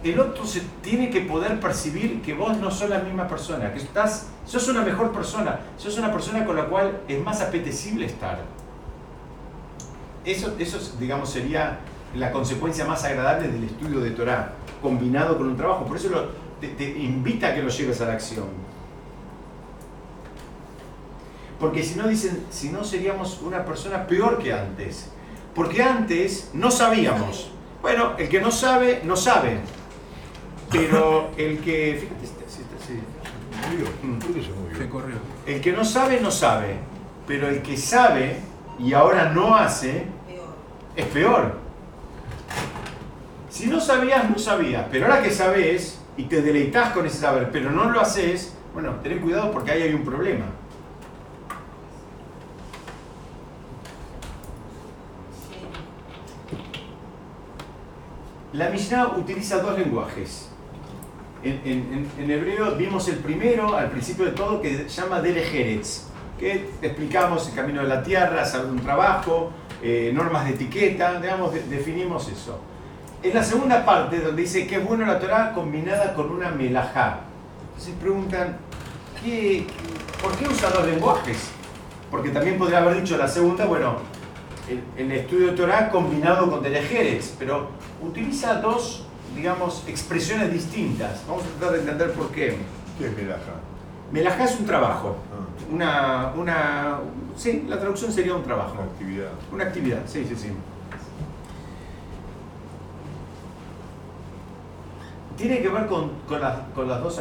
el 0.02 0.18
otro 0.18 0.44
se 0.44 0.62
tiene 0.82 1.10
que 1.10 1.20
poder 1.20 1.60
percibir 1.60 2.22
que 2.22 2.34
vos 2.34 2.56
no 2.56 2.72
sos 2.72 2.90
la 2.90 2.98
misma 2.98 3.28
persona, 3.28 3.72
que 3.72 3.78
estás, 3.78 4.30
sos 4.44 4.66
una 4.66 4.82
mejor 4.82 5.12
persona, 5.12 5.60
sos 5.76 5.96
una 5.96 6.10
persona 6.10 6.44
con 6.44 6.56
la 6.56 6.64
cual 6.64 7.02
es 7.06 7.22
más 7.22 7.40
apetecible 7.40 8.06
estar. 8.06 8.40
Eso, 10.24 10.56
eso 10.58 10.96
digamos, 10.98 11.30
sería 11.30 11.78
la 12.14 12.30
consecuencia 12.32 12.84
más 12.84 13.04
agradable 13.04 13.48
del 13.48 13.64
estudio 13.64 14.00
de 14.00 14.10
Torah, 14.10 14.52
combinado 14.82 15.36
con 15.36 15.48
un 15.48 15.56
trabajo. 15.56 15.84
Por 15.84 15.96
eso 15.96 16.08
lo- 16.10 16.28
te, 16.60 16.68
te 16.68 16.84
invita 16.98 17.48
a 17.48 17.54
que 17.54 17.62
lo 17.62 17.68
lleves 17.68 18.00
a 18.00 18.06
la 18.06 18.12
acción. 18.14 18.46
Porque 21.58 21.82
si 21.82 21.94
no 21.96 22.08
dicen, 22.08 22.44
si 22.50 22.70
no 22.70 22.84
seríamos 22.84 23.40
una 23.42 23.64
persona 23.64 24.06
peor 24.06 24.38
que 24.38 24.52
antes. 24.52 25.10
Porque 25.54 25.82
antes 25.82 26.50
no 26.52 26.70
sabíamos. 26.70 27.50
Bueno, 27.80 28.12
el 28.18 28.28
que 28.28 28.40
no 28.40 28.50
sabe, 28.50 29.02
no 29.04 29.16
sabe. 29.16 29.58
Pero 30.70 31.30
el 31.36 31.58
que. 31.60 31.98
Fíjate, 32.00 32.24
este- 32.24 32.44
este- 32.44 32.62
este- 34.74 34.88
corrió. 34.88 35.16
El 35.46 35.60
que 35.60 35.72
no 35.72 35.84
sabe, 35.84 36.20
no 36.20 36.30
sabe. 36.30 36.76
Pero 37.26 37.48
el 37.48 37.62
que 37.62 37.76
sabe 37.76 38.36
y 38.78 38.92
ahora 38.92 39.30
no 39.32 39.54
hace, 39.54 40.06
Peor. 40.26 40.48
es 40.96 41.06
peor. 41.06 41.58
Si 43.54 43.66
no 43.68 43.78
sabías, 43.80 44.28
no 44.28 44.36
sabías. 44.36 44.86
Pero 44.90 45.06
ahora 45.06 45.22
que 45.22 45.30
sabes 45.30 46.00
y 46.16 46.24
te 46.24 46.42
deleitas 46.42 46.90
con 46.92 47.06
ese 47.06 47.18
saber, 47.18 47.50
pero 47.52 47.70
no 47.70 47.88
lo 47.88 48.00
haces, 48.00 48.52
bueno, 48.72 48.96
ten 49.00 49.20
cuidado 49.20 49.52
porque 49.52 49.70
ahí 49.70 49.82
hay 49.82 49.94
un 49.94 50.04
problema. 50.04 50.46
La 58.52 58.68
Mishnah 58.70 59.08
utiliza 59.18 59.58
dos 59.58 59.76
lenguajes. 59.78 60.48
En, 61.42 61.60
en- 61.64 62.08
en- 62.18 62.30
hebreo 62.30 62.74
vimos 62.76 63.08
el 63.08 63.16
primero, 63.16 63.76
al 63.76 63.90
principio 63.90 64.24
de 64.24 64.30
todo, 64.32 64.62
que 64.62 64.88
se 64.88 65.00
llama 65.02 65.20
Delejeretz, 65.20 66.04
que 66.38 66.70
explicamos 66.80 67.48
el 67.48 67.54
camino 67.54 67.82
de 67.82 67.88
la 67.88 68.02
tierra, 68.02 68.44
saber 68.44 68.70
un 68.70 68.80
trabajo, 68.80 69.50
eh, 69.82 70.10
normas 70.14 70.44
de 70.46 70.52
etiqueta, 70.54 71.20
digamos, 71.20 71.52
de- 71.52 71.62
definimos 71.64 72.28
eso. 72.28 72.60
En 73.24 73.32
la 73.32 73.42
segunda 73.42 73.86
parte, 73.86 74.20
donde 74.20 74.42
dice 74.42 74.66
que 74.66 74.76
es 74.76 74.84
bueno 74.86 75.06
la 75.06 75.18
Torah 75.18 75.52
combinada 75.54 76.12
con 76.12 76.30
una 76.30 76.50
melajá. 76.50 77.20
Entonces 77.68 77.94
preguntan, 77.98 78.58
¿qué, 79.22 79.66
¿por 80.22 80.32
qué 80.36 80.46
usa 80.46 80.68
dos 80.68 80.86
lenguajes? 80.86 81.50
Porque 82.10 82.28
también 82.28 82.58
podría 82.58 82.78
haber 82.80 83.00
dicho 83.00 83.16
la 83.16 83.26
segunda, 83.26 83.64
bueno, 83.64 83.94
el, 84.68 84.82
el 85.02 85.10
estudio 85.12 85.48
de 85.48 85.52
Torah 85.54 85.88
combinado 85.88 86.50
con 86.50 86.62
Delejeretz, 86.62 87.32
pero 87.38 87.68
utiliza 88.02 88.60
dos, 88.60 89.06
digamos, 89.34 89.84
expresiones 89.88 90.52
distintas. 90.52 91.22
Vamos 91.26 91.44
a 91.44 91.58
tratar 91.58 91.72
de 91.72 91.78
entender 91.80 92.12
por 92.12 92.28
qué. 92.30 92.58
¿Qué 92.98 93.06
es 93.06 93.16
Melaja? 93.16 93.54
Melajá 94.12 94.44
es 94.44 94.60
un 94.60 94.66
trabajo. 94.66 95.16
Ah, 95.32 95.72
Una, 95.72 96.32
una, 96.36 96.98
sí, 97.36 97.64
la 97.66 97.80
traducción 97.80 98.12
sería 98.12 98.34
un 98.34 98.42
trabajo. 98.44 98.74
una 98.74 98.82
actividad. 98.84 99.30
Una 99.50 99.64
actividad, 99.64 100.00
sí, 100.06 100.26
sí, 100.28 100.36
sí. 100.36 100.48
Tiene 105.36 105.60
que 105.60 105.68
ver 105.68 105.86
con, 105.86 106.10
con 106.28 106.40
las, 106.40 106.58
con 106.74 106.88
las 106.88 107.02
dos, 107.02 107.20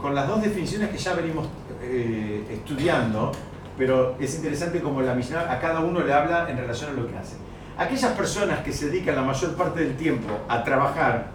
con, 0.00 0.14
las 0.14 0.26
dos 0.26 0.42
definiciones 0.42 0.90
que 0.90 0.98
ya 0.98 1.14
venimos 1.14 1.48
eh, 1.82 2.44
estudiando, 2.50 3.30
pero 3.78 4.16
es 4.18 4.34
interesante 4.34 4.80
como 4.80 5.00
la 5.00 5.14
Mishnah 5.14 5.52
a 5.52 5.60
cada 5.60 5.80
uno 5.80 6.00
le 6.00 6.12
habla 6.12 6.50
en 6.50 6.56
relación 6.56 6.90
a 6.90 6.92
lo 6.94 7.06
que 7.06 7.16
hace. 7.16 7.36
Aquellas 7.78 8.12
personas 8.12 8.60
que 8.60 8.72
se 8.72 8.90
dedican 8.90 9.14
la 9.14 9.22
mayor 9.22 9.54
parte 9.54 9.84
del 9.84 9.96
tiempo 9.96 10.28
a 10.48 10.64
trabajar 10.64 11.28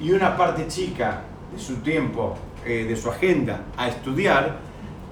y 0.00 0.12
una 0.12 0.36
parte 0.36 0.68
chica 0.68 1.22
de 1.52 1.58
su 1.58 1.76
tiempo, 1.76 2.36
eh, 2.64 2.84
de 2.88 2.96
su 2.96 3.10
agenda, 3.10 3.62
a 3.76 3.88
estudiar, 3.88 4.58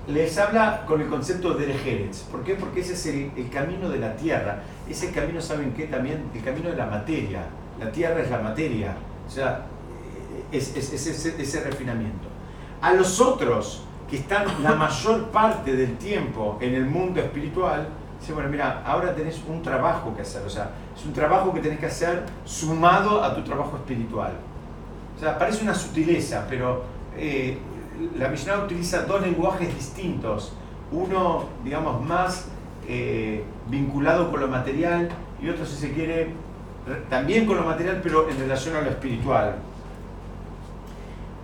les 0.06 0.38
habla 0.38 0.84
con 0.86 1.00
el 1.00 1.08
concepto 1.08 1.54
de 1.54 1.64
Eretz. 1.64 2.22
¿Por 2.30 2.44
qué? 2.44 2.54
Porque 2.54 2.80
ese 2.80 2.92
es 2.92 3.06
el, 3.06 3.32
el 3.36 3.50
camino 3.50 3.88
de 3.88 3.98
la 3.98 4.14
tierra. 4.14 4.62
Ese 4.88 5.10
camino, 5.10 5.40
¿saben 5.40 5.74
qué? 5.74 5.86
También 5.86 6.24
el 6.32 6.42
camino 6.42 6.70
de 6.70 6.76
la 6.76 6.86
materia. 6.86 7.42
La 7.80 7.90
tierra 7.90 8.22
es 8.22 8.30
la 8.30 8.38
materia. 8.38 8.94
O 9.27 9.31
sea, 9.31 9.66
es, 10.53 10.77
es- 10.77 10.93
es 10.93 11.07
ese, 11.07 11.41
ese 11.43 11.61
refinamiento. 11.61 12.29
A 12.81 12.93
los 12.95 13.20
otros 13.20 13.83
que 14.11 14.16
están 14.18 14.45
la 14.62 14.74
mayor 14.74 15.24
parte 15.31 15.74
del 15.74 15.97
tiempo 15.99 16.59
en 16.61 16.74
el 16.74 16.85
mundo 16.87 17.20
espiritual, 17.20 17.89
dice, 18.20 18.33
bueno, 18.33 18.49
mira, 18.49 18.83
ahora 18.87 19.14
tenés 19.14 19.41
un 19.49 19.62
trabajo 19.62 20.14
que 20.14 20.22
hacer. 20.22 20.43
O 20.47 20.51
sea, 20.51 20.70
es 20.97 21.05
un 21.05 21.12
trabajo 21.12 21.53
que 21.53 21.61
tenés 21.61 21.79
que 21.81 21.87
hacer 21.87 22.24
sumado 22.45 23.22
a 23.24 23.35
tu 23.35 23.43
trabajo 23.43 23.77
espiritual. 23.77 24.33
O 25.16 25.20
sea, 25.20 25.39
parece 25.39 25.62
una 25.64 25.74
sutileza, 25.74 26.47
pero 26.49 26.85
eh, 27.16 27.59
la 28.18 28.29
Mishnah 28.29 28.59
utiliza 28.64 29.03
dos 29.03 29.20
lenguajes 29.22 29.74
distintos. 29.74 30.53
Uno, 30.93 31.47
digamos, 31.64 32.05
más 32.05 32.47
eh, 32.87 33.43
vinculado 33.68 34.31
con 34.31 34.41
lo 34.41 34.47
material 34.49 35.09
y 35.43 35.49
otro, 35.49 35.66
si 35.66 35.74
se 35.77 35.93
quiere, 35.93 36.14
re- 36.24 36.35
también 37.09 37.47
con 37.47 37.57
lo 37.57 37.64
material, 37.64 38.01
pero 38.03 38.28
en 38.28 38.39
relación 38.39 38.76
a 38.76 38.80
lo 38.80 38.91
espiritual. 38.91 39.57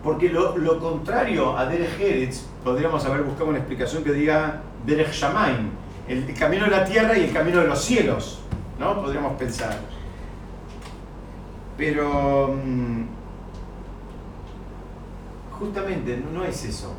Porque 0.03 0.29
lo, 0.29 0.57
lo 0.57 0.79
contrario 0.81 1.57
a 1.57 1.67
Derech 1.67 2.01
Eretz, 2.01 2.47
podríamos 2.65 3.05
haber 3.05 3.23
buscado 3.23 3.51
una 3.51 3.59
explicación 3.59 4.05
que 4.05 4.13
diga 4.13 4.63
Derech 4.87 5.13
Shamaim, 5.13 5.71
el, 6.09 6.35
camino 6.35 6.65
de 6.65 6.71
la 6.71 6.85
tierra 6.85 7.17
y 7.17 7.25
el 7.25 7.33
camino 7.33 7.61
de 7.61 7.69
los 7.69 7.81
cielos, 7.81 8.41
¿no? 8.79 9.01
Podríamos 9.01 9.37
pensar. 9.37 9.77
Pero 11.77 12.55
mm, 12.65 13.03
justamente 15.53 16.23
no, 16.33 16.45
es 16.45 16.65
eso. 16.65 16.95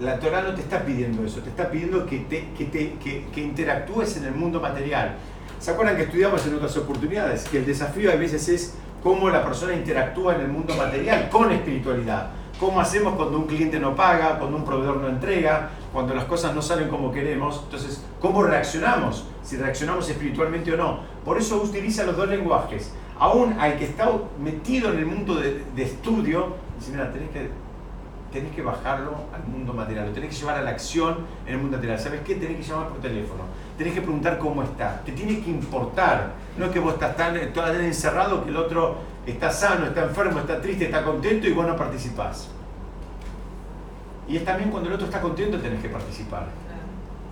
La 0.00 0.20
Torah 0.20 0.42
no 0.42 0.54
te 0.54 0.60
está 0.60 0.84
pidiendo 0.84 1.24
eso, 1.24 1.40
te 1.40 1.50
está 1.50 1.68
pidiendo 1.70 2.06
que, 2.06 2.18
te, 2.20 2.50
que, 2.56 2.66
te, 2.66 2.92
que 3.32 3.40
interactúes 3.40 4.16
en 4.16 4.24
el 4.24 4.34
mundo 4.34 4.60
material. 4.60 5.16
¿Se 5.58 5.70
acuerdan 5.70 5.96
que 5.96 6.02
estudiamos 6.02 6.46
en 6.46 6.54
otras 6.54 6.76
oportunidades? 6.76 7.44
Que 7.48 7.58
el 7.58 7.66
desafío 7.66 8.12
a 8.12 8.16
veces 8.16 8.48
es 8.48 8.74
cómo 9.02 9.28
la 9.28 9.44
persona 9.44 9.74
interactúa 9.74 10.36
en 10.36 10.42
el 10.42 10.48
mundo 10.48 10.74
material 10.74 11.28
con 11.30 11.50
espiritualidad. 11.50 12.30
¿Cómo 12.60 12.80
hacemos 12.80 13.14
cuando 13.14 13.38
un 13.38 13.46
cliente 13.46 13.78
no 13.78 13.94
paga, 13.94 14.38
cuando 14.38 14.56
un 14.56 14.64
proveedor 14.64 14.96
no 14.96 15.08
entrega, 15.08 15.70
cuando 15.92 16.12
las 16.14 16.24
cosas 16.24 16.54
no 16.54 16.62
salen 16.62 16.88
como 16.88 17.12
queremos? 17.12 17.60
Entonces, 17.64 18.02
¿cómo 18.20 18.42
reaccionamos? 18.42 19.26
Si 19.44 19.56
reaccionamos 19.56 20.08
espiritualmente 20.10 20.72
o 20.72 20.76
no. 20.76 21.00
Por 21.24 21.38
eso 21.38 21.62
utiliza 21.62 22.04
los 22.04 22.16
dos 22.16 22.28
lenguajes. 22.28 22.92
Aún 23.20 23.52
al 23.60 23.78
que 23.78 23.84
está 23.84 24.10
metido 24.42 24.92
en 24.92 24.98
el 24.98 25.06
mundo 25.06 25.36
de, 25.36 25.62
estudio, 25.76 26.56
dice, 26.78 26.90
mira, 26.92 27.12
tenés 27.12 27.30
que, 27.30 27.48
tenés 28.32 28.54
que 28.54 28.62
bajarlo 28.62 29.12
al 29.34 29.44
mundo 29.44 29.72
material, 29.72 30.06
lo 30.06 30.12
tenés 30.12 30.30
que 30.30 30.36
llevar 30.36 30.58
a 30.58 30.62
la 30.62 30.70
acción 30.70 31.18
en 31.46 31.54
el 31.54 31.60
mundo 31.60 31.76
material. 31.76 31.98
¿Sabes 31.98 32.20
qué? 32.24 32.34
Tenés 32.34 32.58
que 32.58 32.62
llamar 32.62 32.88
por 32.88 32.98
teléfono, 33.00 33.44
tenés 33.76 33.94
que 33.94 34.00
preguntar 34.00 34.38
cómo 34.38 34.62
está, 34.62 35.00
te 35.04 35.12
tiene 35.12 35.40
que 35.40 35.50
importar. 35.50 36.32
No 36.56 36.66
es 36.66 36.70
que 36.70 36.78
vos 36.78 36.94
estás 36.94 37.16
tan, 37.16 37.52
tan 37.52 37.80
encerrado 37.80 38.44
que 38.44 38.50
el 38.50 38.56
otro 38.56 38.98
está 39.26 39.50
sano, 39.50 39.86
está 39.86 40.04
enfermo, 40.04 40.40
está 40.40 40.60
triste, 40.60 40.86
está 40.86 41.04
contento 41.04 41.46
y 41.46 41.52
vos 41.52 41.66
no 41.66 41.76
participás. 41.76 42.48
Y 44.28 44.36
es 44.36 44.44
también 44.44 44.70
cuando 44.70 44.88
el 44.88 44.94
otro 44.94 45.06
está 45.06 45.20
contento 45.20 45.58
tenés 45.58 45.80
que 45.80 45.88
participar. 45.88 46.46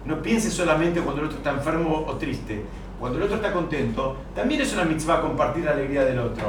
No 0.07 0.23
pienses 0.23 0.53
solamente 0.53 1.01
cuando 1.01 1.21
el 1.23 1.27
otro 1.27 1.39
está 1.39 1.51
enfermo 1.51 2.05
o 2.07 2.15
triste. 2.15 2.65
Cuando 2.99 3.19
el 3.19 3.25
otro 3.25 3.37
está 3.37 3.53
contento, 3.53 4.17
también 4.35 4.63
es 4.63 4.73
una 4.73 4.85
mitzvah 4.85 5.21
compartir 5.21 5.65
la 5.65 5.73
alegría 5.73 6.05
del 6.05 6.19
otro. 6.19 6.45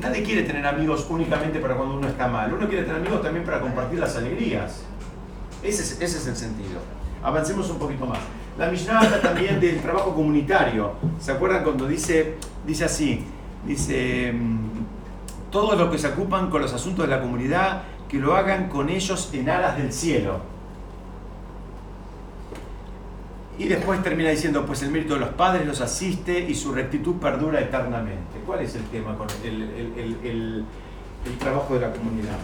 Nadie 0.00 0.22
quiere 0.22 0.42
tener 0.44 0.66
amigos 0.66 1.06
únicamente 1.10 1.58
para 1.58 1.76
cuando 1.76 1.96
uno 1.96 2.08
está 2.08 2.26
mal. 2.26 2.52
Uno 2.52 2.66
quiere 2.66 2.84
tener 2.84 3.00
amigos 3.00 3.22
también 3.22 3.44
para 3.44 3.60
compartir 3.60 3.98
las 3.98 4.16
alegrías. 4.16 4.84
Ese 5.62 5.82
es, 5.82 5.92
ese 6.00 6.18
es 6.18 6.26
el 6.26 6.36
sentido. 6.36 6.80
Avancemos 7.22 7.68
un 7.68 7.78
poquito 7.78 8.06
más. 8.06 8.18
La 8.58 8.70
Mishnah 8.70 9.00
habla 9.00 9.20
también 9.20 9.60
del 9.60 9.80
trabajo 9.80 10.14
comunitario. 10.14 10.92
¿Se 11.18 11.32
acuerdan 11.32 11.64
cuando 11.64 11.86
dice, 11.86 12.36
dice 12.66 12.84
así? 12.84 13.24
Dice, 13.66 14.32
mm, 14.32 15.50
todos 15.50 15.78
los 15.78 15.90
que 15.90 15.98
se 15.98 16.08
ocupan 16.08 16.48
con 16.48 16.62
los 16.62 16.72
asuntos 16.72 17.06
de 17.06 17.14
la 17.14 17.20
comunidad, 17.20 17.82
que 18.08 18.18
lo 18.18 18.34
hagan 18.34 18.68
con 18.68 18.88
ellos 18.88 19.30
en 19.34 19.50
aras 19.50 19.76
del 19.76 19.92
cielo. 19.92 20.40
Y 23.60 23.68
después 23.68 24.02
termina 24.02 24.30
diciendo, 24.30 24.64
pues 24.64 24.82
el 24.82 24.90
mérito 24.90 25.12
de 25.12 25.20
los 25.20 25.28
padres 25.30 25.66
los 25.66 25.82
asiste 25.82 26.40
y 26.40 26.54
su 26.54 26.72
rectitud 26.72 27.16
perdura 27.16 27.60
eternamente. 27.60 28.38
¿Cuál 28.46 28.60
es 28.60 28.74
el 28.74 28.84
tema 28.84 29.14
con 29.18 29.26
el, 29.44 29.62
el- 29.62 30.18
el- 30.24 30.64
trabajo 31.38 31.74
de 31.74 31.80
la 31.80 31.92
comunidad? 31.92 32.38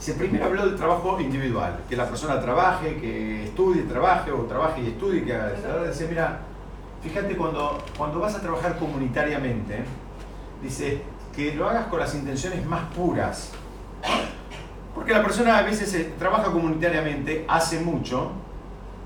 Se 0.00 0.14
primero 0.14 0.46
habló 0.46 0.66
del 0.66 0.74
trabajo 0.74 1.20
individual, 1.20 1.78
que 1.88 1.94
la 1.94 2.08
persona 2.08 2.40
trabaje, 2.40 2.96
que 2.96 3.44
estudie, 3.44 3.82
trabaje, 3.82 4.32
o 4.32 4.38
trabaje 4.46 4.80
y 4.82 4.86
estudie, 4.88 5.24
que 5.24 5.32
haga 5.32 5.52
dice, 5.88 6.08
mira, 6.08 6.40
fíjate 7.04 7.36
cuando, 7.36 7.78
cuando 7.96 8.18
vas 8.18 8.34
a 8.34 8.40
trabajar 8.40 8.78
comunitariamente, 8.80 9.84
dice 10.60 11.02
que 11.36 11.54
lo 11.54 11.68
hagas 11.68 11.86
con 11.86 12.00
las 12.00 12.12
intenciones 12.16 12.66
más 12.66 12.82
puras. 12.96 13.52
Porque 14.92 15.12
la 15.12 15.22
persona 15.22 15.58
a 15.58 15.62
veces 15.62 15.94
eh, 15.94 16.12
trabaja 16.18 16.50
comunitariamente, 16.50 17.44
hace 17.48 17.78
mucho, 17.78 18.32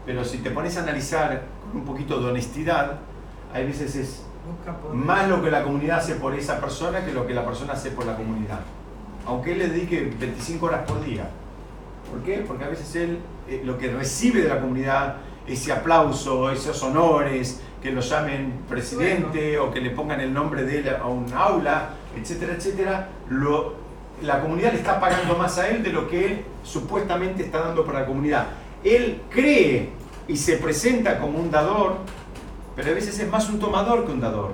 pero 0.07 0.25
si 0.25 0.39
te 0.39 0.51
pones 0.51 0.77
a 0.77 0.83
analizar 0.83 1.43
con 1.63 1.81
un 1.81 1.87
poquito 1.87 2.21
de 2.21 2.31
honestidad, 2.31 2.99
hay 3.53 3.67
veces 3.67 3.97
es 3.97 4.23
más 4.93 5.29
lo 5.29 5.43
que 5.43 5.51
la 5.51 5.63
comunidad 5.63 5.99
hace 5.99 6.15
por 6.15 6.35
esa 6.35 6.61
persona 6.61 7.05
que 7.05 7.13
lo 7.13 7.27
que 7.27 7.35
la 7.35 7.45
persona 7.45 7.75
hace 7.75 7.91
por 7.91 8.07
la 8.07 8.17
comunidad. 8.17 8.61
Aunque 9.27 9.53
él 9.53 9.59
le 9.59 9.69
dedique 9.69 10.13
25 10.19 10.67
horas 10.67 10.83
por 10.87 11.05
día. 11.05 11.29
¿Por 12.11 12.23
qué? 12.23 12.45
Porque 12.47 12.65
a 12.65 12.69
veces 12.69 12.97
él 12.97 13.19
eh, 13.49 13.63
lo 13.65 13.79
que 13.79 13.93
recibe 13.93 14.43
de 14.43 14.49
la 14.49 14.61
comunidad, 14.61 15.17
ese 15.47 15.73
aplauso, 15.73 16.51
esos 16.51 16.83
honores, 16.83 17.61
que 17.83 17.93
lo 17.93 18.01
llamen 18.01 18.61
presidente 18.69 19.59
o 19.59 19.71
que 19.71 19.81
le 19.81 19.91
pongan 19.91 20.21
el 20.21 20.33
nombre 20.33 20.65
de 20.65 20.79
él 20.79 20.89
a 20.89 21.07
un 21.07 21.33
aula, 21.33 21.91
etcétera, 22.17 22.55
etcétera, 22.55 23.09
lo, 23.29 23.75
la 24.23 24.41
comunidad 24.41 24.73
le 24.73 24.79
está 24.79 25.01
pagando 25.01 25.37
más 25.37 25.59
a 25.59 25.69
él 25.69 25.83
de 25.83 25.93
lo 25.93 26.09
que 26.09 26.27
él 26.27 26.45
supuestamente 26.63 27.45
está 27.45 27.61
dando 27.61 27.85
para 27.85 28.01
la 28.01 28.07
comunidad. 28.07 28.47
Él 28.85 29.23
cree 29.31 29.91
y 30.29 30.37
se 30.37 30.57
presenta 30.57 31.19
como 31.19 31.39
un 31.39 31.51
dador, 31.51 31.99
pero 32.77 32.91
a 32.91 32.95
veces 32.95 33.19
es 33.19 33.29
más 33.29 33.49
un 33.49 33.59
tomador 33.59 34.07
que 34.07 34.13
un 34.13 34.21
dador. 34.21 34.53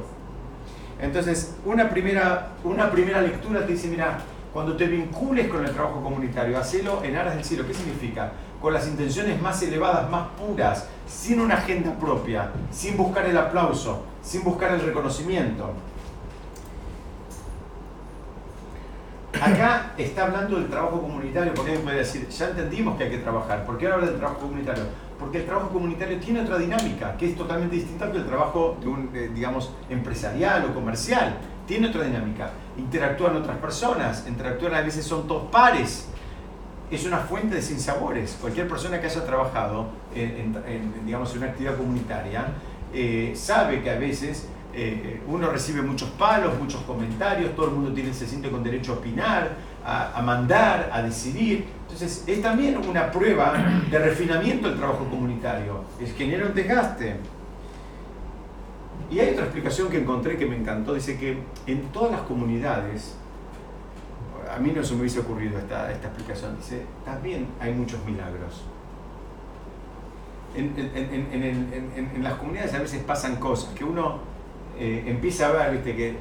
Entonces, 1.00 1.54
una 1.64 1.90
primera, 1.90 2.52
una 2.64 2.90
primera 2.90 3.20
lectura 3.20 3.66
te 3.66 3.72
dice, 3.72 3.88
mira, 3.88 4.18
cuando 4.52 4.74
te 4.74 4.86
vincules 4.86 5.48
con 5.48 5.64
el 5.66 5.70
trabajo 5.70 6.02
comunitario, 6.02 6.58
hacelo 6.58 7.04
en 7.04 7.14
aras 7.14 7.34
del 7.34 7.44
cielo. 7.44 7.66
¿Qué 7.66 7.74
significa? 7.74 8.32
Con 8.60 8.72
las 8.72 8.86
intenciones 8.86 9.38
más 9.42 9.62
elevadas, 9.62 10.10
más 10.10 10.28
puras, 10.38 10.86
sin 11.06 11.40
una 11.40 11.56
agenda 11.56 11.92
propia, 11.92 12.50
sin 12.70 12.96
buscar 12.96 13.26
el 13.26 13.36
aplauso, 13.36 14.04
sin 14.22 14.42
buscar 14.42 14.72
el 14.72 14.80
reconocimiento. 14.80 15.74
Acá 19.42 19.92
está 19.98 20.24
hablando 20.26 20.56
del 20.56 20.68
trabajo 20.68 21.00
comunitario, 21.02 21.52
porque 21.54 21.70
alguien 21.72 21.84
puede 21.84 21.98
decir, 21.98 22.28
ya 22.28 22.48
entendimos 22.48 22.96
que 22.96 23.04
hay 23.04 23.10
que 23.10 23.18
trabajar. 23.18 23.64
¿Por 23.66 23.76
qué 23.78 23.86
habla 23.88 24.06
del 24.06 24.16
trabajo 24.18 24.40
comunitario? 24.40 24.84
Porque 25.18 25.38
el 25.38 25.46
trabajo 25.46 25.68
comunitario 25.70 26.18
tiene 26.18 26.40
otra 26.42 26.58
dinámica, 26.58 27.16
que 27.16 27.30
es 27.30 27.36
totalmente 27.36 27.76
distinta 27.76 28.10
que 28.10 28.18
el 28.18 28.26
trabajo, 28.26 28.76
de 28.80 28.88
un, 28.88 29.10
eh, 29.14 29.30
digamos, 29.34 29.72
empresarial 29.90 30.66
o 30.70 30.74
comercial. 30.74 31.36
Tiene 31.66 31.88
otra 31.88 32.04
dinámica. 32.04 32.50
Interactúan 32.78 33.36
otras 33.36 33.56
personas, 33.58 34.24
interactúan 34.28 34.74
a 34.74 34.80
veces 34.82 35.04
son 35.04 35.26
dos 35.26 35.44
pares. 35.50 36.08
Es 36.90 37.04
una 37.04 37.18
fuente 37.18 37.56
de 37.56 37.62
sinsabores. 37.62 38.36
Cualquier 38.40 38.68
persona 38.68 39.00
que 39.00 39.06
haya 39.06 39.24
trabajado 39.24 39.86
en, 40.14 40.30
en- 40.30 40.62
en, 40.66 41.06
digamos, 41.06 41.34
una 41.34 41.46
actividad 41.46 41.76
comunitaria 41.76 42.46
eh, 42.92 43.32
sabe 43.34 43.82
que 43.82 43.90
a 43.90 43.96
veces 43.98 44.48
eh, 44.78 45.22
uno 45.26 45.48
recibe 45.48 45.80
muchos 45.80 46.10
palos, 46.10 46.58
muchos 46.58 46.82
comentarios, 46.82 47.56
todo 47.56 47.68
el 47.68 47.72
mundo 47.72 47.94
tiene, 47.94 48.12
se 48.12 48.26
siente 48.26 48.50
con 48.50 48.62
derecho 48.62 48.92
a 48.92 48.96
opinar, 48.96 49.56
a, 49.82 50.20
mandar, 50.20 50.90
a 50.92 51.00
decidir. 51.00 51.64
Entonces, 51.80 52.24
es 52.26 52.42
también 52.42 52.76
una 52.76 53.10
prueba 53.10 53.54
de 53.90 53.98
refinamiento 53.98 54.68
del 54.68 54.76
trabajo 54.76 55.08
comunitario. 55.08 55.80
Es 55.98 56.14
genera 56.14 56.44
un 56.44 56.54
desgaste. 56.54 57.16
Y 59.10 59.18
hay 59.18 59.30
otra 59.30 59.44
explicación 59.44 59.88
que 59.88 59.98
encontré 59.98 60.36
que 60.36 60.44
me 60.44 60.56
encantó. 60.56 60.92
Dice 60.92 61.16
que 61.16 61.38
en 61.66 61.82
todas 61.84 62.12
las 62.12 62.20
comunidades, 62.22 63.16
a 64.54 64.58
mí 64.58 64.72
no 64.76 64.84
se 64.84 64.92
me 64.92 65.00
hubiese 65.00 65.20
ocurrido 65.20 65.58
esta, 65.58 65.90
esta 65.90 66.08
explicación, 66.08 66.54
dice, 66.58 66.82
también 67.02 67.46
hay 67.60 67.72
muchos 67.72 68.04
milagros. 68.04 68.62
En 70.54 72.22
las 72.22 72.34
comunidades 72.34 72.74
a 72.74 72.78
veces 72.80 73.02
pasan 73.04 73.36
cosas 73.36 73.72
que 73.72 73.84
uno 73.84 74.35
eh, 74.78 75.04
empieza 75.06 75.48
a 75.48 75.52
ver, 75.52 75.72
viste, 75.72 75.96
que, 75.96 76.16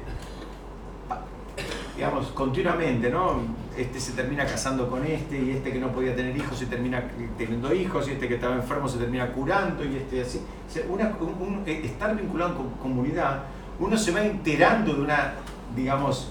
digamos, 1.96 2.26
continuamente, 2.28 3.10
¿no? 3.10 3.40
Este 3.76 4.00
se 4.00 4.12
termina 4.12 4.44
casando 4.46 4.88
con 4.90 5.04
este, 5.06 5.38
y 5.38 5.50
este 5.50 5.72
que 5.72 5.78
no 5.78 5.92
podía 5.92 6.14
tener 6.14 6.36
hijos 6.36 6.58
se 6.58 6.66
termina 6.66 7.02
teniendo 7.38 7.74
hijos, 7.74 8.08
y 8.08 8.12
este 8.12 8.28
que 8.28 8.34
estaba 8.34 8.54
enfermo 8.54 8.88
se 8.88 8.98
termina 8.98 9.32
curando, 9.32 9.84
y 9.84 9.96
este 9.96 10.22
así. 10.22 10.40
O 10.68 10.72
sea, 10.72 10.82
una- 10.88 11.12
un- 11.20 11.46
un- 11.58 11.62
eh, 11.66 11.82
estar 11.84 12.14
vinculado 12.16 12.56
con 12.56 12.70
comunidad, 12.72 13.44
uno 13.78 13.96
se 13.96 14.10
va 14.12 14.22
enterando 14.24 14.94
de 14.94 15.00
una, 15.02 15.34
digamos, 15.74 16.30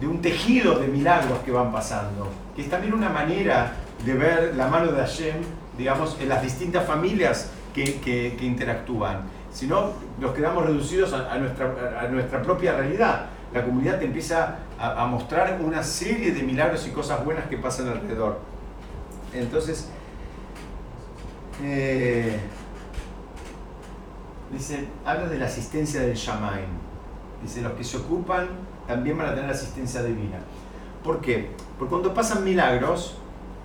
de 0.00 0.06
un 0.06 0.20
tejido 0.22 0.78
de 0.78 0.88
milagros 0.88 1.38
que 1.40 1.50
van 1.50 1.72
pasando, 1.72 2.28
que 2.54 2.62
es 2.62 2.70
también 2.70 2.92
una 2.94 3.08
manera 3.08 3.74
de 4.04 4.14
ver 4.14 4.54
la 4.56 4.68
mano 4.68 4.92
de 4.92 5.00
Hashem, 5.00 5.36
digamos, 5.76 6.16
en 6.20 6.28
las 6.28 6.42
distintas 6.42 6.86
familias 6.86 7.50
que, 7.74 7.94
que- 8.00 8.36
que 8.38 8.44
interactúan. 8.44 9.22
Si 9.58 9.66
no, 9.66 9.90
nos 10.20 10.34
quedamos 10.34 10.64
reducidos 10.66 11.12
a, 11.12 11.36
nuestra, 11.36 11.98
a 12.00 12.06
nuestra 12.06 12.40
propia 12.40 12.76
realidad. 12.76 13.26
La 13.52 13.64
comunidad 13.64 13.98
te 13.98 14.04
empieza 14.04 14.58
a, 14.78 15.02
a 15.02 15.06
mostrar 15.06 15.58
una 15.60 15.82
serie 15.82 16.30
de 16.30 16.44
milagros 16.44 16.86
y 16.86 16.92
cosas 16.92 17.24
buenas 17.24 17.46
que 17.48 17.58
pasan 17.58 17.88
alrededor. 17.88 18.38
Entonces, 19.34 19.88
eh, 21.60 22.38
dice, 24.52 24.86
habla 25.04 25.26
de 25.28 25.38
la 25.38 25.46
asistencia 25.46 26.02
del 26.02 26.14
Shamaim. 26.14 26.68
Dice, 27.42 27.60
los 27.60 27.72
que 27.72 27.82
se 27.82 27.96
ocupan 27.96 28.46
también 28.86 29.18
van 29.18 29.30
a 29.30 29.34
tener 29.34 29.50
asistencia 29.50 30.04
divina. 30.04 30.38
¿Por 31.02 31.20
qué? 31.20 31.50
Porque 31.76 31.90
cuando 31.90 32.14
pasan 32.14 32.44
milagros, 32.44 33.16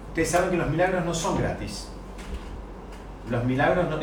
ustedes 0.07 0.31
saben 0.31 0.49
que 0.49 0.57
los 0.57 0.71
milagros 0.71 1.05
no 1.05 1.13
son 1.13 1.37
gratis. 1.37 1.92
Los 3.34 3.43
milagros 3.45 3.89
no... 3.89 3.97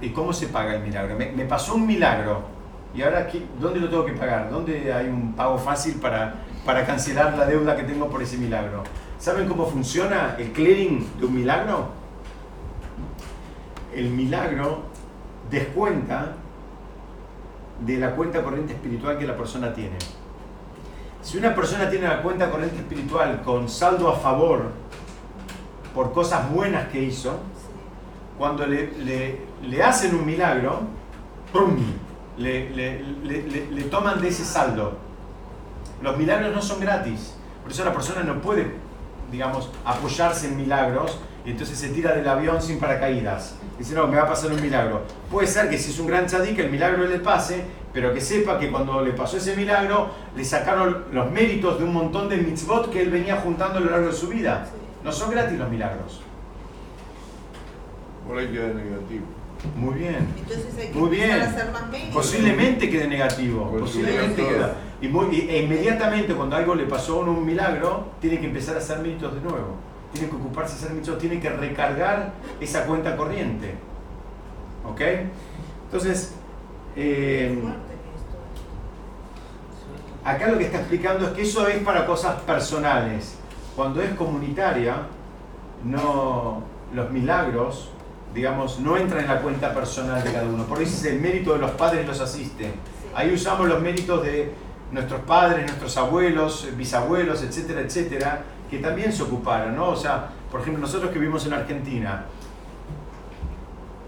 ¿Y 0.00 0.10
cómo 0.10 0.32
se 0.32 0.46
paga 0.46 0.76
el 0.76 0.82
milagro? 0.82 1.16
Me, 1.16 1.44
pasó 1.44 1.74
un 1.74 1.88
milagro. 1.88 2.42
¿Y 2.94 3.02
ahora 3.02 3.26
qué- 3.26 3.44
dónde 3.58 3.80
lo 3.80 3.88
tengo 3.90 4.04
que 4.04 4.12
pagar? 4.12 4.48
¿Dónde 4.48 4.92
hay 4.92 5.08
un 5.08 5.32
pago 5.32 5.58
fácil 5.58 5.96
para, 5.96 6.34
para 6.64 6.86
cancelar 6.86 7.36
la 7.36 7.46
deuda 7.46 7.74
que 7.74 7.82
tengo 7.82 8.08
por 8.08 8.22
ese 8.22 8.38
milagro? 8.38 8.84
¿Saben 9.18 9.48
cómo 9.48 9.66
funciona 9.66 10.36
el 10.38 10.52
clearing 10.52 11.04
de 11.18 11.26
un 11.26 11.34
milagro? 11.34 11.88
El 13.92 14.10
milagro 14.10 14.82
descuenta 15.50 16.34
de 17.84 17.98
la 17.98 18.12
cuenta 18.14 18.40
corriente 18.40 18.74
espiritual 18.74 19.18
que 19.18 19.26
la 19.26 19.36
persona 19.36 19.74
tiene. 19.74 19.96
Si 21.22 21.38
una 21.38 21.56
persona 21.56 21.90
tiene 21.90 22.06
la 22.06 22.22
cuenta 22.22 22.48
corriente 22.52 22.76
espiritual 22.76 23.42
con 23.42 23.68
saldo 23.68 24.08
a 24.08 24.16
favor 24.16 24.70
por 25.92 26.12
cosas 26.12 26.48
buenas 26.52 26.86
que 26.90 27.02
hizo, 27.02 27.40
cuando 28.40 28.66
le, 28.66 28.90
le- 29.04 29.38
le 29.62 29.82
hacen 29.82 30.14
un 30.14 30.24
milagro, 30.24 30.80
¡prum! 31.52 31.76
Le, 32.38 32.70
le- 32.70 33.82
toman 33.90 34.18
de 34.18 34.28
ese 34.28 34.46
saldo. 34.46 34.96
Los 36.00 36.16
milagros 36.16 36.54
no 36.54 36.62
son 36.62 36.80
gratis, 36.80 37.34
por 37.62 37.70
eso 37.70 37.84
la 37.84 37.92
persona 37.92 38.22
no 38.22 38.40
puede, 38.40 38.72
digamos, 39.30 39.70
apoyarse 39.84 40.46
en 40.48 40.56
milagros 40.56 41.18
y 41.44 41.50
entonces 41.50 41.76
se 41.78 41.90
tira 41.90 42.14
del 42.14 42.26
avión 42.26 42.62
sin 42.62 42.78
paracaídas. 42.80 43.56
Dice, 43.78 43.94
no, 43.94 44.06
me 44.06 44.16
va 44.16 44.22
a 44.22 44.28
pasar 44.28 44.50
un 44.52 44.62
milagro. 44.62 45.02
Puede 45.30 45.46
ser 45.46 45.68
que 45.68 45.76
si 45.76 45.90
es 45.90 45.98
un 45.98 46.06
gran 46.06 46.24
tzadik 46.24 46.58
el 46.60 46.70
milagro 46.70 47.04
le 47.06 47.18
pase, 47.18 47.62
pero 47.92 48.14
que 48.14 48.22
sepa 48.22 48.58
que 48.58 48.70
cuando 48.70 49.02
le 49.02 49.12
pasó 49.12 49.36
ese 49.36 49.54
milagro, 49.54 50.08
le 50.34 50.44
sacaron 50.46 51.04
los 51.12 51.30
méritos 51.30 51.78
de 51.78 51.84
un 51.84 51.92
montón 51.92 52.30
de 52.30 52.38
mitzvot 52.38 52.90
que 52.90 53.02
él 53.02 53.10
venía 53.10 53.36
juntando 53.36 53.76
a 53.76 53.80
lo 53.82 53.90
largo 53.90 54.06
de 54.06 54.14
su 54.14 54.28
vida. 54.28 54.66
No 55.04 55.12
son 55.12 55.30
gratis 55.30 55.58
los 55.58 55.68
milagros. 55.68 56.22
Por 58.30 58.38
ahí 58.38 58.46
queda 58.46 58.68
negativo. 58.68 59.24
Muy 59.76 59.94
bien. 59.98 60.28
Entonces 60.38 60.66
hay 60.78 60.88
que 60.88 60.98
Muy 60.98 61.08
empezar 61.08 61.26
bien. 61.28 61.42
a 61.42 61.50
hacer 61.50 61.72
más 61.72 61.90
méritos. 61.90 62.14
Posiblemente 62.14 62.88
quede 62.90 63.08
negativo. 63.08 63.70
Por 63.72 63.80
Posiblemente 63.80 64.46
queda. 64.46 64.74
Y, 65.02 65.08
muy- 65.08 65.34
y- 65.34 65.50
e 65.50 65.62
inmediatamente 65.64 66.32
cuando 66.34 66.54
algo 66.54 66.76
le 66.76 66.84
pasó 66.84 67.16
a 67.16 67.22
uno 67.24 67.32
un 67.32 67.44
milagro, 67.44 68.04
tiene 68.20 68.38
que 68.38 68.46
empezar 68.46 68.76
a 68.76 68.78
hacer 68.78 69.00
méritos 69.00 69.34
de 69.34 69.40
nuevo. 69.40 69.74
Tiene 70.12 70.28
que 70.28 70.36
ocuparse 70.36 70.74
de 70.74 70.78
hacer 70.78 70.90
méritos, 70.92 71.18
tiene 71.18 71.40
que 71.40 71.50
recargar 71.50 72.32
esa 72.60 72.86
cuenta 72.86 73.16
corriente. 73.16 73.74
¿Ok? 74.88 75.00
Entonces, 75.86 76.34
eh, 76.94 77.58
Fuerte 77.60 77.78
que 77.80 78.16
esto. 80.22 80.28
acá 80.28 80.46
lo 80.52 80.56
que 80.58 80.64
está 80.66 80.78
explicando 80.78 81.26
es 81.26 81.32
que 81.32 81.42
eso 81.42 81.66
es 81.66 81.78
para 81.82 82.06
cosas 82.06 82.40
personales. 82.42 83.38
Cuando 83.74 84.00
es 84.00 84.10
comunitaria, 84.14 85.02
no, 85.84 86.62
los 86.94 87.10
milagros, 87.10 87.90
digamos, 88.34 88.78
no 88.80 88.96
entran 88.96 89.22
en 89.22 89.28
la 89.28 89.40
cuenta 89.40 89.74
personal 89.74 90.22
de 90.22 90.32
cada 90.32 90.46
uno. 90.46 90.64
Por 90.64 90.80
eso 90.80 90.96
es 90.96 91.04
el 91.12 91.20
mérito 91.20 91.52
de 91.52 91.58
los 91.58 91.72
padres 91.72 92.06
los 92.06 92.20
asiste. 92.20 92.72
Ahí 93.14 93.32
usamos 93.32 93.68
los 93.68 93.80
méritos 93.80 94.22
de 94.22 94.52
nuestros 94.92 95.20
padres, 95.22 95.66
nuestros 95.66 95.96
abuelos, 95.96 96.68
bisabuelos, 96.76 97.42
etcétera, 97.42 97.80
etcétera, 97.80 98.42
que 98.68 98.78
también 98.78 99.12
se 99.12 99.22
ocuparon, 99.22 99.76
¿no? 99.76 99.90
O 99.90 99.96
sea, 99.96 100.28
por 100.50 100.60
ejemplo, 100.60 100.80
nosotros 100.80 101.10
que 101.10 101.18
vivimos 101.18 101.44
en 101.46 101.54
Argentina, 101.54 102.24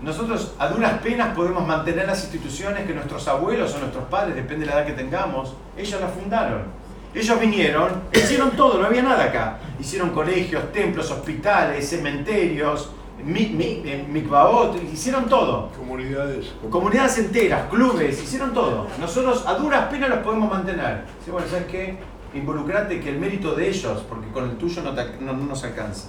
nosotros 0.03 0.55
a 0.59 0.69
duras 0.69 1.01
penas 1.01 1.35
podemos 1.35 1.67
mantener 1.67 2.07
las 2.07 2.23
instituciones 2.25 2.87
que 2.87 2.95
nuestros 2.95 3.27
abuelos 3.29 3.73
o 3.75 3.79
nuestros 3.79 4.05
padres, 4.05 4.35
depende 4.35 4.67
de 4.67 4.73
la 4.73 4.79
edad 4.79 4.87
que 4.87 4.95
tengamos, 4.95 5.55
ellos 5.77 6.01
las 6.01 6.13
fundaron. 6.13 6.83
Ellos 7.15 7.39
vinieron, 7.39 8.03
hicieron 8.13 8.53
todo, 8.53 8.79
no 8.79 8.87
había 8.87 9.03
nada 9.03 9.25
acá. 9.25 9.59
Hicieron 9.79 10.11
colegios, 10.11 10.73
templos, 10.73 11.11
hospitales, 11.11 11.89
cementerios, 11.89 12.91
mikvaot, 13.25 14.77
hicieron 14.93 15.29
todo. 15.29 15.69
Comunidades. 15.79 16.53
Comunidades 16.71 17.19
enteras, 17.19 17.69
clubes, 17.71 18.23
hicieron 18.23 18.53
todo. 18.53 18.87
Nosotros 19.01 19.45
a 19.47 19.55
duras 19.55 19.87
penas 19.91 20.09
los 20.11 20.19
podemos 20.19 20.51
mantener. 20.51 21.05
Dice, 21.19 21.31
bueno, 21.31 21.47
¿sabes 21.49 21.67
qué? 21.67 21.99
Involucrate 22.35 23.01
que 23.01 23.11
el 23.11 23.19
mérito 23.19 23.55
de 23.55 23.69
ellos, 23.69 24.05
porque 24.09 24.29
con 24.31 24.45
el 24.51 24.57
tuyo 24.57 24.83
no, 24.83 24.95
te- 24.95 25.19
no- 25.21 25.33
no 25.35 25.45
nos 25.47 25.63
alcanza. 25.65 26.09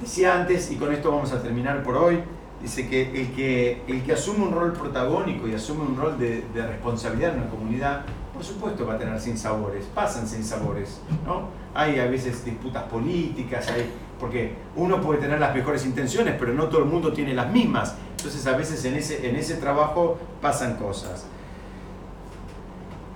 Decía 0.00 0.34
antes, 0.40 0.70
y 0.70 0.76
con 0.76 0.92
esto 0.92 1.10
vamos 1.10 1.30
a 1.32 1.42
terminar 1.42 1.82
por 1.82 1.96
hoy, 1.96 2.20
dice 2.62 2.88
que 2.88 3.02
el 3.20 3.32
que, 3.32 3.82
el 3.86 4.02
que 4.02 4.12
asume 4.14 4.44
un 4.46 4.52
rol 4.54 4.72
protagónico 4.72 5.46
y 5.46 5.54
asume 5.54 5.82
un 5.82 5.96
rol 5.96 6.18
de, 6.18 6.42
de 6.54 6.66
responsabilidad 6.66 7.34
en 7.34 7.42
una 7.42 7.50
comunidad, 7.50 8.02
por 8.32 8.42
supuesto 8.42 8.86
va 8.86 8.94
a 8.94 8.98
tener 8.98 9.20
sinsabores, 9.20 9.84
pasan 9.94 10.26
sinsabores, 10.26 11.00
¿no? 11.26 11.48
Hay 11.74 11.98
a 11.98 12.06
veces 12.06 12.44
disputas 12.44 12.82
políticas, 12.84 13.68
hay, 13.68 13.90
porque 14.18 14.54
uno 14.76 15.00
puede 15.00 15.20
tener 15.20 15.38
las 15.38 15.54
mejores 15.54 15.84
intenciones, 15.86 16.34
pero 16.38 16.52
no 16.52 16.64
todo 16.64 16.80
el 16.80 16.86
mundo 16.86 17.12
tiene 17.12 17.32
las 17.34 17.50
mismas. 17.50 17.94
Entonces 18.16 18.46
a 18.46 18.56
veces 18.56 18.84
en 18.84 18.96
ese, 18.96 19.28
en 19.28 19.36
ese 19.36 19.54
trabajo 19.54 20.18
pasan 20.42 20.76
cosas. 20.76 21.26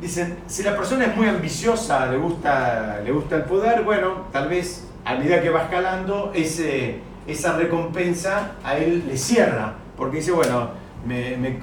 Dicen, 0.00 0.36
si 0.46 0.62
la 0.62 0.76
persona 0.76 1.06
es 1.06 1.16
muy 1.16 1.28
ambiciosa, 1.28 2.06
le 2.06 2.16
gusta, 2.18 3.00
le 3.04 3.12
gusta 3.12 3.36
el 3.36 3.44
poder, 3.44 3.82
bueno, 3.82 4.24
tal 4.32 4.48
vez 4.48 4.86
a 5.04 5.14
medida 5.14 5.40
que 5.40 5.50
va 5.50 5.62
escalando, 5.62 6.32
ese, 6.34 6.98
esa 7.26 7.56
recompensa 7.56 8.52
a 8.64 8.76
él 8.76 9.04
le 9.06 9.16
cierra, 9.16 9.74
porque 9.96 10.16
dice, 10.18 10.32
bueno, 10.32 10.70
me, 11.06 11.36
me- 11.36 11.58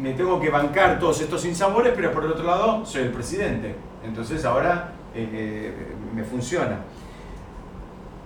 me 0.00 0.12
tengo 0.14 0.40
que 0.40 0.50
bancar 0.50 0.98
todos 0.98 1.20
estos 1.20 1.40
sinsabores, 1.42 1.92
pero 1.94 2.12
por 2.12 2.24
el 2.24 2.32
otro 2.32 2.44
lado 2.44 2.86
soy 2.86 3.02
el 3.02 3.10
presidente, 3.10 3.74
entonces 4.04 4.44
ahora 4.44 4.92
eh, 5.14 5.28
eh, 5.32 5.74
me 6.16 6.24
funciona. 6.24 6.78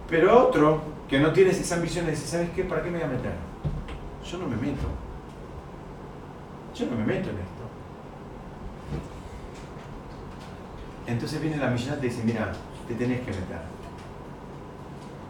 Pero 0.09 0.47
otro 0.47 0.80
que 1.09 1.18
no 1.18 1.32
tiene 1.32 1.51
esas 1.51 1.72
ambiciones 1.72 2.12
dice, 2.12 2.26
¿sabes 2.26 2.51
qué? 2.55 2.62
¿Para 2.62 2.82
qué 2.82 2.91
me 2.91 2.99
voy 2.99 3.07
a 3.07 3.11
meter? 3.11 3.32
Yo 4.24 4.38
no 4.38 4.47
me 4.47 4.57
meto. 4.57 4.86
Yo 6.74 6.86
no 6.86 6.93
me 6.93 7.05
meto 7.05 7.30
en 7.30 7.36
esto. 7.36 7.64
Entonces 11.09 11.43
viene 11.43 11.57
la 11.57 11.68
Mishnah 11.68 11.97
y 11.97 12.01
te 12.01 12.07
dice, 12.07 12.22
mira, 12.24 12.53
te 12.86 12.95
tenés 12.95 13.20
que 13.20 13.32
meter. 13.32 13.59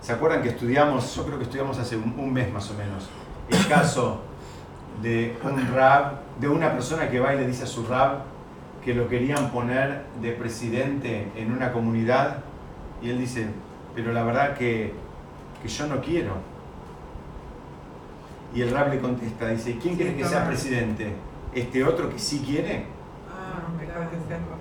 ¿Se 0.02 0.12
acuerdan 0.12 0.42
que 0.42 0.50
estudiamos, 0.50 1.14
yo 1.16 1.24
creo 1.24 1.38
que 1.38 1.44
estudiamos 1.44 1.78
hace 1.78 1.96
un, 1.96 2.14
un 2.18 2.32
mes 2.32 2.52
más 2.52 2.70
o 2.70 2.74
menos, 2.74 3.08
el 3.48 3.66
caso 3.68 4.20
de 5.02 5.38
un 5.42 5.74
rab, 5.74 6.20
de 6.38 6.48
una 6.48 6.72
persona 6.72 7.08
que 7.08 7.20
va 7.20 7.34
y 7.34 7.38
le 7.38 7.46
dice 7.46 7.64
a 7.64 7.66
su 7.66 7.86
rab 7.86 8.18
que 8.84 8.94
lo 8.94 9.08
querían 9.08 9.50
poner 9.50 10.04
de 10.20 10.32
presidente 10.32 11.30
en 11.36 11.52
una 11.52 11.72
comunidad 11.72 12.38
y 13.02 13.10
él 13.10 13.18
dice, 13.18 13.46
pero 13.94 14.12
la 14.12 14.22
verdad 14.24 14.56
que, 14.56 14.92
que 15.62 15.68
yo 15.68 15.86
no 15.86 16.00
quiero. 16.00 16.34
Y 18.54 18.62
el 18.62 18.70
rab 18.70 18.90
le 18.92 18.98
contesta, 18.98 19.48
dice, 19.48 19.78
¿quién 19.80 19.96
quiere 19.96 20.16
que 20.16 20.24
sea 20.24 20.46
presidente? 20.46 21.12
¿Este 21.54 21.84
otro 21.84 22.10
que 22.10 22.18
sí 22.18 22.42
quiere? 22.44 22.84
Ah, 23.28 23.62
No, 23.68 23.78
mejor 23.78 24.10
que 24.10 24.16
sea 24.28 24.38
vos. 24.38 24.58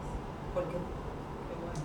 Porque, 0.53 0.69
qué 0.71 1.55
bueno. 1.59 1.79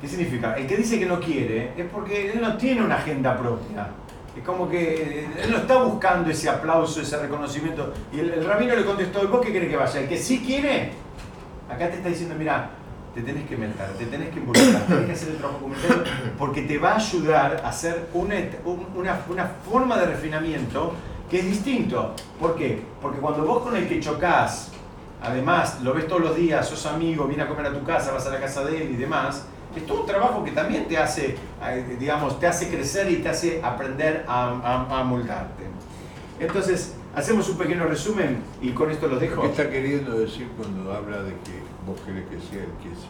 ¿Qué 0.00 0.08
significa? 0.08 0.54
El 0.54 0.66
que 0.66 0.76
dice 0.76 0.98
que 0.98 1.06
no 1.06 1.20
quiere 1.20 1.72
es 1.76 1.86
porque 1.90 2.32
él 2.32 2.40
no 2.40 2.56
tiene 2.56 2.82
una 2.82 2.96
agenda 2.96 3.36
propia. 3.36 3.88
Es 4.36 4.42
como 4.42 4.68
que 4.68 5.26
él 5.42 5.50
no 5.50 5.58
está 5.58 5.82
buscando 5.82 6.28
ese 6.30 6.48
aplauso, 6.48 7.00
ese 7.00 7.16
reconocimiento. 7.18 7.92
Y 8.12 8.18
el, 8.20 8.30
el 8.30 8.44
rabino 8.44 8.74
le 8.74 8.84
contestó, 8.84 9.22
¿y 9.22 9.26
vos 9.28 9.40
qué 9.44 9.52
querés 9.52 9.68
que 9.68 9.76
vaya? 9.76 10.00
El 10.00 10.08
que 10.08 10.18
sí 10.18 10.40
quiere, 10.44 10.90
acá 11.68 11.88
te 11.90 11.96
está 11.96 12.08
diciendo, 12.08 12.34
mira, 12.36 12.70
te 13.14 13.22
tenés 13.22 13.48
que 13.48 13.56
meter, 13.56 13.88
te 13.96 14.06
tenés 14.06 14.30
que 14.30 14.40
involucrar, 14.40 14.86
tenés 14.86 15.06
que 15.06 15.12
hacer 15.12 15.28
el 15.30 15.36
trabajo 15.36 15.60
comunitario 15.60 16.02
porque 16.36 16.62
te 16.62 16.78
va 16.78 16.92
a 16.92 16.96
ayudar 16.96 17.62
a 17.64 17.68
hacer 17.68 18.08
una, 18.12 18.34
una, 18.96 19.20
una 19.28 19.46
forma 19.70 19.96
de 19.98 20.06
refinamiento 20.06 20.94
que 21.30 21.38
es 21.38 21.46
distinto. 21.46 22.14
¿Por 22.40 22.56
qué? 22.56 22.82
Porque 23.00 23.18
cuando 23.18 23.44
vos 23.44 23.62
con 23.62 23.76
el 23.76 23.88
que 23.88 24.00
chocás, 24.00 24.72
además 25.22 25.80
lo 25.82 25.94
ves 25.94 26.08
todos 26.08 26.22
los 26.22 26.36
días, 26.36 26.68
sos 26.68 26.86
amigo, 26.86 27.26
viene 27.26 27.44
a 27.44 27.48
comer 27.48 27.66
a 27.66 27.72
tu 27.72 27.84
casa, 27.84 28.12
vas 28.12 28.26
a 28.26 28.30
la 28.30 28.40
casa 28.40 28.64
de 28.64 28.82
él 28.82 28.90
y 28.92 28.96
demás, 28.96 29.44
es 29.74 29.86
todo 29.86 30.02
un 30.02 30.06
trabajo 30.06 30.44
que 30.44 30.52
también 30.52 30.86
te 30.86 30.96
hace, 30.98 31.36
digamos, 31.98 32.38
te 32.38 32.46
hace 32.46 32.68
crecer 32.68 33.10
y 33.10 33.16
te 33.16 33.28
hace 33.28 33.60
aprender 33.62 34.24
a, 34.28 34.50
a, 34.50 35.00
a 35.00 35.04
moldarte. 35.04 35.64
Entonces, 36.38 36.94
hacemos 37.14 37.48
un 37.48 37.58
pequeño 37.58 37.84
resumen 37.86 38.42
y 38.60 38.70
con 38.70 38.90
esto 38.90 39.08
los 39.08 39.20
dejo. 39.20 39.42
¿Qué 39.42 39.48
está 39.48 39.70
queriendo 39.70 40.18
decir 40.18 40.48
cuando 40.56 40.92
habla 40.92 41.22
de 41.22 41.30
que 41.30 41.63
vos 41.86 41.98
querés 42.04 42.24
que 42.24 42.36
sea 42.38 42.64
el 42.64 42.72
que 42.82 42.94
sí 42.94 43.08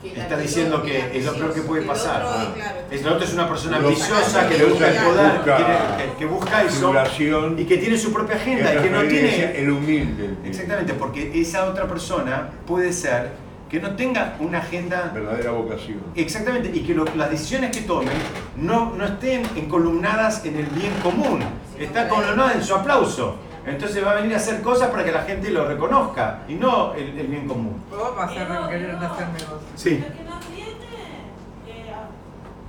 quiere? 0.00 0.14
Que 0.14 0.20
está 0.20 0.36
que 0.36 0.42
diciendo 0.42 0.78
no- 0.78 0.82
que 0.84 0.98
la 0.98 1.06
es 1.06 1.24
lo 1.24 1.34
peor 1.34 1.54
que 1.54 1.60
puede 1.62 1.82
El 1.82 1.88
pasar. 1.88 2.22
otro, 2.22 2.36
Ah. 2.38 2.52
claro, 2.54 2.78
Es, 2.90 3.00
el 3.00 3.08
otro 3.08 3.24
es 3.24 3.32
una 3.34 3.48
persona 3.48 3.76
ambiciosa 3.78 4.48
que 4.48 4.58
le 4.58 4.64
busca 4.66 4.88
el 4.88 4.96
poder, 5.04 5.32
Busca 5.38 5.56
que, 5.96 6.12
que 6.18 6.26
busca 6.26 6.62
eso 6.62 6.94
y 7.56 7.64
que 7.64 7.78
tiene 7.78 7.96
su 7.98 8.12
propia 8.12 8.36
agenda 8.36 8.74
y 8.74 8.78
que 8.82 8.90
no 8.90 9.02
tiene... 9.02 9.58
el 9.60 9.70
humilde. 9.70 10.24
el- 10.26 10.38
Exactamente, 10.48 10.94
porque 10.94 11.40
esa 11.40 11.64
otra 11.64 11.86
persona 11.88 12.50
puede 12.66 12.92
ser 12.92 13.32
que 13.68 13.80
no 13.80 13.96
tenga 13.96 14.36
una 14.38 14.58
agenda 14.58 15.10
Verdadera 15.12 15.50
vocación. 15.50 15.98
Exactamente, 16.14 16.70
y 16.72 16.80
que 16.84 16.94
lo- 16.94 17.04
las 17.16 17.30
decisiones 17.30 17.70
que 17.76 17.82
tomen 17.82 18.12
no, 18.56 18.92
no 18.94 19.04
estén 19.06 19.42
encolumnadas 19.56 20.44
en 20.44 20.56
el 20.56 20.66
bien 20.66 20.92
común, 21.02 21.40
está 21.78 22.08
columnada 22.08 22.52
en 22.52 22.62
su 22.62 22.74
aplauso. 22.74 23.36
Entonces 23.66 24.04
va 24.04 24.12
a 24.12 24.14
venir 24.14 24.32
a 24.34 24.36
hacer 24.36 24.62
cosas 24.62 24.90
para 24.90 25.04
que 25.04 25.10
la 25.10 25.22
gente 25.22 25.50
lo 25.50 25.66
reconozca 25.66 26.42
y 26.46 26.54
no 26.54 26.94
el, 26.94 27.18
el 27.18 27.26
bien 27.26 27.48
común. 27.48 27.82
Vos 27.90 28.14
vas 28.16 28.30
a 28.30 28.68
querer 28.68 28.90
hacer 28.94 29.26
negocio. 29.28 29.58
Sí. 29.74 30.04
Lo 30.06 30.12
que 30.14 30.22
nos 30.24 30.44
viene 30.54 30.70
eh, 30.72 31.96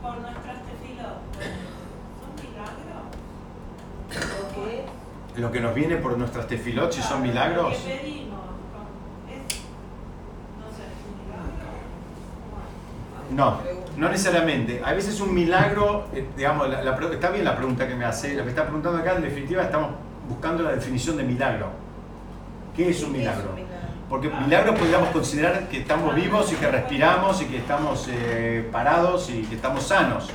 por 0.02 0.18
nuestros 0.18 0.56
tefilos 0.66 1.14
son 2.20 2.36
milagros. 2.42 3.04
Porque 4.42 4.86
Lo 5.42 5.52
que 5.52 5.60
nos 5.62 5.76
viene 5.76 5.98
por 5.98 6.18
nuestras 6.18 6.48
tefilot, 6.48 6.92
si 6.92 7.02
son 7.04 7.22
milagros, 7.22 7.76
que 7.78 7.90
pedimos 7.96 8.40
no 10.60 10.68
sé, 10.72 10.84
es 10.84 11.04
un 11.06 11.14
milagro. 11.28 11.68
no, 13.30 13.60
no 13.98 14.10
necesariamente. 14.10 14.82
A 14.84 14.94
veces 14.94 15.22
un 15.22 15.32
milagro, 15.36 16.08
eh, 16.14 16.28
digamos, 16.36 16.68
la- 16.70 16.82
la 16.82 16.96
está 17.12 17.30
bien 17.30 17.46
la 17.46 17.56
pregunta 17.56 17.88
que 17.88 17.94
me 17.94 18.06
hace, 18.06 18.34
lo 18.34 18.42
que 18.44 18.50
está 18.50 18.64
preguntando 18.64 18.98
acá, 18.98 19.14
en 19.16 19.22
definitiva 19.22 19.62
estamos 19.62 19.92
buscando 20.28 20.64
la 20.64 20.72
definición 20.74 21.18
de 21.18 21.24
milagro. 21.24 21.70
¿Qué 22.76 22.90
es 22.90 23.04
un 23.04 23.12
milagro? 23.14 23.50
Porque 24.10 24.30
milagro 24.30 24.74
podríamos 24.76 25.10
considerar 25.10 25.68
que 25.68 25.80
estamos 25.82 26.16
vivos 26.16 26.52
y 26.54 26.56
que 26.56 26.68
respiramos 26.72 27.42
y 27.42 27.46
que 27.46 27.58
estamos 27.58 28.08
eh, 28.10 28.68
parados 28.72 29.30
y 29.30 29.42
que 29.44 29.56
estamos 29.56 29.84
sanos. 29.84 30.30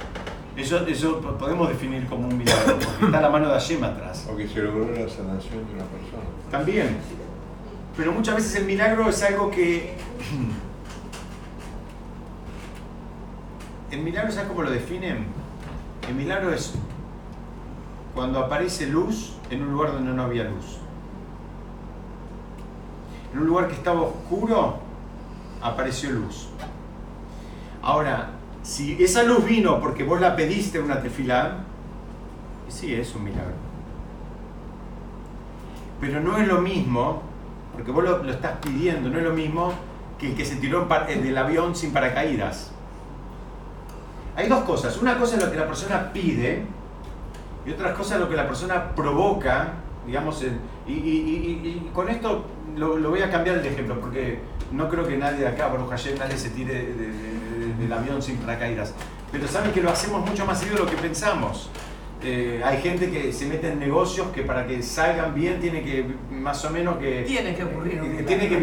Eso, 0.54 0.86
eso 0.86 1.20
po- 1.20 1.38
podemos 1.38 1.68
definir 1.70 2.04
como 2.06 2.28
un 2.28 2.36
milagro, 2.36 2.78
porque 2.78 3.06
está 3.06 3.20
la 3.22 3.30
mano 3.30 3.46
de 3.48 3.54
Hashem 3.54 3.82
atrás. 3.82 4.28
O 4.30 4.36
que 4.36 4.46
se 4.46 4.60
logró 4.60 4.84
la 4.92 5.08
sanación 5.08 5.66
de 5.66 5.74
una 5.74 5.84
persona. 5.84 6.22
También. 6.50 6.98
Pero 7.96 8.12
muchas 8.12 8.34
veces 8.36 8.56
el 8.56 8.64
milagro 8.66 9.08
es 9.08 9.22
algo 9.22 9.50
que... 9.50 9.94
El 13.90 14.00
milagro, 14.00 14.32
¿sabes 14.32 14.48
cómo 14.48 14.62
lo 14.62 14.70
definen? 14.70 15.26
El 16.08 16.14
milagro 16.14 16.52
es 16.52 16.74
cuando 18.14 18.38
aparece 18.38 18.86
luz 18.86 19.34
en 19.50 19.62
un 19.62 19.72
lugar 19.72 19.92
donde 19.92 20.12
no 20.12 20.22
había 20.22 20.44
luz. 20.44 20.78
En 23.32 23.40
un 23.40 23.46
lugar 23.46 23.68
que 23.68 23.74
estaba 23.74 24.02
oscuro, 24.02 24.78
apareció 25.62 26.10
luz. 26.10 26.48
Ahora, 27.80 28.30
si 28.62 29.02
esa 29.02 29.22
luz 29.22 29.44
vino 29.44 29.80
porque 29.80 30.04
vos 30.04 30.20
la 30.20 30.36
pediste 30.36 30.78
en 30.78 30.84
una 30.84 31.00
tefilá, 31.00 31.58
sí, 32.68 32.94
es 32.94 33.14
un 33.14 33.24
milagro. 33.24 33.54
Pero 36.00 36.20
no 36.20 36.36
es 36.36 36.46
lo 36.46 36.60
mismo, 36.60 37.22
porque 37.72 37.90
vos 37.90 38.04
lo, 38.04 38.28
estás 38.28 38.58
pidiendo, 38.60 39.08
no 39.08 39.18
es 39.18 39.24
lo 39.24 39.32
mismo 39.32 39.72
que 40.18 40.30
el 40.30 40.36
que 40.36 40.44
se 40.44 40.56
tiró 40.56 40.86
del 41.08 41.38
avión 41.38 41.74
sin 41.74 41.92
paracaídas. 41.92 42.72
Hay 44.36 44.48
dos 44.48 44.64
cosas. 44.64 44.96
Una 45.00 45.18
cosa 45.18 45.36
es 45.36 45.44
lo 45.44 45.50
que 45.50 45.56
la 45.56 45.66
persona 45.66 46.12
pide 46.12 46.64
y 47.66 47.70
otra 47.72 47.94
cosa 47.94 48.14
es 48.14 48.20
lo 48.20 48.28
que 48.28 48.36
la 48.36 48.46
persona 48.46 48.94
provoca, 48.94 49.74
digamos, 50.06 50.42
en- 50.42 50.58
y, 50.86 50.92
y- 50.92 50.96
y- 51.86 51.90
con 51.94 52.08
esto 52.08 52.44
lo, 52.76 52.96
lo 52.98 53.10
voy 53.10 53.22
a 53.22 53.30
cambiar 53.30 53.58
el 53.58 53.66
ejemplo, 53.66 54.00
porque 54.00 54.38
no 54.72 54.88
creo 54.88 55.06
que 55.06 55.16
nadie 55.16 55.38
de 55.40 55.48
acá, 55.48 55.68
Baruch 55.68 55.90
Hashem, 55.90 56.18
nadie 56.18 56.36
se 56.36 56.50
tire 56.50 56.74
de- 56.74 56.94
de- 56.94 57.06
de- 57.68 57.74
del 57.78 57.92
avión 57.92 58.20
sin 58.22 58.36
paracaídas. 58.38 58.94
Pero 59.30 59.46
saben 59.46 59.72
que 59.72 59.80
lo 59.80 59.90
hacemos 59.90 60.28
mucho 60.28 60.44
más 60.44 60.58
seguido 60.58 60.78
de 60.78 60.84
lo 60.84 60.90
que 60.90 60.96
pensamos. 61.00 61.70
Eh, 62.24 62.60
hay 62.64 62.80
gente 62.80 63.10
que 63.10 63.32
se 63.32 63.46
mete 63.46 63.68
en 63.72 63.80
negocios 63.80 64.28
que 64.28 64.42
para 64.42 64.64
que 64.66 64.80
salgan 64.82 65.34
bien 65.34 65.58
tiene 65.60 65.82
que 65.82 66.06
más 66.30 66.64
o 66.64 66.70
menos 66.70 66.98
que... 66.98 67.22
Tiene 67.26 67.54
que 67.54 67.64
ocurrir 67.64 68.00
un 68.00 68.12
eh. 68.14 68.22
Tiene 68.24 68.48
que 68.48 68.56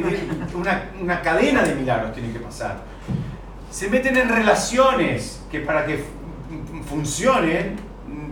una, 0.56 0.90
una 1.02 1.22
cadena 1.22 1.64
de 1.64 1.76
milagros 1.76 2.14
tiene 2.14 2.32
que 2.32 2.40
pasar. 2.40 2.84
Se 3.70 3.90
meten 3.90 4.16
en 4.16 4.30
relaciones 4.30 5.44
que 5.52 5.60
para 5.60 5.86
que 5.86 5.98
fu- 5.98 6.84
funcionen 6.88 7.76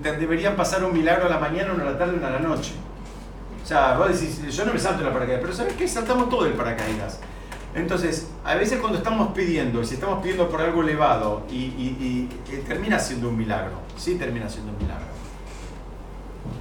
deberían 0.01 0.55
pasar 0.55 0.83
un 0.83 0.93
milagro 0.93 1.25
a 1.25 1.29
la 1.29 1.39
mañana, 1.39 1.73
uno 1.73 1.83
a 1.83 1.91
la 1.91 1.97
tarde, 1.97 2.15
uno 2.17 2.27
a 2.27 2.31
la 2.31 2.39
noche. 2.39 2.73
O 3.63 3.65
sea, 3.67 3.97
vos 3.97 4.07
decís, 4.07 4.41
yo 4.55 4.65
no 4.65 4.73
me 4.73 4.79
salto 4.79 5.03
la 5.03 5.11
paracaídas, 5.11 5.41
pero 5.41 5.53
¿sabes 5.53 5.73
qué? 5.73 5.87
Saltamos 5.87 6.29
todo 6.29 6.45
el 6.45 6.53
paracaídas. 6.53 7.19
Entonces, 7.75 8.27
a 8.43 8.55
veces 8.55 8.79
cuando 8.79 8.97
estamos 8.97 9.33
pidiendo, 9.33 9.81
y 9.81 9.85
si 9.85 9.95
estamos 9.95 10.21
pidiendo 10.21 10.49
por 10.49 10.61
algo 10.61 10.81
elevado, 10.81 11.43
y, 11.51 12.27
eh, 12.49 12.63
termina 12.65 12.97
siendo 12.97 13.29
un 13.29 13.37
milagro, 13.37 13.73
sí 13.97 14.15
termina 14.15 14.49
siendo 14.49 14.71
un 14.71 14.77
milagro. 14.77 15.05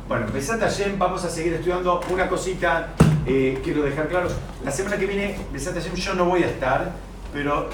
Bueno, 0.08 0.26
Besat 0.32 0.60
Hashem, 0.60 0.98
vamos 0.98 1.24
a 1.24 1.30
seguir 1.30 1.54
estudiando 1.54 2.00
una 2.10 2.28
cosita, 2.28 2.88
eh, 3.24 3.60
quiero 3.62 3.82
dejar 3.82 4.08
claro, 4.08 4.28
la 4.64 4.70
semana 4.70 4.96
que 4.98 5.06
viene, 5.06 5.38
Besat 5.52 5.74
Hashem, 5.74 5.94
yo 5.94 6.14
no 6.14 6.26
voy 6.26 6.42
a 6.42 6.48
estar, 6.48 6.92
pero 7.32 7.70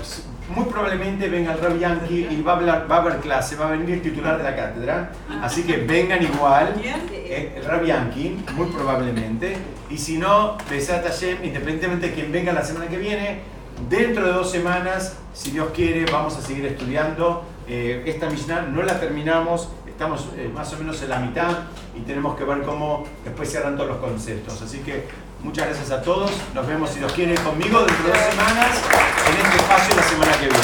muy 0.49 0.64
probablemente 0.66 1.28
venga 1.28 1.53
el 1.53 1.61
Rabbi 1.61 1.78
Yankee 1.78 2.28
y 2.30 2.43
va 2.43 2.55
a, 2.55 2.84
va 2.86 2.97
a 2.97 2.99
haber 3.01 3.20
clase, 3.20 3.57
va 3.57 3.68
a 3.68 3.70
venir 3.70 3.90
el 3.90 4.03
titular 4.03 4.36
de 4.38 4.45
la 4.45 4.57
cátedra, 4.57 5.12
así 5.43 5.62
que 5.62 5.78
vengan 5.78 6.22
igual. 6.22 6.74
Eh, 6.84 7.55
el 7.57 7.64
Rabbi 7.64 7.86
Yankee, 7.86 8.45
muy 8.55 8.66
probablemente. 8.66 9.57
Y 9.88 9.99
si 9.99 10.18
no, 10.18 10.59
Besat 10.68 11.05
Hashem, 11.05 11.45
independientemente 11.45 12.09
de 12.09 12.14
quien 12.14 12.32
venga 12.32 12.53
la 12.53 12.64
semana 12.64 12.88
que 12.88 12.99
viene, 12.99 13.40
dentro 13.88 14.26
de 14.26 14.32
dos 14.32 14.51
semanas, 14.51 15.16
si 15.32 15.51
Dios 15.51 15.70
quiere, 15.74 16.05
vamos 16.11 16.36
a 16.36 16.43
seguir 16.43 16.66
estudiando. 16.66 17.45
Eh, 17.68 18.03
esta 18.07 18.28
Mishnah 18.28 18.62
no 18.62 18.82
la 18.82 18.99
terminamos, 19.01 19.68
estamos 19.86 20.28
eh, 20.36 20.51
más 20.53 20.72
o 20.72 20.78
menos 20.78 21.01
en 21.03 21.11
la 21.11 21.20
mitad 21.20 21.59
y 21.97 22.01
tenemos 22.01 22.36
que 22.36 22.45
ver 22.45 22.62
cómo 22.62 23.05
después 23.24 23.51
se 23.51 23.61
todos 23.61 23.86
los 23.86 23.99
conceptos. 23.99 24.61
Así 24.61 24.78
que 24.78 25.05
Muchas 25.43 25.66
gracias 25.66 25.90
a 25.90 26.03
todos. 26.03 26.30
Nos 26.55 26.66
vemos, 26.66 26.90
si 26.90 27.01
Dios 27.01 27.12
quiere, 27.12 27.34
conmigo 27.34 27.80
dentro 27.80 28.05
de 28.05 28.11
dos 28.11 28.30
semanas 28.30 28.78
en 29.28 29.45
este 29.45 29.57
espacio 29.57 29.97
la 29.97 30.03
semana 30.03 30.32
que 30.32 30.49
viene. 30.49 30.62